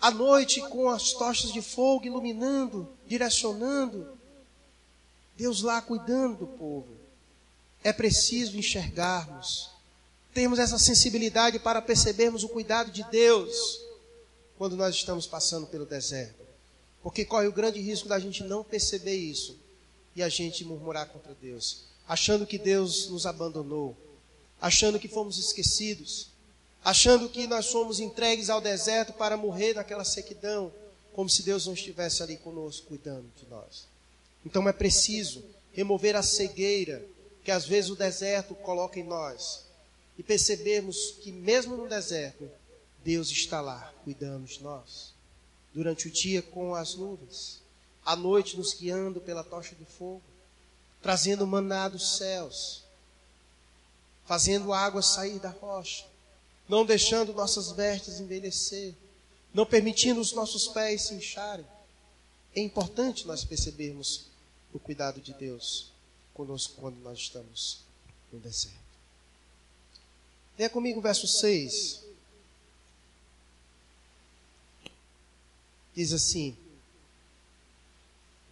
à 0.00 0.10
noite 0.10 0.60
com 0.62 0.88
as 0.88 1.12
tochas 1.12 1.52
de 1.52 1.62
fogo 1.62 2.06
iluminando, 2.06 2.98
direcionando. 3.10 4.16
Deus 5.36 5.62
lá 5.62 5.82
cuidando 5.82 6.38
do 6.38 6.46
povo. 6.46 6.96
É 7.82 7.92
preciso 7.92 8.56
enxergarmos, 8.56 9.68
termos 10.32 10.60
essa 10.60 10.78
sensibilidade 10.78 11.58
para 11.58 11.82
percebermos 11.82 12.44
o 12.44 12.48
cuidado 12.48 12.92
de 12.92 13.02
Deus 13.10 13.80
quando 14.56 14.76
nós 14.76 14.94
estamos 14.94 15.26
passando 15.26 15.66
pelo 15.66 15.84
deserto. 15.84 16.46
Porque 17.02 17.24
corre 17.24 17.48
o 17.48 17.52
grande 17.52 17.80
risco 17.80 18.06
da 18.06 18.18
gente 18.18 18.44
não 18.44 18.62
perceber 18.62 19.16
isso 19.16 19.58
e 20.14 20.22
a 20.22 20.28
gente 20.28 20.64
murmurar 20.64 21.08
contra 21.08 21.34
Deus, 21.34 21.86
achando 22.06 22.46
que 22.46 22.58
Deus 22.58 23.08
nos 23.08 23.26
abandonou, 23.26 23.96
achando 24.60 25.00
que 25.00 25.08
fomos 25.08 25.38
esquecidos, 25.38 26.28
achando 26.84 27.28
que 27.28 27.46
nós 27.46 27.66
somos 27.66 27.98
entregues 27.98 28.50
ao 28.50 28.60
deserto 28.60 29.14
para 29.14 29.36
morrer 29.36 29.74
naquela 29.74 30.04
sequidão, 30.04 30.70
como 31.14 31.28
se 31.28 31.42
Deus 31.42 31.66
não 31.66 31.74
estivesse 31.74 32.22
ali 32.22 32.36
conosco 32.36 32.86
cuidando 32.86 33.30
de 33.36 33.46
nós. 33.48 33.86
Então 34.44 34.68
é 34.68 34.72
preciso 34.72 35.44
remover 35.72 36.16
a 36.16 36.22
cegueira 36.22 37.04
que 37.44 37.50
às 37.50 37.66
vezes 37.66 37.90
o 37.90 37.96
deserto 37.96 38.54
coloca 38.54 38.98
em 38.98 39.04
nós 39.04 39.64
e 40.18 40.22
percebermos 40.22 41.12
que 41.22 41.32
mesmo 41.32 41.76
no 41.76 41.88
deserto, 41.88 42.50
Deus 43.02 43.30
está 43.30 43.60
lá 43.60 43.92
cuidando 44.04 44.44
de 44.46 44.62
nós. 44.62 45.14
Durante 45.72 46.08
o 46.08 46.10
dia 46.10 46.42
com 46.42 46.74
as 46.74 46.94
nuvens, 46.94 47.62
à 48.04 48.14
noite 48.14 48.56
nos 48.56 48.74
guiando 48.74 49.20
pela 49.20 49.42
tocha 49.42 49.74
de 49.74 49.84
fogo, 49.84 50.22
trazendo 51.00 51.46
maná 51.46 51.88
dos 51.88 52.18
céus, 52.18 52.84
fazendo 54.26 54.72
a 54.72 54.78
água 54.78 55.00
sair 55.00 55.38
da 55.38 55.50
rocha, 55.50 56.06
não 56.68 56.84
deixando 56.84 57.32
nossas 57.32 57.72
vestes 57.72 58.20
envelhecer, 58.20 58.94
não 59.52 59.66
permitindo 59.66 60.20
os 60.20 60.32
nossos 60.32 60.68
pés 60.68 61.02
se 61.02 61.14
incharem. 61.14 61.66
É 62.54 62.60
importante 62.60 63.26
nós 63.26 63.44
percebermos 63.44 64.26
o 64.72 64.78
cuidado 64.78 65.20
de 65.20 65.32
Deus 65.34 65.90
conosco 66.34 66.74
quando 66.80 66.96
nós 67.00 67.18
estamos 67.18 67.80
no 68.32 68.38
deserto. 68.38 68.78
Leia 70.58 70.70
comigo 70.70 70.98
o 70.98 71.02
verso 71.02 71.26
6. 71.26 72.04
Diz 75.94 76.12
assim: 76.12 76.56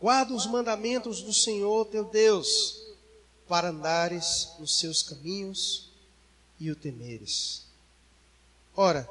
Guarda 0.00 0.32
os 0.34 0.46
mandamentos 0.46 1.22
do 1.22 1.32
Senhor 1.32 1.86
teu 1.86 2.04
Deus, 2.04 2.82
para 3.48 3.70
andares 3.70 4.48
nos 4.58 4.78
seus 4.78 5.02
caminhos 5.02 5.90
e 6.58 6.70
o 6.70 6.76
temeres. 6.76 7.64
Ora, 8.76 9.08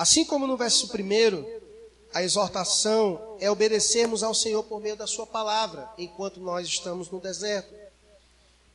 assim 0.00 0.24
como 0.24 0.46
no 0.46 0.56
verso 0.56 0.86
1, 0.86 1.60
a 2.14 2.22
exortação 2.22 3.36
é 3.38 3.50
obedecermos 3.50 4.22
ao 4.22 4.32
Senhor 4.32 4.62
por 4.62 4.80
meio 4.80 4.96
da 4.96 5.06
Sua 5.06 5.26
palavra, 5.26 5.92
enquanto 5.98 6.40
nós 6.40 6.66
estamos 6.66 7.10
no 7.10 7.20
deserto. 7.20 7.74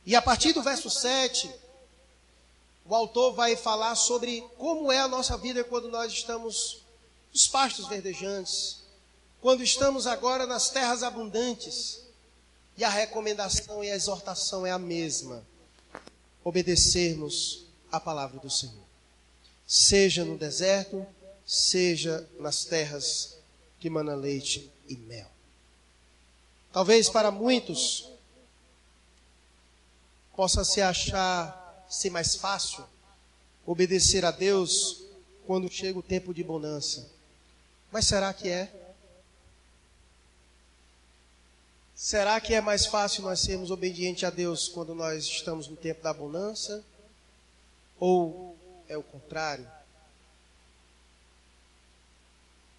E 0.04 0.14
a 0.14 0.22
partir 0.22 0.52
do 0.52 0.62
verso 0.62 0.88
7, 0.88 1.50
o 2.84 2.94
autor 2.94 3.34
vai 3.34 3.56
falar 3.56 3.96
sobre 3.96 4.40
como 4.56 4.92
é 4.92 5.00
a 5.00 5.08
nossa 5.08 5.36
vida 5.36 5.64
quando 5.64 5.88
nós 5.88 6.12
estamos 6.12 6.84
nos 7.32 7.48
pastos 7.48 7.88
verdejantes, 7.88 8.82
quando 9.40 9.64
estamos 9.64 10.06
agora 10.06 10.46
nas 10.46 10.70
terras 10.70 11.02
abundantes. 11.02 12.02
E 12.76 12.84
a 12.84 12.88
recomendação 12.88 13.82
e 13.82 13.90
a 13.90 13.96
exortação 13.96 14.64
é 14.64 14.70
a 14.70 14.78
mesma: 14.78 15.44
obedecermos 16.44 17.64
a 17.90 17.98
palavra 17.98 18.38
do 18.38 18.48
Senhor. 18.48 18.86
Seja 19.66 20.24
no 20.24 20.38
deserto, 20.38 21.04
seja 21.46 22.28
nas 22.40 22.64
terras 22.64 23.38
que 23.78 23.88
mana 23.88 24.14
leite 24.14 24.70
e 24.88 24.96
mel. 24.96 25.30
Talvez 26.72 27.08
para 27.08 27.30
muitos 27.30 28.10
possa 30.34 30.64
se 30.64 30.82
achar 30.82 31.86
ser 31.88 32.10
mais 32.10 32.34
fácil 32.34 32.84
obedecer 33.64 34.24
a 34.24 34.30
Deus 34.30 35.04
quando 35.46 35.70
chega 35.70 35.98
o 35.98 36.02
tempo 36.02 36.34
de 36.34 36.42
bonança. 36.42 37.08
Mas 37.90 38.06
será 38.06 38.34
que 38.34 38.48
é? 38.48 38.70
Será 41.94 42.38
que 42.40 42.52
é 42.52 42.60
mais 42.60 42.84
fácil 42.84 43.22
nós 43.22 43.40
sermos 43.40 43.70
obedientes 43.70 44.24
a 44.24 44.30
Deus 44.30 44.68
quando 44.68 44.94
nós 44.94 45.24
estamos 45.24 45.68
no 45.68 45.76
tempo 45.76 46.02
da 46.02 46.12
bonança? 46.12 46.84
Ou 47.98 48.56
é 48.86 48.98
o 48.98 49.02
contrário? 49.02 49.75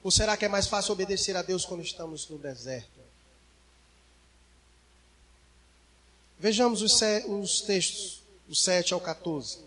Ou 0.03 0.11
será 0.11 0.37
que 0.37 0.45
é 0.45 0.47
mais 0.47 0.67
fácil 0.67 0.93
obedecer 0.93 1.35
a 1.35 1.41
Deus 1.41 1.65
quando 1.65 1.81
estamos 1.81 2.27
no 2.29 2.37
deserto? 2.37 2.97
Vejamos 6.39 6.81
os, 6.81 6.93
os 7.27 7.61
textos, 7.61 8.21
do 8.47 8.55
7 8.55 8.93
ao 8.93 9.01
14. 9.01 9.57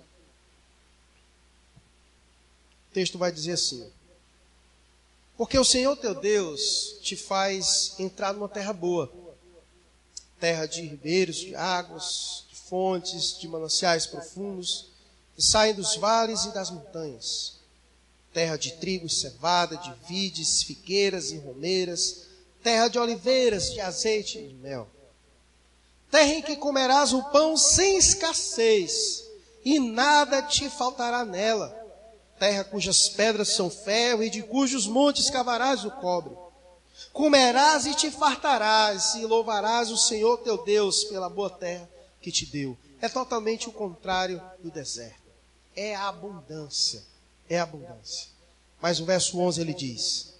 O 2.90 2.92
texto 2.92 3.18
vai 3.18 3.30
dizer 3.30 3.52
assim: 3.52 3.90
Porque 5.36 5.58
o 5.58 5.64
Senhor 5.64 5.96
teu 5.96 6.14
Deus 6.14 6.98
te 7.02 7.16
faz 7.16 7.94
entrar 7.98 8.32
numa 8.32 8.48
terra 8.48 8.72
boa, 8.72 9.12
terra 10.38 10.66
de 10.66 10.82
ribeiros, 10.82 11.36
de 11.36 11.54
águas, 11.54 12.44
de 12.48 12.56
fontes, 12.56 13.38
de 13.38 13.46
mananciais 13.46 14.06
profundos, 14.06 14.88
que 15.36 15.42
saem 15.42 15.74
dos 15.74 15.96
vales 15.96 16.44
e 16.44 16.54
das 16.54 16.70
montanhas, 16.70 17.59
terra 18.32 18.56
de 18.56 18.72
trigo 18.72 19.06
e 19.06 19.10
cevada, 19.10 19.76
de 19.76 19.92
vides, 20.08 20.62
figueiras 20.62 21.30
e 21.30 21.38
romeiras, 21.38 22.26
terra 22.62 22.88
de 22.88 22.98
oliveiras, 22.98 23.72
de 23.72 23.80
azeite 23.80 24.38
e 24.38 24.54
mel 24.54 24.88
terra 26.10 26.34
em 26.34 26.42
que 26.42 26.56
comerás 26.56 27.12
o 27.12 27.22
pão 27.24 27.56
sem 27.56 27.96
escassez, 27.96 29.24
e 29.64 29.78
nada 29.78 30.42
te 30.42 30.68
faltará 30.68 31.24
nela, 31.24 31.76
terra 32.38 32.64
cujas 32.64 33.08
pedras 33.08 33.50
são 33.50 33.70
ferro 33.70 34.22
e 34.22 34.30
de 34.30 34.42
cujos 34.42 34.86
montes 34.86 35.30
cavarás 35.30 35.84
o 35.84 35.90
cobre. 35.90 36.36
Comerás 37.12 37.86
e 37.86 37.94
te 37.94 38.10
fartarás, 38.10 39.14
e 39.14 39.24
louvarás 39.24 39.90
o 39.90 39.96
Senhor 39.96 40.38
teu 40.38 40.62
Deus 40.64 41.04
pela 41.04 41.28
boa 41.28 41.50
terra 41.50 41.88
que 42.20 42.30
te 42.30 42.46
deu. 42.46 42.76
É 43.00 43.08
totalmente 43.08 43.68
o 43.68 43.72
contrário 43.72 44.40
do 44.58 44.70
deserto. 44.70 45.20
É 45.74 45.94
a 45.94 46.08
abundância. 46.08 47.02
É 47.50 47.60
abundância. 47.60 48.28
Mas 48.80 48.98
o 48.98 49.04
verso 49.04 49.38
11 49.38 49.60
ele 49.60 49.74
diz: 49.74 50.32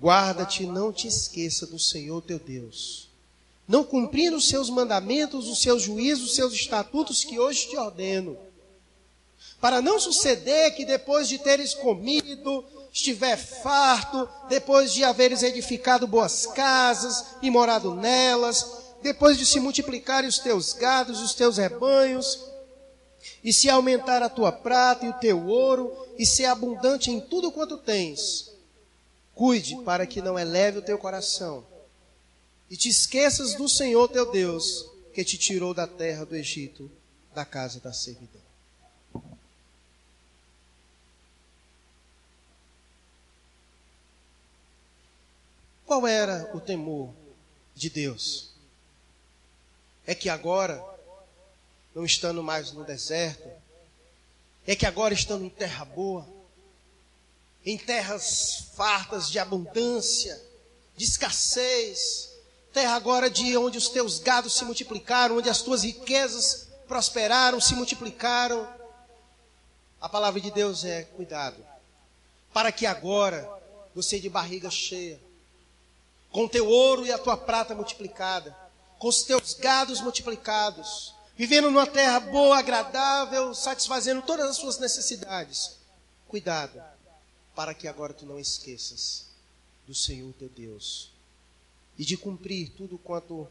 Guarda-te, 0.00 0.64
não 0.64 0.92
te 0.92 1.08
esqueça 1.08 1.66
do 1.66 1.78
Senhor 1.78 2.22
teu 2.22 2.38
Deus 2.38 3.08
não 3.68 3.84
cumprindo 3.84 4.38
os 4.38 4.48
seus 4.48 4.70
mandamentos, 4.70 5.46
os 5.46 5.60
seus 5.60 5.82
juízos, 5.82 6.30
os 6.30 6.34
seus 6.34 6.54
estatutos 6.54 7.22
que 7.22 7.38
hoje 7.38 7.68
te 7.68 7.76
ordeno. 7.76 8.38
Para 9.60 9.82
não 9.82 10.00
suceder 10.00 10.74
que 10.74 10.86
depois 10.86 11.28
de 11.28 11.38
teres 11.38 11.74
comido, 11.74 12.64
estiver 12.90 13.36
farto, 13.36 14.26
depois 14.48 14.94
de 14.94 15.04
haveres 15.04 15.42
edificado 15.42 16.06
boas 16.06 16.46
casas 16.46 17.36
e 17.42 17.50
morado 17.50 17.94
nelas, 17.94 18.64
depois 19.02 19.36
de 19.36 19.44
se 19.44 19.60
multiplicarem 19.60 20.28
os 20.28 20.38
teus 20.38 20.72
gados, 20.72 21.20
os 21.20 21.34
teus 21.34 21.58
rebanhos, 21.58 22.38
e 23.42 23.52
se 23.52 23.68
aumentar 23.68 24.22
a 24.22 24.28
tua 24.28 24.52
prata 24.52 25.06
e 25.06 25.08
o 25.08 25.18
teu 25.18 25.46
ouro, 25.46 25.92
e 26.18 26.26
ser 26.26 26.46
abundante 26.46 27.10
em 27.10 27.20
tudo 27.20 27.52
quanto 27.52 27.78
tens, 27.78 28.50
cuide 29.34 29.76
para 29.84 30.06
que 30.06 30.20
não 30.20 30.38
eleve 30.38 30.78
o 30.78 30.82
teu 30.82 30.98
coração 30.98 31.64
e 32.70 32.76
te 32.76 32.88
esqueças 32.88 33.54
do 33.54 33.68
Senhor 33.68 34.08
teu 34.08 34.30
Deus, 34.30 34.90
que 35.14 35.24
te 35.24 35.38
tirou 35.38 35.72
da 35.72 35.86
terra 35.86 36.24
do 36.24 36.36
Egito, 36.36 36.90
da 37.34 37.44
casa 37.44 37.80
da 37.80 37.92
servidão. 37.92 38.42
Qual 45.86 46.06
era 46.06 46.50
o 46.54 46.60
temor 46.60 47.14
de 47.74 47.88
Deus? 47.88 48.50
É 50.06 50.14
que 50.14 50.28
agora, 50.28 50.84
não 51.94 52.04
estando 52.04 52.42
mais 52.42 52.72
no 52.72 52.84
deserto, 52.84 53.48
é 54.66 54.76
que 54.76 54.86
agora 54.86 55.14
estando 55.14 55.44
em 55.44 55.48
terra 55.48 55.84
boa, 55.84 56.26
em 57.64 57.76
terras 57.76 58.70
fartas 58.74 59.30
de 59.30 59.38
abundância, 59.38 60.40
de 60.96 61.04
escassez, 61.04 62.30
terra 62.72 62.94
agora 62.94 63.30
de 63.30 63.56
onde 63.56 63.78
os 63.78 63.88
teus 63.88 64.18
gados 64.18 64.56
se 64.56 64.64
multiplicaram, 64.64 65.38
onde 65.38 65.48
as 65.48 65.62
tuas 65.62 65.82
riquezas 65.82 66.68
prosperaram, 66.86 67.60
se 67.60 67.74
multiplicaram. 67.74 68.68
A 70.00 70.08
palavra 70.08 70.40
de 70.40 70.50
Deus 70.50 70.84
é 70.84 71.02
cuidado, 71.02 71.64
para 72.52 72.70
que 72.70 72.86
agora 72.86 73.48
você 73.94 74.20
de 74.20 74.28
barriga 74.28 74.70
cheia, 74.70 75.20
com 76.30 76.46
teu 76.46 76.68
ouro 76.68 77.06
e 77.06 77.12
a 77.12 77.18
tua 77.18 77.36
prata 77.36 77.74
multiplicada, 77.74 78.56
com 78.98 79.08
os 79.08 79.22
teus 79.22 79.54
gados 79.54 80.00
multiplicados, 80.00 81.14
vivendo 81.38 81.70
numa 81.70 81.86
terra 81.86 82.18
boa, 82.18 82.58
agradável, 82.58 83.54
satisfazendo 83.54 84.20
todas 84.22 84.50
as 84.50 84.56
suas 84.56 84.76
necessidades. 84.78 85.76
Cuidado, 86.26 86.82
para 87.54 87.72
que 87.72 87.86
agora 87.86 88.12
tu 88.12 88.26
não 88.26 88.40
esqueças 88.40 89.26
do 89.86 89.94
Senhor 89.94 90.34
teu 90.34 90.48
Deus 90.48 91.12
e 91.96 92.04
de 92.04 92.16
cumprir 92.16 92.70
tudo 92.76 92.98
quanto 92.98 93.48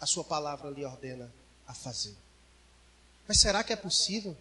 a 0.00 0.06
sua 0.06 0.24
palavra 0.24 0.70
lhe 0.70 0.86
ordena 0.86 1.30
a 1.68 1.74
fazer. 1.74 2.16
Mas 3.28 3.40
será 3.40 3.62
que 3.62 3.74
é 3.74 3.76
possível? 3.76 4.34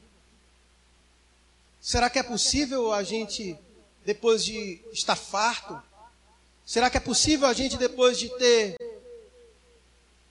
Será 1.81 2.09
que 2.09 2.17
é 2.17 2.23
possível 2.23 2.93
a 2.93 3.03
gente, 3.03 3.57
depois 4.05 4.45
de 4.45 4.81
estar 4.93 5.17
farto, 5.17 5.81
será 6.65 6.89
que 6.89 6.97
é 6.97 7.01
possível 7.01 7.47
a 7.47 7.53
gente, 7.53 7.77
depois 7.77 8.17
de 8.17 8.29
ter 8.37 8.77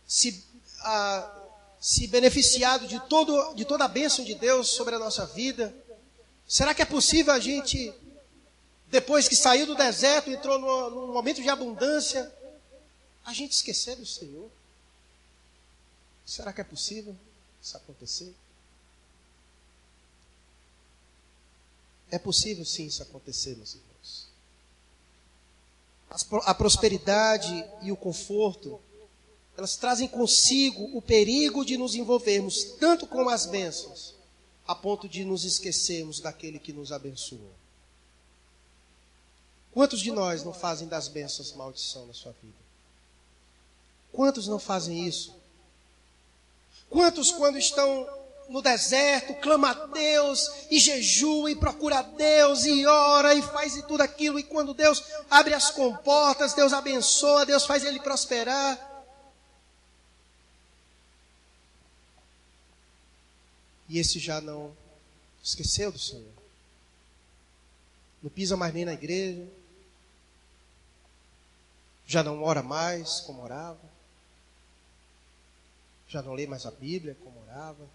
se, 0.07 0.43
a, 0.81 1.44
se 1.85 2.07
beneficiado 2.07 2.89
de, 2.89 2.99
todo, 3.11 3.53
de 3.53 3.63
toda 3.67 3.85
a 3.85 3.89
bênção 3.89 4.25
de 4.25 4.35
Deus 4.35 4.71
sobre 4.71 4.95
a 4.95 4.99
nossa 4.99 5.27
vida, 5.27 5.77
será 6.49 6.73
que 6.73 6.81
é 6.81 6.87
possível 6.87 7.31
a 7.31 7.39
gente, 7.39 7.93
depois 8.89 9.29
que 9.29 9.37
saiu 9.37 9.67
do 9.67 9.75
deserto, 9.75 10.31
entrou 10.31 10.59
num 10.59 11.13
momento 11.13 11.43
de 11.43 11.49
abundância, 11.51 12.33
a 13.23 13.35
gente 13.35 13.53
esquecer 13.53 13.97
do 13.97 14.07
Senhor? 14.07 14.51
Será 16.25 16.55
que 16.55 16.63
é 16.63 16.65
possível 16.65 17.15
isso 17.63 17.77
acontecer? 17.77 18.35
É 22.11 22.19
possível 22.19 22.65
sim 22.65 22.87
isso 22.87 23.03
acontecer, 23.03 23.57
meus 23.57 23.75
irmãos. 23.75 24.29
A 26.47 26.55
prosperidade 26.55 27.53
e 27.83 27.93
o 27.93 27.97
conforto, 27.97 28.81
elas 29.57 29.77
trazem 29.77 30.09
consigo 30.09 30.97
o 30.97 31.01
perigo 31.01 31.65
de 31.65 31.77
nos 31.77 31.95
envolvermos 31.95 32.65
tanto 32.81 33.07
com 33.07 33.29
as 33.29 33.47
bênçãos, 33.47 34.15
a 34.67 34.75
ponto 34.75 35.09
de 35.09 35.25
nos 35.25 35.45
esquecermos 35.45 36.21
daquele 36.21 36.59
que 36.59 36.73
nos 36.73 36.91
abençoou. 36.91 37.53
Quantos 39.73 40.01
de 40.01 40.11
nós 40.11 40.45
não 40.45 40.53
fazem 40.53 40.89
das 40.89 41.09
bênçãos 41.09 41.53
maldição 41.53 42.07
na 42.07 42.15
sua 42.15 42.33
vida? 42.43 42.57
Quantos 44.13 44.47
não 44.47 44.59
fazem 44.59 45.07
isso? 45.07 45.35
Quantos, 46.89 47.33
quando 47.33 47.59
estão 47.59 48.09
no 48.49 48.63
deserto, 48.63 49.35
clama 49.35 49.71
a 49.71 49.87
Deus 49.87 50.51
e 50.71 50.79
jejua 50.79 51.51
e 51.51 51.57
procura 51.57 51.99
a 51.99 52.03
Deus 52.03 52.65
e 52.65 52.87
ora 52.87 53.35
e 53.35 53.43
faz 53.43 53.77
e 53.77 53.83
tudo 53.83 54.03
aquilo, 54.03 54.39
e 54.39 54.45
quando 54.45 54.75
Deus 54.75 55.03
abre 55.31 55.55
as 55.55 55.71
comportas, 55.71 56.55
Deus 56.55 56.73
abençoa, 56.73 57.47
Deus 57.47 57.65
faz 57.65 57.85
ele 57.85 58.01
prosperar. 58.01 58.94
E 63.89 63.99
esse 63.99 64.19
já 64.19 64.41
não 64.41 64.77
esqueceu 65.43 65.93
do 65.93 65.99
Senhor. 65.99 66.33
Não 68.23 68.31
pisa 68.31 68.57
mais 68.57 68.73
nem 68.73 68.85
na 68.85 68.95
igreja. 68.95 69.47
Já 72.07 72.23
não 72.23 72.43
ora 72.43 72.63
mais 72.63 73.21
como 73.21 73.43
orava 73.43 73.95
já 76.15 76.23
não 76.23 76.33
lê 76.33 76.47
mais 76.47 76.65
a 76.65 76.71
Bíblia 76.71 77.17
como 77.25 77.41
orava. 77.41 77.89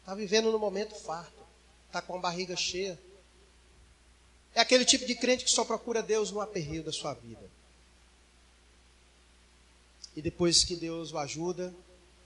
Está 0.00 0.14
vivendo 0.14 0.50
no 0.50 0.58
momento 0.58 0.94
farto, 0.94 1.44
está 1.86 2.00
com 2.00 2.16
a 2.16 2.20
barriga 2.20 2.56
cheia. 2.56 2.98
É 4.54 4.60
aquele 4.60 4.86
tipo 4.86 5.04
de 5.04 5.14
crente 5.14 5.44
que 5.44 5.50
só 5.50 5.66
procura 5.66 6.02
Deus 6.02 6.30
no 6.30 6.40
aperreio 6.40 6.82
da 6.82 6.92
sua 6.92 7.12
vida. 7.12 7.50
E 10.16 10.22
depois 10.22 10.64
que 10.64 10.76
Deus 10.76 11.12
o 11.12 11.18
ajuda, 11.18 11.74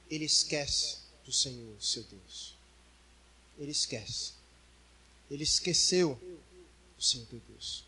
ele 0.09 0.27
esquece 0.27 0.99
do 1.31 1.35
Senhor, 1.35 1.77
seu 1.81 2.03
Deus. 2.03 2.57
Ele 3.57 3.71
esquece. 3.71 4.33
Ele 5.31 5.45
esqueceu 5.45 6.19
do 6.99 7.03
Senhor 7.03 7.25
teu 7.29 7.41
Deus. 7.49 7.85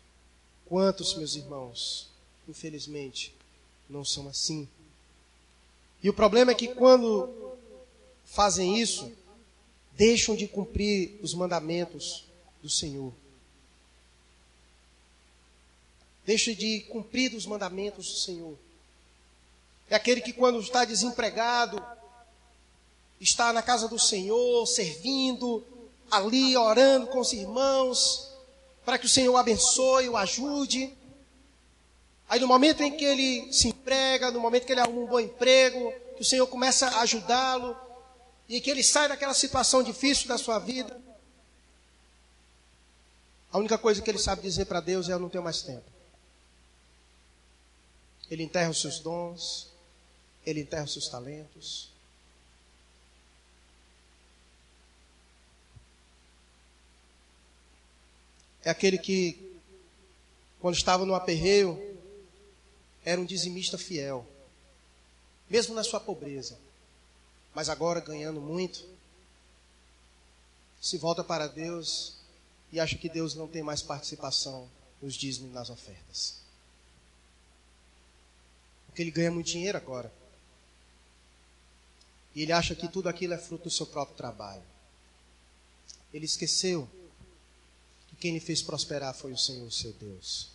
Quantos, 0.65 1.13
meus 1.15 1.35
irmãos, 1.35 2.07
infelizmente, 2.47 3.35
não 3.89 4.05
são 4.05 4.29
assim? 4.29 4.65
E 6.01 6.09
o 6.09 6.13
problema 6.13 6.53
é 6.53 6.55
que 6.55 6.69
quando 6.69 7.57
fazem 8.23 8.79
isso, 8.79 9.11
deixam 9.91 10.37
de 10.37 10.47
cumprir 10.47 11.19
os 11.21 11.33
mandamentos 11.33 12.23
do 12.61 12.69
Senhor. 12.69 13.13
Deixam 16.25 16.53
de 16.53 16.79
cumprir 16.83 17.35
os 17.35 17.45
mandamentos 17.45 18.07
do 18.07 18.19
Senhor. 18.19 18.57
É 19.89 19.95
aquele 19.95 20.21
que, 20.21 20.31
quando 20.31 20.61
está 20.61 20.85
desempregado, 20.85 21.83
está 23.19 23.53
na 23.53 23.61
casa 23.61 23.87
do 23.87 23.97
Senhor, 23.97 24.65
servindo, 24.65 25.65
ali 26.11 26.55
orando 26.57 27.07
com 27.07 27.19
os 27.19 27.33
irmãos, 27.33 28.31
para 28.85 28.97
que 28.97 29.05
o 29.05 29.09
Senhor 29.09 29.33
o 29.33 29.37
abençoe, 29.37 30.09
o 30.09 30.17
ajude. 30.17 30.93
Aí 32.27 32.39
no 32.39 32.47
momento 32.47 32.81
em 32.83 32.95
que 32.95 33.05
ele 33.05 33.51
se 33.51 33.69
emprega, 33.69 34.31
no 34.31 34.39
momento 34.39 34.65
que 34.65 34.71
ele 34.71 34.81
arruma 34.81 35.01
um 35.01 35.07
bom 35.07 35.19
emprego, 35.19 35.93
que 36.15 36.21
o 36.21 36.25
Senhor 36.25 36.47
começa 36.47 36.87
a 36.87 37.01
ajudá-lo, 37.01 37.77
e 38.47 38.59
que 38.59 38.69
ele 38.69 38.83
sai 38.83 39.07
daquela 39.07 39.33
situação 39.33 39.81
difícil 39.81 40.27
da 40.27 40.37
sua 40.37 40.59
vida, 40.59 41.01
a 43.53 43.59
única 43.59 43.77
coisa 43.77 44.01
que 44.01 44.09
ele 44.09 44.17
sabe 44.17 44.41
dizer 44.41 44.65
para 44.65 44.79
Deus 44.79 45.07
é: 45.07 45.13
Eu 45.13 45.19
não 45.19 45.29
tenho 45.29 45.43
mais 45.43 45.61
tempo. 45.61 45.85
Ele 48.29 48.41
enterra 48.41 48.71
os 48.71 48.81
seus 48.81 48.99
dons, 48.99 49.71
ele 50.43 50.61
enterra 50.61 50.85
os 50.85 50.93
seus 50.93 51.07
talentos. 51.07 51.92
É 58.63 58.69
aquele 58.69 58.97
que, 58.97 59.59
quando 60.59 60.75
estava 60.75 61.05
no 61.05 61.13
aperreio, 61.13 61.77
era 63.03 63.19
um 63.19 63.25
dizimista 63.25 63.77
fiel, 63.77 64.25
mesmo 65.49 65.75
na 65.75 65.83
sua 65.83 65.99
pobreza, 65.99 66.57
mas 67.53 67.69
agora 67.69 67.99
ganhando 67.99 68.39
muito, 68.39 68.87
se 70.81 70.97
volta 70.97 71.23
para 71.23 71.47
Deus 71.47 72.15
e 72.71 72.79
acha 72.79 72.97
que 72.97 73.09
Deus 73.09 73.35
não 73.35 73.47
tem 73.47 73.61
mais 73.61 73.81
participação 73.81 74.69
nos 75.01 75.13
dízimos 75.15 75.51
e 75.51 75.53
nas 75.53 75.69
ofertas. 75.69 76.41
Porque 78.87 79.01
ele 79.01 79.11
ganha 79.11 79.31
muito 79.31 79.47
dinheiro 79.47 79.77
agora. 79.77 80.11
E 82.35 82.41
ele 82.41 82.51
acha 82.51 82.73
que 82.73 82.87
tudo 82.87 83.09
aquilo 83.09 83.33
é 83.33 83.37
fruto 83.37 83.65
do 83.65 83.69
seu 83.69 83.85
próprio 83.85 84.17
trabalho. 84.17 84.63
Ele 86.13 86.25
esqueceu 86.25 86.87
que 86.87 87.02
quem 88.23 88.31
lhe 88.31 88.39
fez 88.39 88.61
prosperar 88.61 89.13
foi 89.13 89.33
o 89.33 89.37
Senhor, 89.37 89.69
seu 89.69 89.91
Deus. 89.91 90.47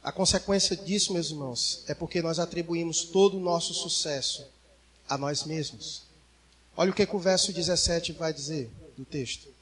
A 0.00 0.12
consequência 0.12 0.76
disso, 0.76 1.12
meus 1.12 1.30
irmãos, 1.30 1.82
é 1.88 1.94
porque 1.94 2.22
nós 2.22 2.38
atribuímos 2.38 3.02
todo 3.02 3.38
o 3.38 3.40
nosso 3.40 3.74
sucesso 3.74 4.46
a 5.08 5.18
nós 5.18 5.42
mesmos. 5.42 6.04
Olha 6.76 6.92
o 6.92 6.94
que, 6.94 7.04
que 7.04 7.16
o 7.16 7.18
verso 7.18 7.52
17 7.52 8.12
vai 8.12 8.32
dizer 8.32 8.70
do 8.96 9.04
texto. 9.04 9.52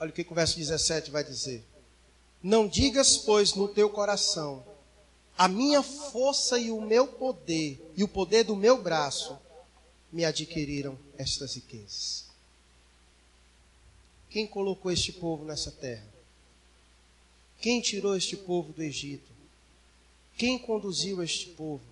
Olha 0.00 0.10
o 0.10 0.12
que, 0.12 0.24
que 0.24 0.32
o 0.32 0.34
verso 0.34 0.56
17 0.56 1.12
vai 1.12 1.22
dizer. 1.22 1.64
Não 2.42 2.66
digas, 2.66 3.16
pois, 3.18 3.54
no 3.54 3.68
teu 3.68 3.88
coração, 3.88 4.64
a 5.40 5.48
minha 5.48 5.82
força 5.82 6.58
e 6.58 6.70
o 6.70 6.82
meu 6.82 7.08
poder, 7.08 7.80
e 7.96 8.04
o 8.04 8.08
poder 8.08 8.44
do 8.44 8.54
meu 8.54 8.82
braço, 8.82 9.38
me 10.12 10.22
adquiriram 10.22 10.98
estas 11.16 11.54
riquezas. 11.54 12.26
Quem 14.28 14.46
colocou 14.46 14.92
este 14.92 15.14
povo 15.14 15.46
nessa 15.46 15.70
terra? 15.70 16.06
Quem 17.58 17.80
tirou 17.80 18.14
este 18.14 18.36
povo 18.36 18.70
do 18.74 18.82
Egito? 18.82 19.32
Quem 20.36 20.58
conduziu 20.58 21.22
este 21.22 21.46
povo? 21.46 21.84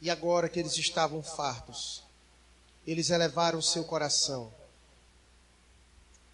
E 0.00 0.08
agora 0.08 0.48
que 0.48 0.58
eles 0.58 0.78
estavam 0.78 1.22
fartos, 1.22 2.02
eles 2.86 3.10
elevaram 3.10 3.58
o 3.58 3.62
seu 3.62 3.84
coração. 3.84 4.50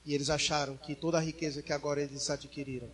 E 0.07 0.15
eles 0.15 0.31
acharam 0.31 0.77
que 0.77 0.95
toda 0.95 1.19
a 1.19 1.21
riqueza 1.21 1.63
que 1.63 1.73
agora 1.73 2.01
eles 2.01 2.31
adquiriram 2.31 2.89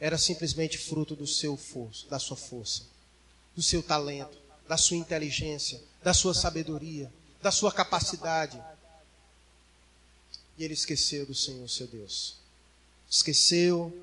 era 0.00 0.16
simplesmente 0.16 0.78
fruto 0.78 1.16
do 1.16 1.26
seu 1.26 1.56
força, 1.56 2.06
da 2.08 2.18
sua 2.18 2.36
força, 2.36 2.82
do 3.54 3.62
seu 3.62 3.82
talento, 3.82 4.38
da 4.68 4.76
sua 4.76 4.96
inteligência, 4.96 5.80
da 6.02 6.14
sua 6.14 6.34
sabedoria, 6.34 7.12
da 7.42 7.50
sua 7.50 7.72
capacidade 7.72 8.60
e 10.58 10.64
ele 10.64 10.74
esqueceu 10.74 11.24
do 11.24 11.34
Senhor, 11.34 11.68
seu 11.70 11.86
Deus. 11.86 12.34
Esqueceu, 13.08 13.96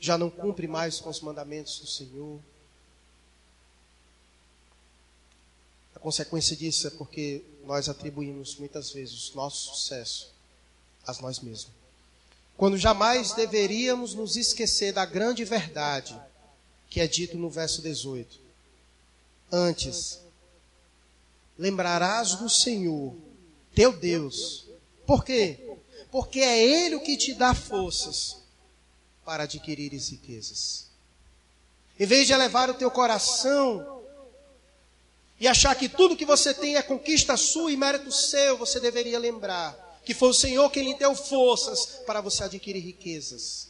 já 0.00 0.18
não 0.18 0.28
cumpre 0.28 0.66
mais 0.66 0.98
com 0.98 1.08
os 1.08 1.20
mandamentos 1.20 1.78
do 1.78 1.86
Senhor. 1.86 2.40
A 5.94 6.00
consequência 6.00 6.56
disso 6.56 6.88
é 6.88 6.90
porque 6.90 7.44
nós 7.64 7.88
atribuímos 7.88 8.56
muitas 8.56 8.90
vezes 8.90 9.30
o 9.30 9.36
nosso 9.36 9.76
sucesso 9.76 10.32
a 11.06 11.12
nós 11.22 11.38
mesmos. 11.38 11.79
Quando 12.60 12.76
jamais 12.76 13.32
deveríamos 13.32 14.12
nos 14.12 14.36
esquecer 14.36 14.92
da 14.92 15.06
grande 15.06 15.46
verdade 15.46 16.14
que 16.90 17.00
é 17.00 17.06
dito 17.06 17.38
no 17.38 17.48
verso 17.48 17.80
18. 17.80 18.38
Antes, 19.50 20.20
lembrarás 21.58 22.34
do 22.34 22.50
Senhor, 22.50 23.16
teu 23.74 23.94
Deus, 23.94 24.66
Por 25.06 25.24
quê? 25.24 25.74
Porque 26.10 26.40
é 26.40 26.62
Ele 26.62 26.96
o 26.96 27.00
que 27.00 27.16
te 27.16 27.32
dá 27.32 27.54
forças 27.54 28.36
para 29.24 29.44
adquirir 29.44 29.94
as 29.94 30.10
riquezas. 30.10 30.88
Em 31.98 32.04
vez 32.04 32.26
de 32.26 32.34
elevar 32.34 32.68
o 32.68 32.74
teu 32.74 32.90
coração 32.90 34.02
e 35.40 35.48
achar 35.48 35.74
que 35.74 35.88
tudo 35.88 36.14
que 36.14 36.26
você 36.26 36.52
tem 36.52 36.76
é 36.76 36.82
conquista 36.82 37.38
sua 37.38 37.72
e 37.72 37.76
mérito 37.78 38.12
seu, 38.12 38.58
você 38.58 38.78
deveria 38.78 39.18
lembrar 39.18 39.89
que 40.04 40.14
foi 40.14 40.30
o 40.30 40.34
Senhor 40.34 40.70
quem 40.70 40.84
lhe 40.84 40.98
deu 40.98 41.14
forças 41.14 42.00
para 42.06 42.20
você 42.20 42.44
adquirir 42.44 42.80
riquezas. 42.80 43.68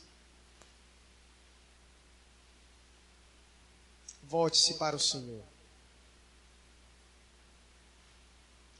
Volte-se 4.22 4.74
para 4.74 4.94
o 4.94 5.00
Senhor. 5.00 5.42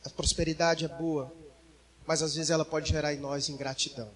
A 0.05 0.11
prosperidade 0.11 0.85
é 0.85 0.89
boa, 0.89 1.33
mas 2.07 2.23
às 2.23 2.35
vezes 2.35 2.51
ela 2.51 2.65
pode 2.65 2.89
gerar 2.89 3.13
em 3.13 3.19
nós 3.19 3.49
ingratidão. 3.49 4.11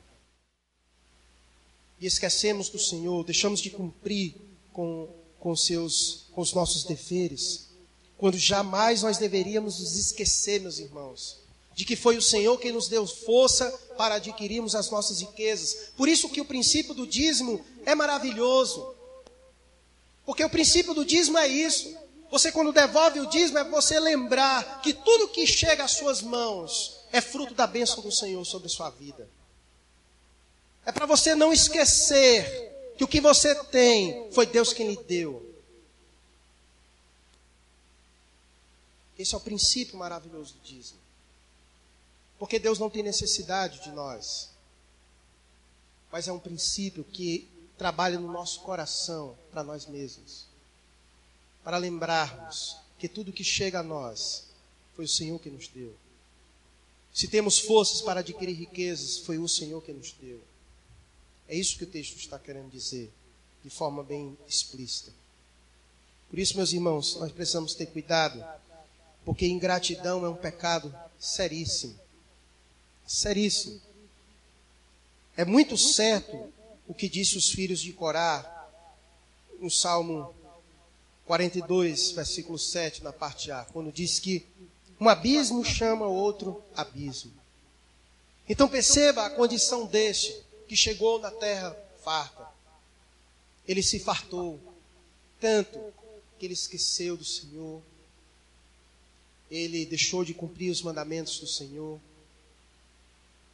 E 2.01 2.07
esquecemos 2.07 2.69
do 2.69 2.79
Senhor, 2.79 3.25
deixamos 3.25 3.61
de 3.61 3.71
cumprir 3.71 4.35
com, 4.73 5.09
com, 5.39 5.55
seus, 5.57 6.27
com 6.33 6.41
os 6.41 6.53
nossos 6.53 6.85
deveres, 6.85 7.69
quando 8.17 8.39
jamais 8.39 9.03
nós 9.03 9.19
deveríamos 9.19 9.81
nos 9.81 9.97
esquecer, 9.97 10.61
meus 10.61 10.79
irmãos, 10.79 11.44
de 11.75 11.85
que 11.85 11.97
foi 11.97 12.17
o 12.17 12.23
Senhor 12.23 12.59
quem 12.59 12.73
nos 12.73 12.89
deu 12.89 13.07
força 13.07 13.71
para 13.97 14.17
adquirirmos 14.17 14.75
as 14.75 14.91
nossas 14.91 15.21
riquezas. 15.21 15.91
Por 15.97 16.09
isso 16.09 16.29
que 16.29 16.41
o 16.41 16.45
princípio 16.45 16.95
do 16.95 17.07
dízimo 17.07 17.65
é 17.85 17.95
maravilhoso. 17.95 18.95
Porque 20.25 20.45
o 20.45 20.51
princípio 20.51 20.95
do 20.95 21.05
dízimo 21.05 21.37
é 21.37 21.49
isso. 21.49 21.97
Você, 22.31 22.51
quando 22.51 22.73
devolve 22.73 23.21
o 23.21 23.27
dízimo, 23.27 23.59
é 23.59 23.65
você 23.65 23.99
lembrar 24.01 24.81
que 24.83 24.93
tudo 24.93 25.29
que 25.29 25.47
chega 25.47 25.85
às 25.85 25.93
suas 25.93 26.23
mãos 26.23 27.01
é 27.13 27.21
fruto 27.21 27.55
da 27.55 27.67
bênção 27.67 28.03
do 28.03 28.11
Senhor 28.11 28.45
sobre 28.45 28.67
a 28.67 28.71
sua 28.71 28.91
vida. 28.91 29.29
É 30.87 30.93
para 30.93 31.07
você 31.07 31.35
não 31.35 31.53
esquecer 31.53 32.95
que 32.97 33.05
o 33.05 33.09
que 33.09 33.21
você 33.21 33.55
tem 33.65 34.31
foi 34.33 34.47
Deus 34.47 34.73
quem 34.73 34.89
lhe 34.89 34.97
deu. 35.05 35.55
Esse 39.19 39.35
é 39.35 39.39
o 39.39 39.41
princípio 39.41 39.97
maravilhoso 39.97 40.55
do 40.55 40.61
dízimo. 40.61 41.04
Porque 42.45 42.59
Deus 42.59 42.79
não 42.79 42.91
tem 42.91 43.03
necessidade 43.03 43.83
de 43.83 43.91
nós. 43.91 44.51
Mas 46.13 46.29
é 46.29 46.33
um 46.33 46.39
princípio 46.39 47.03
que 47.03 47.49
trabalha 47.79 48.21
no 48.21 48.31
nosso 48.31 48.61
coração 48.61 49.35
para 49.51 49.65
nós 49.65 49.87
mesmos. 49.87 50.45
Para 51.65 51.79
lembrarmos 51.79 52.77
que 52.99 53.09
tudo 53.09 53.33
que 53.33 53.43
chega 53.43 53.81
a 53.81 53.83
nós 53.83 54.45
foi 54.95 55.07
o 55.07 55.09
Senhor 55.09 55.39
que 55.39 55.49
nos 55.49 55.69
deu. 55.69 55.97
Se 57.15 57.29
temos 57.29 57.61
forças 57.61 58.03
para 58.03 58.21
adquirir 58.21 58.53
riquezas, 58.53 59.17
foi 59.21 59.39
o 59.39 59.49
Senhor 59.49 59.83
que 59.83 59.95
nos 59.95 60.13
deu. 60.13 60.39
É 61.49 61.57
isso 61.57 61.79
que 61.79 61.85
o 61.85 61.91
texto 61.91 62.19
está 62.19 62.39
querendo 62.39 62.71
dizer, 62.71 63.11
de 63.63 63.71
forma 63.71 64.05
bem 64.05 64.37
explícita. 64.47 65.11
Por 66.29 66.39
isso, 66.39 66.59
meus 66.59 66.75
irmãos, 66.75 67.17
nós 67.17 67.33
precisamos 67.33 67.75
ter 67.75 67.87
cuidado, 67.87 68.45
porque 69.25 69.47
ingratidão 69.47 70.27
é 70.27 70.29
um 70.29 70.37
pecado 70.37 70.95
seríssimo. 71.19 72.04
Seríssimo. 73.07 73.81
É 75.37 75.45
muito 75.45 75.77
certo 75.77 76.53
o 76.87 76.95
que 76.95 77.09
disse 77.09 77.37
os 77.37 77.51
filhos 77.51 77.81
de 77.81 77.93
Corá 77.93 78.69
no 79.59 79.71
Salmo 79.71 80.35
42, 81.27 82.13
versículo 82.13 82.59
7, 82.59 83.03
na 83.03 83.13
parte 83.13 83.51
A, 83.51 83.65
quando 83.65 83.91
diz 83.91 84.19
que 84.19 84.47
um 85.01 85.09
abismo 85.09 85.65
chama 85.65 86.07
outro 86.07 86.63
abismo. 86.77 87.33
Então 88.49 88.69
perceba 88.69 89.25
a 89.25 89.31
condição 89.31 89.87
deste 89.87 90.35
que 90.69 90.77
chegou 90.77 91.19
na 91.19 91.31
terra 91.31 91.77
farta. 92.03 92.47
Ele 93.67 93.83
se 93.83 93.99
fartou 93.99 94.61
tanto 95.41 95.81
que 96.39 96.47
ele 96.47 96.55
esqueceu 96.55 97.17
do 97.17 97.25
Senhor. 97.25 97.83
Ele 99.51 99.87
deixou 99.87 100.25
de 100.25 100.35
cumprir 100.35 100.71
os 100.71 100.83
mandamentos 100.83 101.39
do 101.39 101.47
Senhor. 101.47 101.99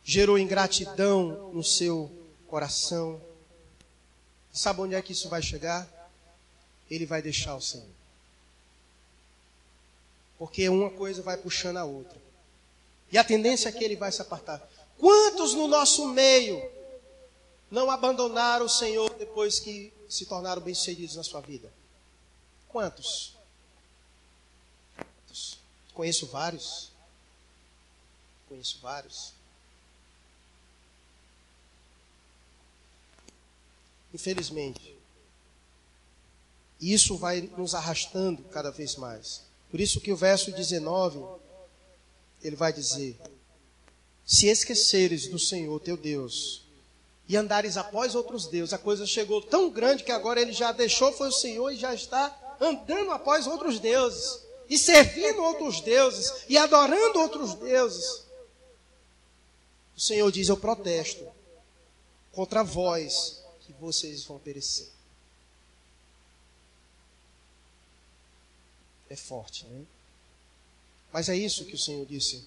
Gerou 0.04 0.38
ingratidão 0.38 1.52
no 1.52 1.62
seu 1.62 2.10
coração. 2.46 3.20
Sabe 4.52 4.80
onde 4.80 4.94
é 4.94 5.02
que 5.02 5.12
isso 5.12 5.28
vai 5.28 5.42
chegar? 5.42 5.88
Ele 6.90 7.06
vai 7.06 7.22
deixar 7.22 7.54
o 7.54 7.60
Senhor. 7.60 7.86
Porque 10.38 10.68
uma 10.68 10.90
coisa 10.90 11.22
vai 11.22 11.36
puxando 11.36 11.76
a 11.76 11.84
outra. 11.84 12.18
E 13.12 13.18
a 13.18 13.24
tendência 13.24 13.68
é 13.68 13.72
que 13.72 13.84
ele 13.84 13.96
vai 13.96 14.10
se 14.10 14.22
apartar. 14.22 14.66
Quantos 14.98 15.54
no 15.54 15.66
nosso 15.66 16.08
meio 16.08 16.62
não 17.70 17.90
abandonaram 17.90 18.66
o 18.66 18.68
Senhor 18.68 19.12
depois 19.14 19.60
que 19.60 19.92
se 20.08 20.26
tornaram 20.26 20.60
bem-sucedidos 20.62 21.16
na 21.16 21.22
sua 21.22 21.40
vida? 21.40 21.72
Quantos? 22.68 23.36
Quantos? 24.96 25.58
Conheço 25.92 26.26
vários. 26.26 26.90
Conheço 28.48 28.78
vários. 28.80 29.34
Infelizmente. 34.12 34.96
Isso 36.80 37.16
vai 37.16 37.42
nos 37.56 37.74
arrastando 37.74 38.42
cada 38.44 38.70
vez 38.70 38.96
mais. 38.96 39.42
Por 39.70 39.80
isso 39.80 40.00
que 40.00 40.12
o 40.12 40.16
verso 40.16 40.50
19, 40.50 41.22
ele 42.42 42.56
vai 42.56 42.72
dizer: 42.72 43.16
Se 44.24 44.46
esqueceres 44.46 45.28
do 45.28 45.38
Senhor 45.38 45.78
teu 45.80 45.96
Deus 45.96 46.62
e 47.28 47.36
andares 47.36 47.76
após 47.76 48.14
outros 48.14 48.46
deuses, 48.46 48.72
a 48.72 48.78
coisa 48.78 49.06
chegou 49.06 49.42
tão 49.42 49.70
grande 49.70 50.02
que 50.02 50.10
agora 50.10 50.40
ele 50.40 50.52
já 50.52 50.72
deixou 50.72 51.12
foi 51.12 51.28
o 51.28 51.32
Senhor 51.32 51.70
e 51.70 51.76
já 51.76 51.94
está 51.94 52.56
andando 52.60 53.12
após 53.12 53.46
outros 53.46 53.78
deuses 53.78 54.40
e 54.68 54.78
servindo 54.78 55.42
outros 55.42 55.80
deuses 55.80 56.44
e 56.48 56.56
adorando 56.56 57.20
outros 57.20 57.54
deuses. 57.54 58.24
O 59.96 60.00
Senhor 60.00 60.32
diz: 60.32 60.48
Eu 60.48 60.56
protesto 60.56 61.28
contra 62.32 62.64
vós 62.64 63.39
vocês 63.80 64.24
vão 64.24 64.38
perecer. 64.38 64.88
É 69.08 69.16
forte, 69.16 69.64
né? 69.66 69.84
Mas 71.12 71.28
é 71.28 71.36
isso 71.36 71.64
que 71.64 71.74
o 71.74 71.78
Senhor 71.78 72.06
disse 72.06 72.44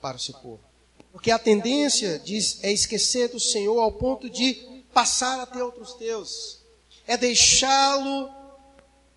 para 0.00 0.16
o 0.16 0.20
seu 0.20 0.34
povo. 0.34 0.60
Porque 1.12 1.30
a 1.30 1.38
tendência 1.38 2.18
diz, 2.18 2.62
é 2.62 2.70
esquecer 2.70 3.28
do 3.28 3.40
Senhor 3.40 3.80
ao 3.80 3.92
ponto 3.92 4.28
de 4.28 4.54
passar 4.92 5.40
a 5.40 5.46
ter 5.46 5.62
outros 5.62 5.94
deuses. 5.94 6.58
É 7.06 7.16
deixá-lo. 7.16 8.30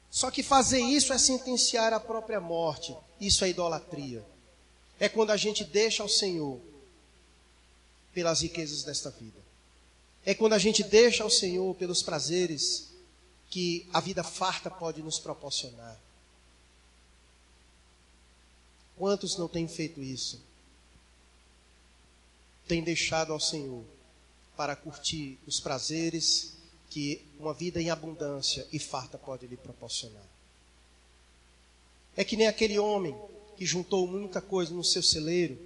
Só 0.10 0.32
que 0.32 0.44
fazer 0.44 0.80
isso 0.80 1.12
é 1.12 1.18
sentenciar 1.18 1.92
a 1.92 2.00
própria 2.00 2.40
morte. 2.40 2.96
Isso 3.20 3.44
é 3.44 3.50
idolatria. 3.50 4.26
É 5.00 5.10
quando 5.10 5.32
a 5.32 5.38
gente 5.38 5.64
deixa 5.66 6.04
o 6.04 6.10
Senhor 6.10 6.60
pelas 8.14 8.42
riquezas 8.42 8.84
desta 8.84 9.10
vida. 9.10 9.41
É 10.26 10.34
quando 10.34 10.54
a 10.54 10.60
gente 10.60 10.84
deixa 10.84 11.26
o 11.26 11.30
Senhor 11.30 11.76
pelos 11.76 12.04
prazeres 12.04 12.90
que 13.50 13.88
a 13.92 14.00
vida 14.00 14.24
farta 14.24 14.70
pode 14.70 15.02
nos 15.02 15.20
proporcionar. 15.20 16.00
Quantos 18.98 19.36
não 19.38 19.48
têm 19.48 19.68
feito 19.68 20.02
isso? 20.02 20.40
Têm 22.68 22.84
deixado 22.84 23.34
ao 23.34 23.40
Senhor 23.40 23.84
para 24.56 24.76
curtir 24.76 25.40
os 25.48 25.60
prazeres 25.60 26.54
que 26.90 27.26
uma 27.40 27.54
vida 27.54 27.82
em 27.82 27.90
abundância 27.90 28.68
e 28.72 28.78
farta 28.78 29.18
pode 29.18 29.48
lhe 29.48 29.58
proporcionar. 29.58 30.30
É 32.16 32.24
que 32.24 32.36
nem 32.38 32.48
aquele 32.48 32.78
homem 32.78 33.16
que 33.58 33.66
juntou 33.66 34.06
muita 34.06 34.42
coisa 34.42 34.74
no 34.74 34.84
seu 34.84 35.02
celeiro, 35.02 35.58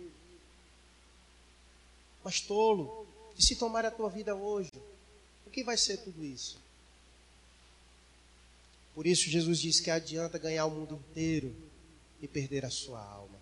mas 2.23 2.39
tolo, 2.39 3.04
e 3.37 3.43
se 3.43 3.55
tomar 3.55 3.85
a 3.85 3.91
tua 3.91 4.09
vida 4.09 4.35
hoje, 4.35 4.71
o 5.45 5.49
que 5.49 5.63
vai 5.63 5.77
ser 5.77 5.97
tudo 5.97 6.23
isso? 6.23 6.57
Por 8.93 9.05
isso 9.05 9.29
Jesus 9.29 9.59
diz 9.59 9.79
que 9.79 9.91
adianta 9.91 10.37
ganhar 10.37 10.65
o 10.65 10.71
mundo 10.71 10.95
inteiro 10.95 11.53
e 12.21 12.27
perder 12.27 12.65
a 12.65 12.69
sua 12.69 13.03
alma. 13.03 13.37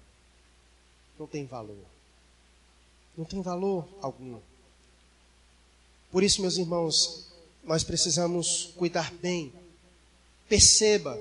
Não 1.18 1.28
tem 1.28 1.46
valor. 1.46 1.86
Não 3.16 3.24
tem 3.24 3.41
valor 3.41 3.88
algum. 4.02 4.39
Por 6.12 6.24
isso, 6.24 6.41
meus 6.41 6.58
irmãos, 6.58 7.28
nós 7.64 7.84
precisamos 7.84 8.74
cuidar 8.76 9.14
bem. 9.14 9.54
Perceba 10.50 11.20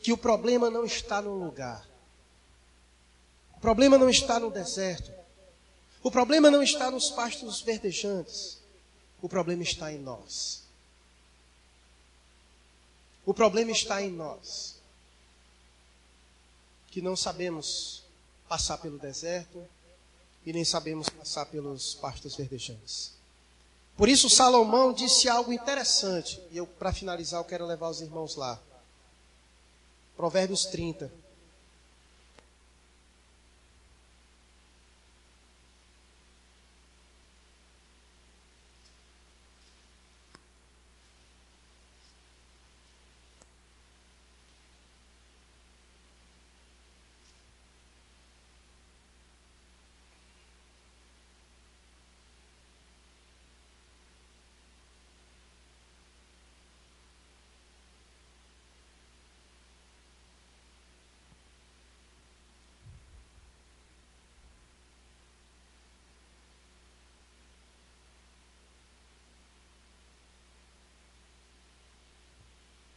que 0.00 0.12
o 0.12 0.18
problema 0.18 0.70
não 0.70 0.84
está 0.84 1.22
no 1.22 1.42
lugar. 1.42 1.88
O 3.56 3.60
problema 3.60 3.98
não 3.98 4.10
está 4.10 4.38
no 4.38 4.50
deserto. 4.50 5.10
O 6.02 6.10
problema 6.10 6.50
não 6.50 6.62
está 6.62 6.90
nos 6.90 7.10
pastos 7.10 7.60
verdejantes. 7.60 8.58
O 9.20 9.28
problema 9.28 9.62
está 9.62 9.92
em 9.92 9.98
nós. 9.98 10.62
O 13.26 13.34
problema 13.34 13.70
está 13.70 14.00
em 14.00 14.10
nós. 14.10 14.76
Que 16.90 17.02
não 17.02 17.14
sabemos 17.14 18.02
passar 18.48 18.78
pelo 18.78 18.98
deserto 18.98 19.64
e 20.44 20.52
nem 20.52 20.64
sabemos 20.64 21.08
passar 21.08 21.46
pelos 21.46 21.94
pastos 21.94 22.34
verdejantes. 22.34 23.12
Por 23.96 24.08
isso 24.08 24.30
Salomão 24.30 24.92
disse 24.94 25.28
algo 25.28 25.52
interessante, 25.52 26.40
e 26.50 26.56
eu 26.56 26.66
para 26.66 26.92
finalizar 26.92 27.38
eu 27.38 27.44
quero 27.44 27.66
levar 27.66 27.90
os 27.90 28.00
irmãos 28.00 28.34
lá. 28.34 28.58
Provérbios 30.16 30.64
30. 30.66 31.12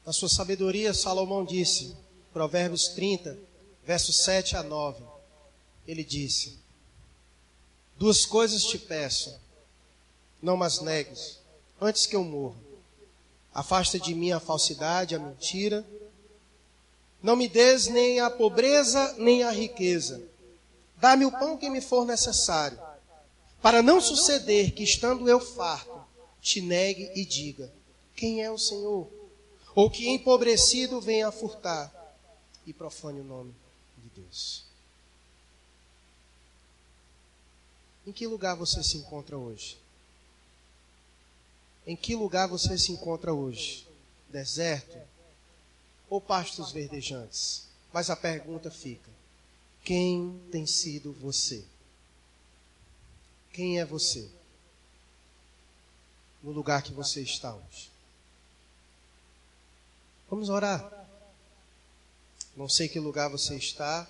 Na 0.05 0.11
sua 0.11 0.27
sabedoria, 0.27 0.93
Salomão 0.93 1.45
disse, 1.45 1.95
Provérbios 2.33 2.89
30, 2.89 3.37
versos 3.85 4.17
7 4.17 4.57
a 4.57 4.63
9. 4.63 5.03
Ele 5.87 6.03
disse: 6.03 6.57
Duas 7.97 8.25
coisas 8.25 8.63
te 8.65 8.77
peço, 8.77 9.39
não 10.41 10.57
mas 10.57 10.81
negues, 10.81 11.39
antes 11.79 12.05
que 12.05 12.15
eu 12.15 12.23
morra. 12.23 12.57
Afasta 13.53 13.99
de 13.99 14.13
mim 14.15 14.31
a 14.31 14.39
falsidade, 14.39 15.15
a 15.15 15.19
mentira. 15.19 15.85
Não 17.21 17.35
me 17.35 17.47
des 17.47 17.87
nem 17.87 18.19
a 18.19 18.29
pobreza, 18.29 19.15
nem 19.17 19.43
a 19.43 19.51
riqueza. 19.51 20.21
Dá-me 20.97 21.25
o 21.25 21.31
pão 21.31 21.55
que 21.55 21.69
me 21.69 21.79
for 21.79 22.05
necessário, 22.05 22.79
para 23.61 23.81
não 23.81 24.01
suceder 24.01 24.71
que, 24.71 24.83
estando 24.83 25.29
eu 25.29 25.39
farto, 25.39 26.03
te 26.41 26.59
negue 26.59 27.11
e 27.15 27.23
diga: 27.23 27.71
Quem 28.15 28.43
é 28.43 28.51
o 28.51 28.57
Senhor? 28.57 29.22
Ou 29.75 29.89
que 29.89 30.09
empobrecido 30.09 31.01
venha 31.01 31.27
a 31.27 31.31
furtar 31.31 31.91
e 32.65 32.73
profane 32.73 33.19
o 33.19 33.23
nome 33.23 33.53
de 33.97 34.21
Deus. 34.21 34.63
Em 38.05 38.11
que 38.11 38.27
lugar 38.27 38.55
você 38.55 38.83
se 38.83 38.97
encontra 38.97 39.37
hoje? 39.37 39.77
Em 41.85 41.95
que 41.95 42.15
lugar 42.15 42.47
você 42.47 42.77
se 42.77 42.91
encontra 42.91 43.33
hoje? 43.33 43.87
Deserto 44.29 44.97
ou 46.09 46.19
pastos 46.19 46.71
verdejantes? 46.71 47.67
Mas 47.91 48.09
a 48.09 48.15
pergunta 48.15 48.69
fica: 48.69 49.09
quem 49.83 50.41
tem 50.51 50.65
sido 50.65 51.13
você? 51.13 51.63
Quem 53.51 53.79
é 53.79 53.85
você? 53.85 54.29
No 56.41 56.51
lugar 56.51 56.81
que 56.81 56.91
você 56.91 57.21
está 57.21 57.53
hoje. 57.53 57.92
Vamos 60.33 60.49
orar. 60.49 60.91
Não 62.57 62.67
sei 62.67 62.87
que 62.89 62.99
lugar 62.99 63.29
você 63.29 63.55
está 63.55 64.09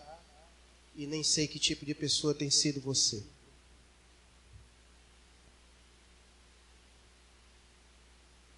e 0.96 1.06
nem 1.06 1.22
sei 1.22 1.50
que 1.50 1.60
tipo 1.60 1.86
de 1.86 1.94
pessoa 1.94 2.34
tem 2.34 2.50
sido 2.50 2.80
você. 2.80 3.22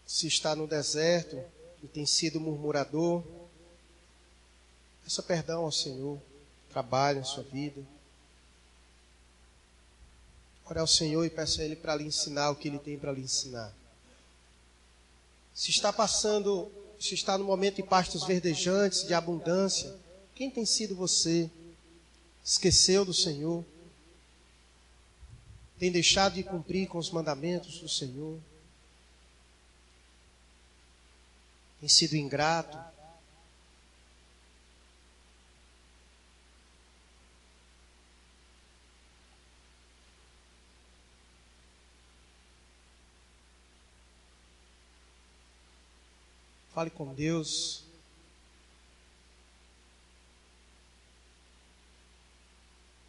Se 0.05 0.27
está 0.27 0.55
no 0.55 0.67
deserto 0.67 1.43
e 1.81 1.87
tem 1.87 2.05
sido 2.05 2.39
murmurador, 2.39 3.23
peça 5.03 5.23
perdão 5.23 5.63
ao 5.63 5.71
Senhor, 5.71 6.21
trabalhe 6.69 7.17
a 7.17 7.23
sua 7.23 7.41
vida. 7.41 7.81
Ore 10.67 10.77
ao 10.77 10.85
Senhor 10.85 11.25
e 11.25 11.31
peça 11.31 11.63
a 11.63 11.65
Ele 11.65 11.75
para 11.75 11.95
lhe 11.95 12.03
ensinar 12.03 12.51
o 12.51 12.55
que 12.55 12.67
Ele 12.67 12.77
tem 12.77 12.95
para 12.95 13.11
lhe 13.11 13.21
ensinar. 13.21 13.73
Se 15.51 15.71
está 15.71 15.91
passando 15.91 16.71
se 16.99 17.13
está 17.13 17.37
no 17.37 17.45
momento 17.45 17.75
de 17.75 17.83
pastos 17.83 18.25
verdejantes, 18.25 19.05
de 19.05 19.13
abundância, 19.13 19.95
quem 20.33 20.49
tem 20.49 20.65
sido 20.65 20.95
você? 20.95 21.49
Esqueceu 22.43 23.05
do 23.05 23.13
Senhor? 23.13 23.65
Tem 25.77 25.91
deixado 25.91 26.35
de 26.35 26.43
cumprir 26.43 26.87
com 26.87 26.97
os 26.97 27.11
mandamentos 27.11 27.79
do 27.79 27.89
Senhor? 27.89 28.39
Tem 31.79 31.89
sido 31.89 32.15
ingrato? 32.15 32.77
Fale 46.75 46.89
com 46.89 47.13
Deus. 47.13 47.85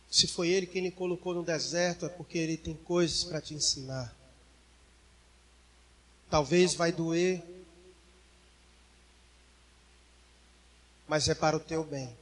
Se 0.09 0.29
foi 0.29 0.51
Ele 0.51 0.69
quem 0.69 0.85
lhe 0.85 0.93
colocou 0.93 1.35
no 1.35 1.43
deserto, 1.43 2.07
é 2.07 2.09
porque 2.09 2.39
Ele 2.39 2.57
tem 2.57 2.77
coisas 2.77 3.25
para 3.25 3.41
te 3.41 3.55
ensinar. 3.55 4.15
Talvez 6.31 6.75
vai 6.75 6.93
doer, 6.93 7.43
mas 11.09 11.29
é 11.29 11.35
para 11.35 11.57
o 11.57 11.61
teu 11.61 11.83
bem. 11.83 12.17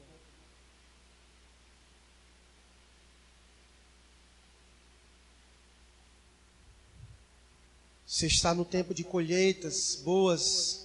Você 8.07 8.28
está 8.28 8.55
no 8.55 8.64
tempo 8.64 8.95
de 8.95 9.05
colheitas 9.05 9.97
boas, 9.97 10.84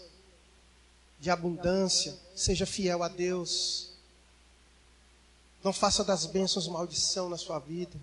de 1.20 1.30
abundância. 1.30 2.18
Seja 2.36 2.66
fiel 2.66 3.04
a 3.04 3.08
Deus. 3.08 3.90
Não 5.64 5.74
faça 5.74 6.04
das 6.04 6.26
bênçãos 6.26 6.68
maldição 6.68 7.30
na 7.30 7.38
sua 7.38 7.60
vida. 7.60 7.98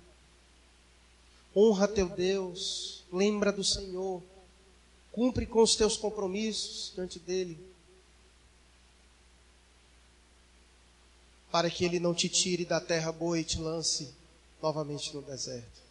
Honra 1.55 1.89
teu 1.89 2.09
Deus. 2.09 3.05
Lembra 3.13 3.51
do 3.51 3.65
Senhor. 3.65 4.23
Cumpre 5.13 5.47
com 5.47 5.63
os 5.63 5.75
teus 5.75 5.97
compromissos 5.97 6.93
diante 6.95 7.19
dele. 7.19 7.59
Para 11.51 11.71
que 11.71 11.85
ele 11.85 11.99
não 11.99 12.15
te 12.15 12.29
tire 12.29 12.67
da 12.67 12.81
terra 12.81 13.11
boa 13.11 13.39
e 13.39 13.45
te 13.45 13.59
lance 13.59 14.13
novamente 14.61 15.15
no 15.15 15.23
deserto. 15.23 15.86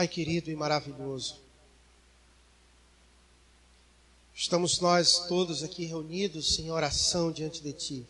Pai 0.00 0.08
querido 0.08 0.50
e 0.50 0.56
maravilhoso, 0.56 1.38
estamos 4.34 4.80
nós 4.80 5.26
todos 5.28 5.62
aqui 5.62 5.84
reunidos 5.84 6.58
em 6.58 6.70
oração 6.70 7.30
diante 7.30 7.62
de 7.62 7.70
Ti. 7.74 8.06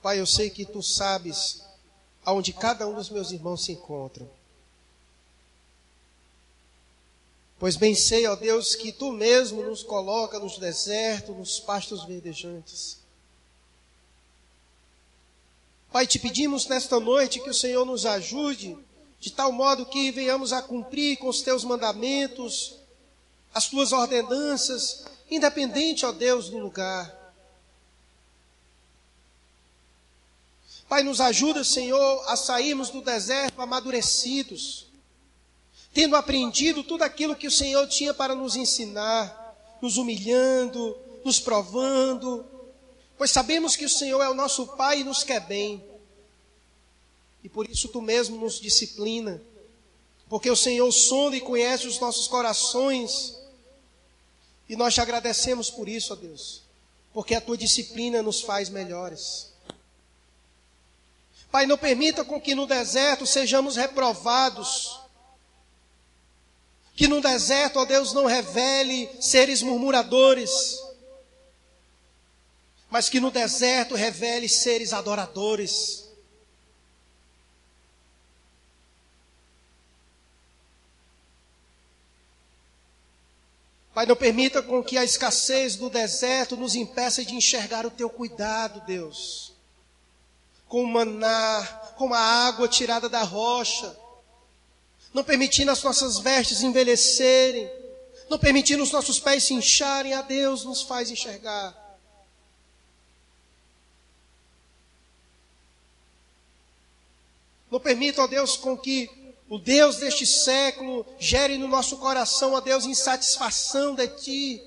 Pai, 0.00 0.20
eu 0.20 0.24
sei 0.24 0.50
que 0.50 0.64
Tu 0.64 0.80
sabes 0.84 1.64
aonde 2.24 2.52
cada 2.52 2.86
um 2.86 2.94
dos 2.94 3.10
meus 3.10 3.32
irmãos 3.32 3.64
se 3.64 3.72
encontram. 3.72 4.30
Pois 7.58 7.74
bem 7.74 7.96
sei, 7.96 8.24
ó 8.28 8.36
Deus, 8.36 8.76
que 8.76 8.92
Tu 8.92 9.10
mesmo 9.10 9.64
nos 9.64 9.82
coloca 9.82 10.38
nos 10.38 10.58
desertos, 10.58 11.36
nos 11.36 11.58
pastos 11.58 12.04
verdejantes. 12.04 13.01
Pai, 15.92 16.06
te 16.06 16.18
pedimos 16.18 16.66
nesta 16.66 16.98
noite 16.98 17.38
que 17.38 17.50
o 17.50 17.54
Senhor 17.54 17.84
nos 17.84 18.06
ajude, 18.06 18.78
de 19.20 19.30
tal 19.30 19.52
modo 19.52 19.84
que 19.84 20.10
venhamos 20.10 20.50
a 20.50 20.62
cumprir 20.62 21.18
com 21.18 21.28
os 21.28 21.42
teus 21.42 21.64
mandamentos, 21.64 22.78
as 23.52 23.68
tuas 23.68 23.92
ordenanças, 23.92 25.04
independente, 25.30 26.06
ó 26.06 26.10
Deus, 26.10 26.48
do 26.48 26.56
lugar. 26.56 27.14
Pai, 30.88 31.02
nos 31.02 31.20
ajuda, 31.20 31.62
Senhor, 31.62 32.24
a 32.26 32.36
sairmos 32.36 32.88
do 32.88 33.02
deserto 33.02 33.60
amadurecidos, 33.60 34.86
tendo 35.92 36.16
aprendido 36.16 36.82
tudo 36.82 37.02
aquilo 37.02 37.36
que 37.36 37.46
o 37.46 37.50
Senhor 37.50 37.86
tinha 37.86 38.14
para 38.14 38.34
nos 38.34 38.56
ensinar, 38.56 39.76
nos 39.82 39.98
humilhando, 39.98 40.96
nos 41.22 41.38
provando, 41.38 42.46
pois 43.16 43.30
sabemos 43.30 43.76
que 43.76 43.84
o 43.84 43.90
Senhor 43.90 44.22
é 44.22 44.28
o 44.28 44.34
nosso 44.34 44.66
Pai 44.68 45.00
e 45.00 45.04
nos 45.04 45.22
quer 45.22 45.40
bem. 45.40 45.84
E 47.42 47.48
por 47.48 47.68
isso 47.68 47.88
tu 47.88 48.00
mesmo 48.00 48.36
nos 48.36 48.60
disciplina, 48.60 49.42
porque 50.28 50.50
o 50.50 50.56
Senhor 50.56 50.90
sonda 50.92 51.36
e 51.36 51.40
conhece 51.40 51.86
os 51.86 51.98
nossos 51.98 52.28
corações, 52.28 53.36
e 54.68 54.76
nós 54.76 54.94
te 54.94 55.00
agradecemos 55.00 55.70
por 55.70 55.88
isso, 55.88 56.12
ó 56.12 56.16
Deus, 56.16 56.62
porque 57.12 57.34
a 57.34 57.40
tua 57.40 57.56
disciplina 57.56 58.22
nos 58.22 58.40
faz 58.40 58.68
melhores. 58.68 59.52
Pai, 61.52 61.66
não 61.66 61.76
permita 61.76 62.24
com 62.24 62.40
que 62.40 62.54
no 62.54 62.66
deserto 62.66 63.26
sejamos 63.26 63.76
reprovados. 63.76 64.98
Que 66.96 67.06
no 67.06 67.20
deserto, 67.20 67.78
ó 67.78 67.84
Deus, 67.84 68.14
não 68.14 68.24
revele 68.24 69.10
seres 69.20 69.60
murmuradores. 69.60 70.50
Mas 72.92 73.08
que 73.08 73.18
no 73.18 73.30
deserto 73.30 73.96
revele 73.96 74.48
seres 74.48 74.92
adoradores. 74.92 76.08
Pai, 83.92 84.06
não 84.06 84.14
permita 84.14 84.62
com 84.62 84.84
que 84.84 84.96
a 84.96 85.04
escassez 85.04 85.74
do 85.74 85.90
deserto 85.90 86.56
nos 86.56 86.76
impeça 86.76 87.24
de 87.24 87.34
enxergar 87.34 87.84
o 87.84 87.90
teu 87.90 88.08
cuidado, 88.08 88.80
Deus 88.86 89.52
com 90.72 90.84
o 90.84 90.86
maná, 90.86 91.62
com 91.98 92.14
a 92.14 92.18
água 92.18 92.66
tirada 92.66 93.06
da 93.06 93.22
rocha, 93.22 93.94
não 95.12 95.22
permitindo 95.22 95.70
as 95.70 95.82
nossas 95.82 96.18
vestes 96.18 96.62
envelhecerem, 96.62 97.70
não 98.30 98.38
permitindo 98.38 98.82
os 98.82 98.90
nossos 98.90 99.20
pés 99.20 99.44
se 99.44 99.52
incharem, 99.52 100.14
a 100.14 100.22
Deus 100.22 100.64
nos 100.64 100.80
faz 100.80 101.10
enxergar. 101.10 101.81
Não 107.72 107.80
permita, 107.80 108.22
ó 108.22 108.26
Deus, 108.26 108.54
com 108.54 108.76
que 108.76 109.08
o 109.48 109.58
Deus 109.58 109.96
deste 109.96 110.26
século 110.26 111.06
gere 111.18 111.56
no 111.56 111.66
nosso 111.66 111.96
coração, 111.96 112.52
ó 112.52 112.60
Deus, 112.60 112.84
insatisfação 112.84 113.94
de 113.94 114.08
Ti. 114.08 114.62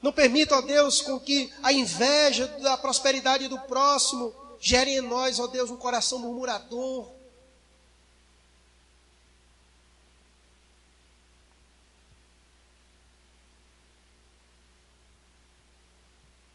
Não 0.00 0.12
permita, 0.12 0.56
ó 0.56 0.60
Deus, 0.60 1.00
com 1.00 1.18
que 1.18 1.52
a 1.60 1.72
inveja 1.72 2.46
da 2.46 2.78
prosperidade 2.78 3.48
do 3.48 3.58
próximo 3.62 4.32
gere 4.60 4.92
em 4.92 5.00
nós, 5.00 5.40
ó 5.40 5.48
Deus, 5.48 5.68
um 5.68 5.76
coração 5.76 6.20
murmurador. 6.20 7.12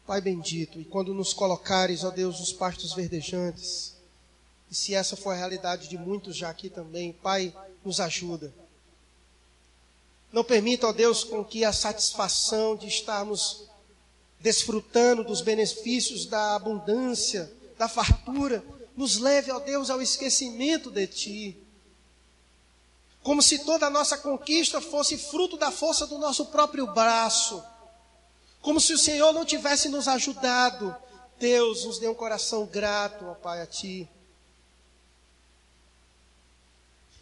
Pai 0.06 0.22
bendito, 0.22 0.80
e 0.80 0.84
quando 0.86 1.12
nos 1.12 1.34
colocares, 1.34 2.04
ó 2.04 2.10
Deus, 2.10 2.40
nos 2.40 2.54
pastos 2.54 2.94
verdejantes, 2.94 3.97
e 4.70 4.74
se 4.74 4.94
essa 4.94 5.16
for 5.16 5.30
a 5.30 5.36
realidade 5.36 5.88
de 5.88 5.96
muitos 5.96 6.36
já 6.36 6.50
aqui 6.50 6.68
também, 6.68 7.12
Pai, 7.12 7.54
nos 7.84 8.00
ajuda. 8.00 8.52
Não 10.30 10.44
permita, 10.44 10.88
ó 10.88 10.92
Deus, 10.92 11.24
com 11.24 11.42
que 11.42 11.64
a 11.64 11.72
satisfação 11.72 12.76
de 12.76 12.86
estarmos 12.86 13.64
desfrutando 14.38 15.24
dos 15.24 15.40
benefícios 15.40 16.26
da 16.26 16.54
abundância, 16.54 17.50
da 17.78 17.88
fartura, 17.88 18.62
nos 18.96 19.16
leve, 19.18 19.50
ó 19.50 19.58
Deus, 19.58 19.90
ao 19.90 20.02
esquecimento 20.02 20.90
de 20.90 21.06
Ti. 21.06 21.56
Como 23.22 23.42
se 23.42 23.60
toda 23.60 23.86
a 23.86 23.90
nossa 23.90 24.18
conquista 24.18 24.80
fosse 24.80 25.16
fruto 25.16 25.56
da 25.56 25.70
força 25.70 26.06
do 26.06 26.18
nosso 26.18 26.46
próprio 26.46 26.86
braço. 26.86 27.62
Como 28.60 28.80
se 28.80 28.92
o 28.92 28.98
Senhor 28.98 29.32
não 29.32 29.44
tivesse 29.44 29.88
nos 29.88 30.08
ajudado. 30.08 30.94
Deus, 31.38 31.84
nos 31.84 31.98
dê 31.98 32.08
um 32.08 32.14
coração 32.14 32.66
grato, 32.66 33.24
ó 33.24 33.34
Pai, 33.34 33.62
a 33.62 33.66
Ti. 33.66 34.08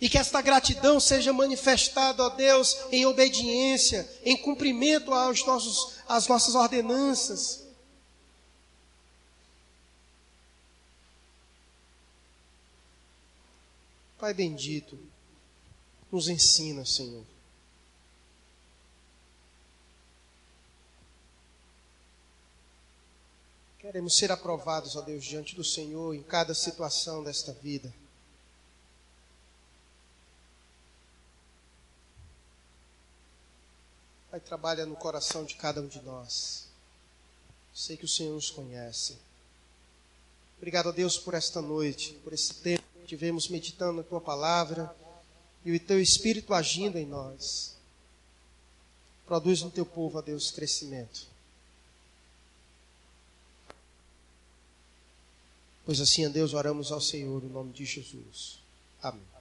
E 0.00 0.08
que 0.08 0.18
esta 0.18 0.42
gratidão 0.42 1.00
seja 1.00 1.32
manifestada, 1.32 2.22
ó 2.22 2.28
Deus, 2.28 2.76
em 2.92 3.06
obediência, 3.06 4.08
em 4.22 4.36
cumprimento 4.36 5.12
aos 5.14 5.44
nossos, 5.46 5.94
às 6.06 6.28
nossas 6.28 6.54
ordenanças. 6.54 7.64
Pai 14.18 14.34
bendito, 14.34 14.98
nos 16.10 16.28
ensina, 16.28 16.84
Senhor. 16.84 17.24
Queremos 23.78 24.16
ser 24.16 24.32
aprovados, 24.32 24.96
ó 24.96 25.00
Deus, 25.00 25.24
diante 25.24 25.54
do 25.54 25.62
Senhor 25.62 26.12
em 26.12 26.22
cada 26.22 26.54
situação 26.54 27.22
desta 27.22 27.52
vida. 27.52 27.94
Pai, 34.36 34.40
trabalha 34.40 34.84
no 34.84 34.96
coração 34.96 35.46
de 35.46 35.54
cada 35.54 35.80
um 35.80 35.86
de 35.86 35.98
nós. 36.02 36.66
Sei 37.74 37.96
que 37.96 38.04
o 38.04 38.08
Senhor 38.08 38.34
nos 38.34 38.50
conhece. 38.50 39.16
Obrigado 40.58 40.90
a 40.90 40.92
Deus 40.92 41.16
por 41.16 41.32
esta 41.32 41.62
noite, 41.62 42.12
por 42.22 42.34
esse 42.34 42.52
tempo 42.52 42.84
que 43.00 43.06
tivemos 43.06 43.48
meditando 43.48 43.94
na 43.94 44.02
tua 44.02 44.20
palavra 44.20 44.94
e 45.64 45.74
o 45.74 45.80
teu 45.80 45.98
Espírito 46.00 46.52
agindo 46.52 46.98
em 46.98 47.06
nós. 47.06 47.76
Produz 49.24 49.62
no 49.62 49.70
teu 49.70 49.86
povo, 49.86 50.18
a 50.18 50.20
Deus, 50.20 50.50
crescimento. 50.50 51.26
Pois 55.86 55.98
assim, 55.98 56.26
a 56.26 56.28
Deus, 56.28 56.52
oramos 56.52 56.92
ao 56.92 57.00
Senhor, 57.00 57.42
no 57.42 57.48
nome 57.48 57.72
de 57.72 57.86
Jesus. 57.86 58.58
Amém. 59.00 59.35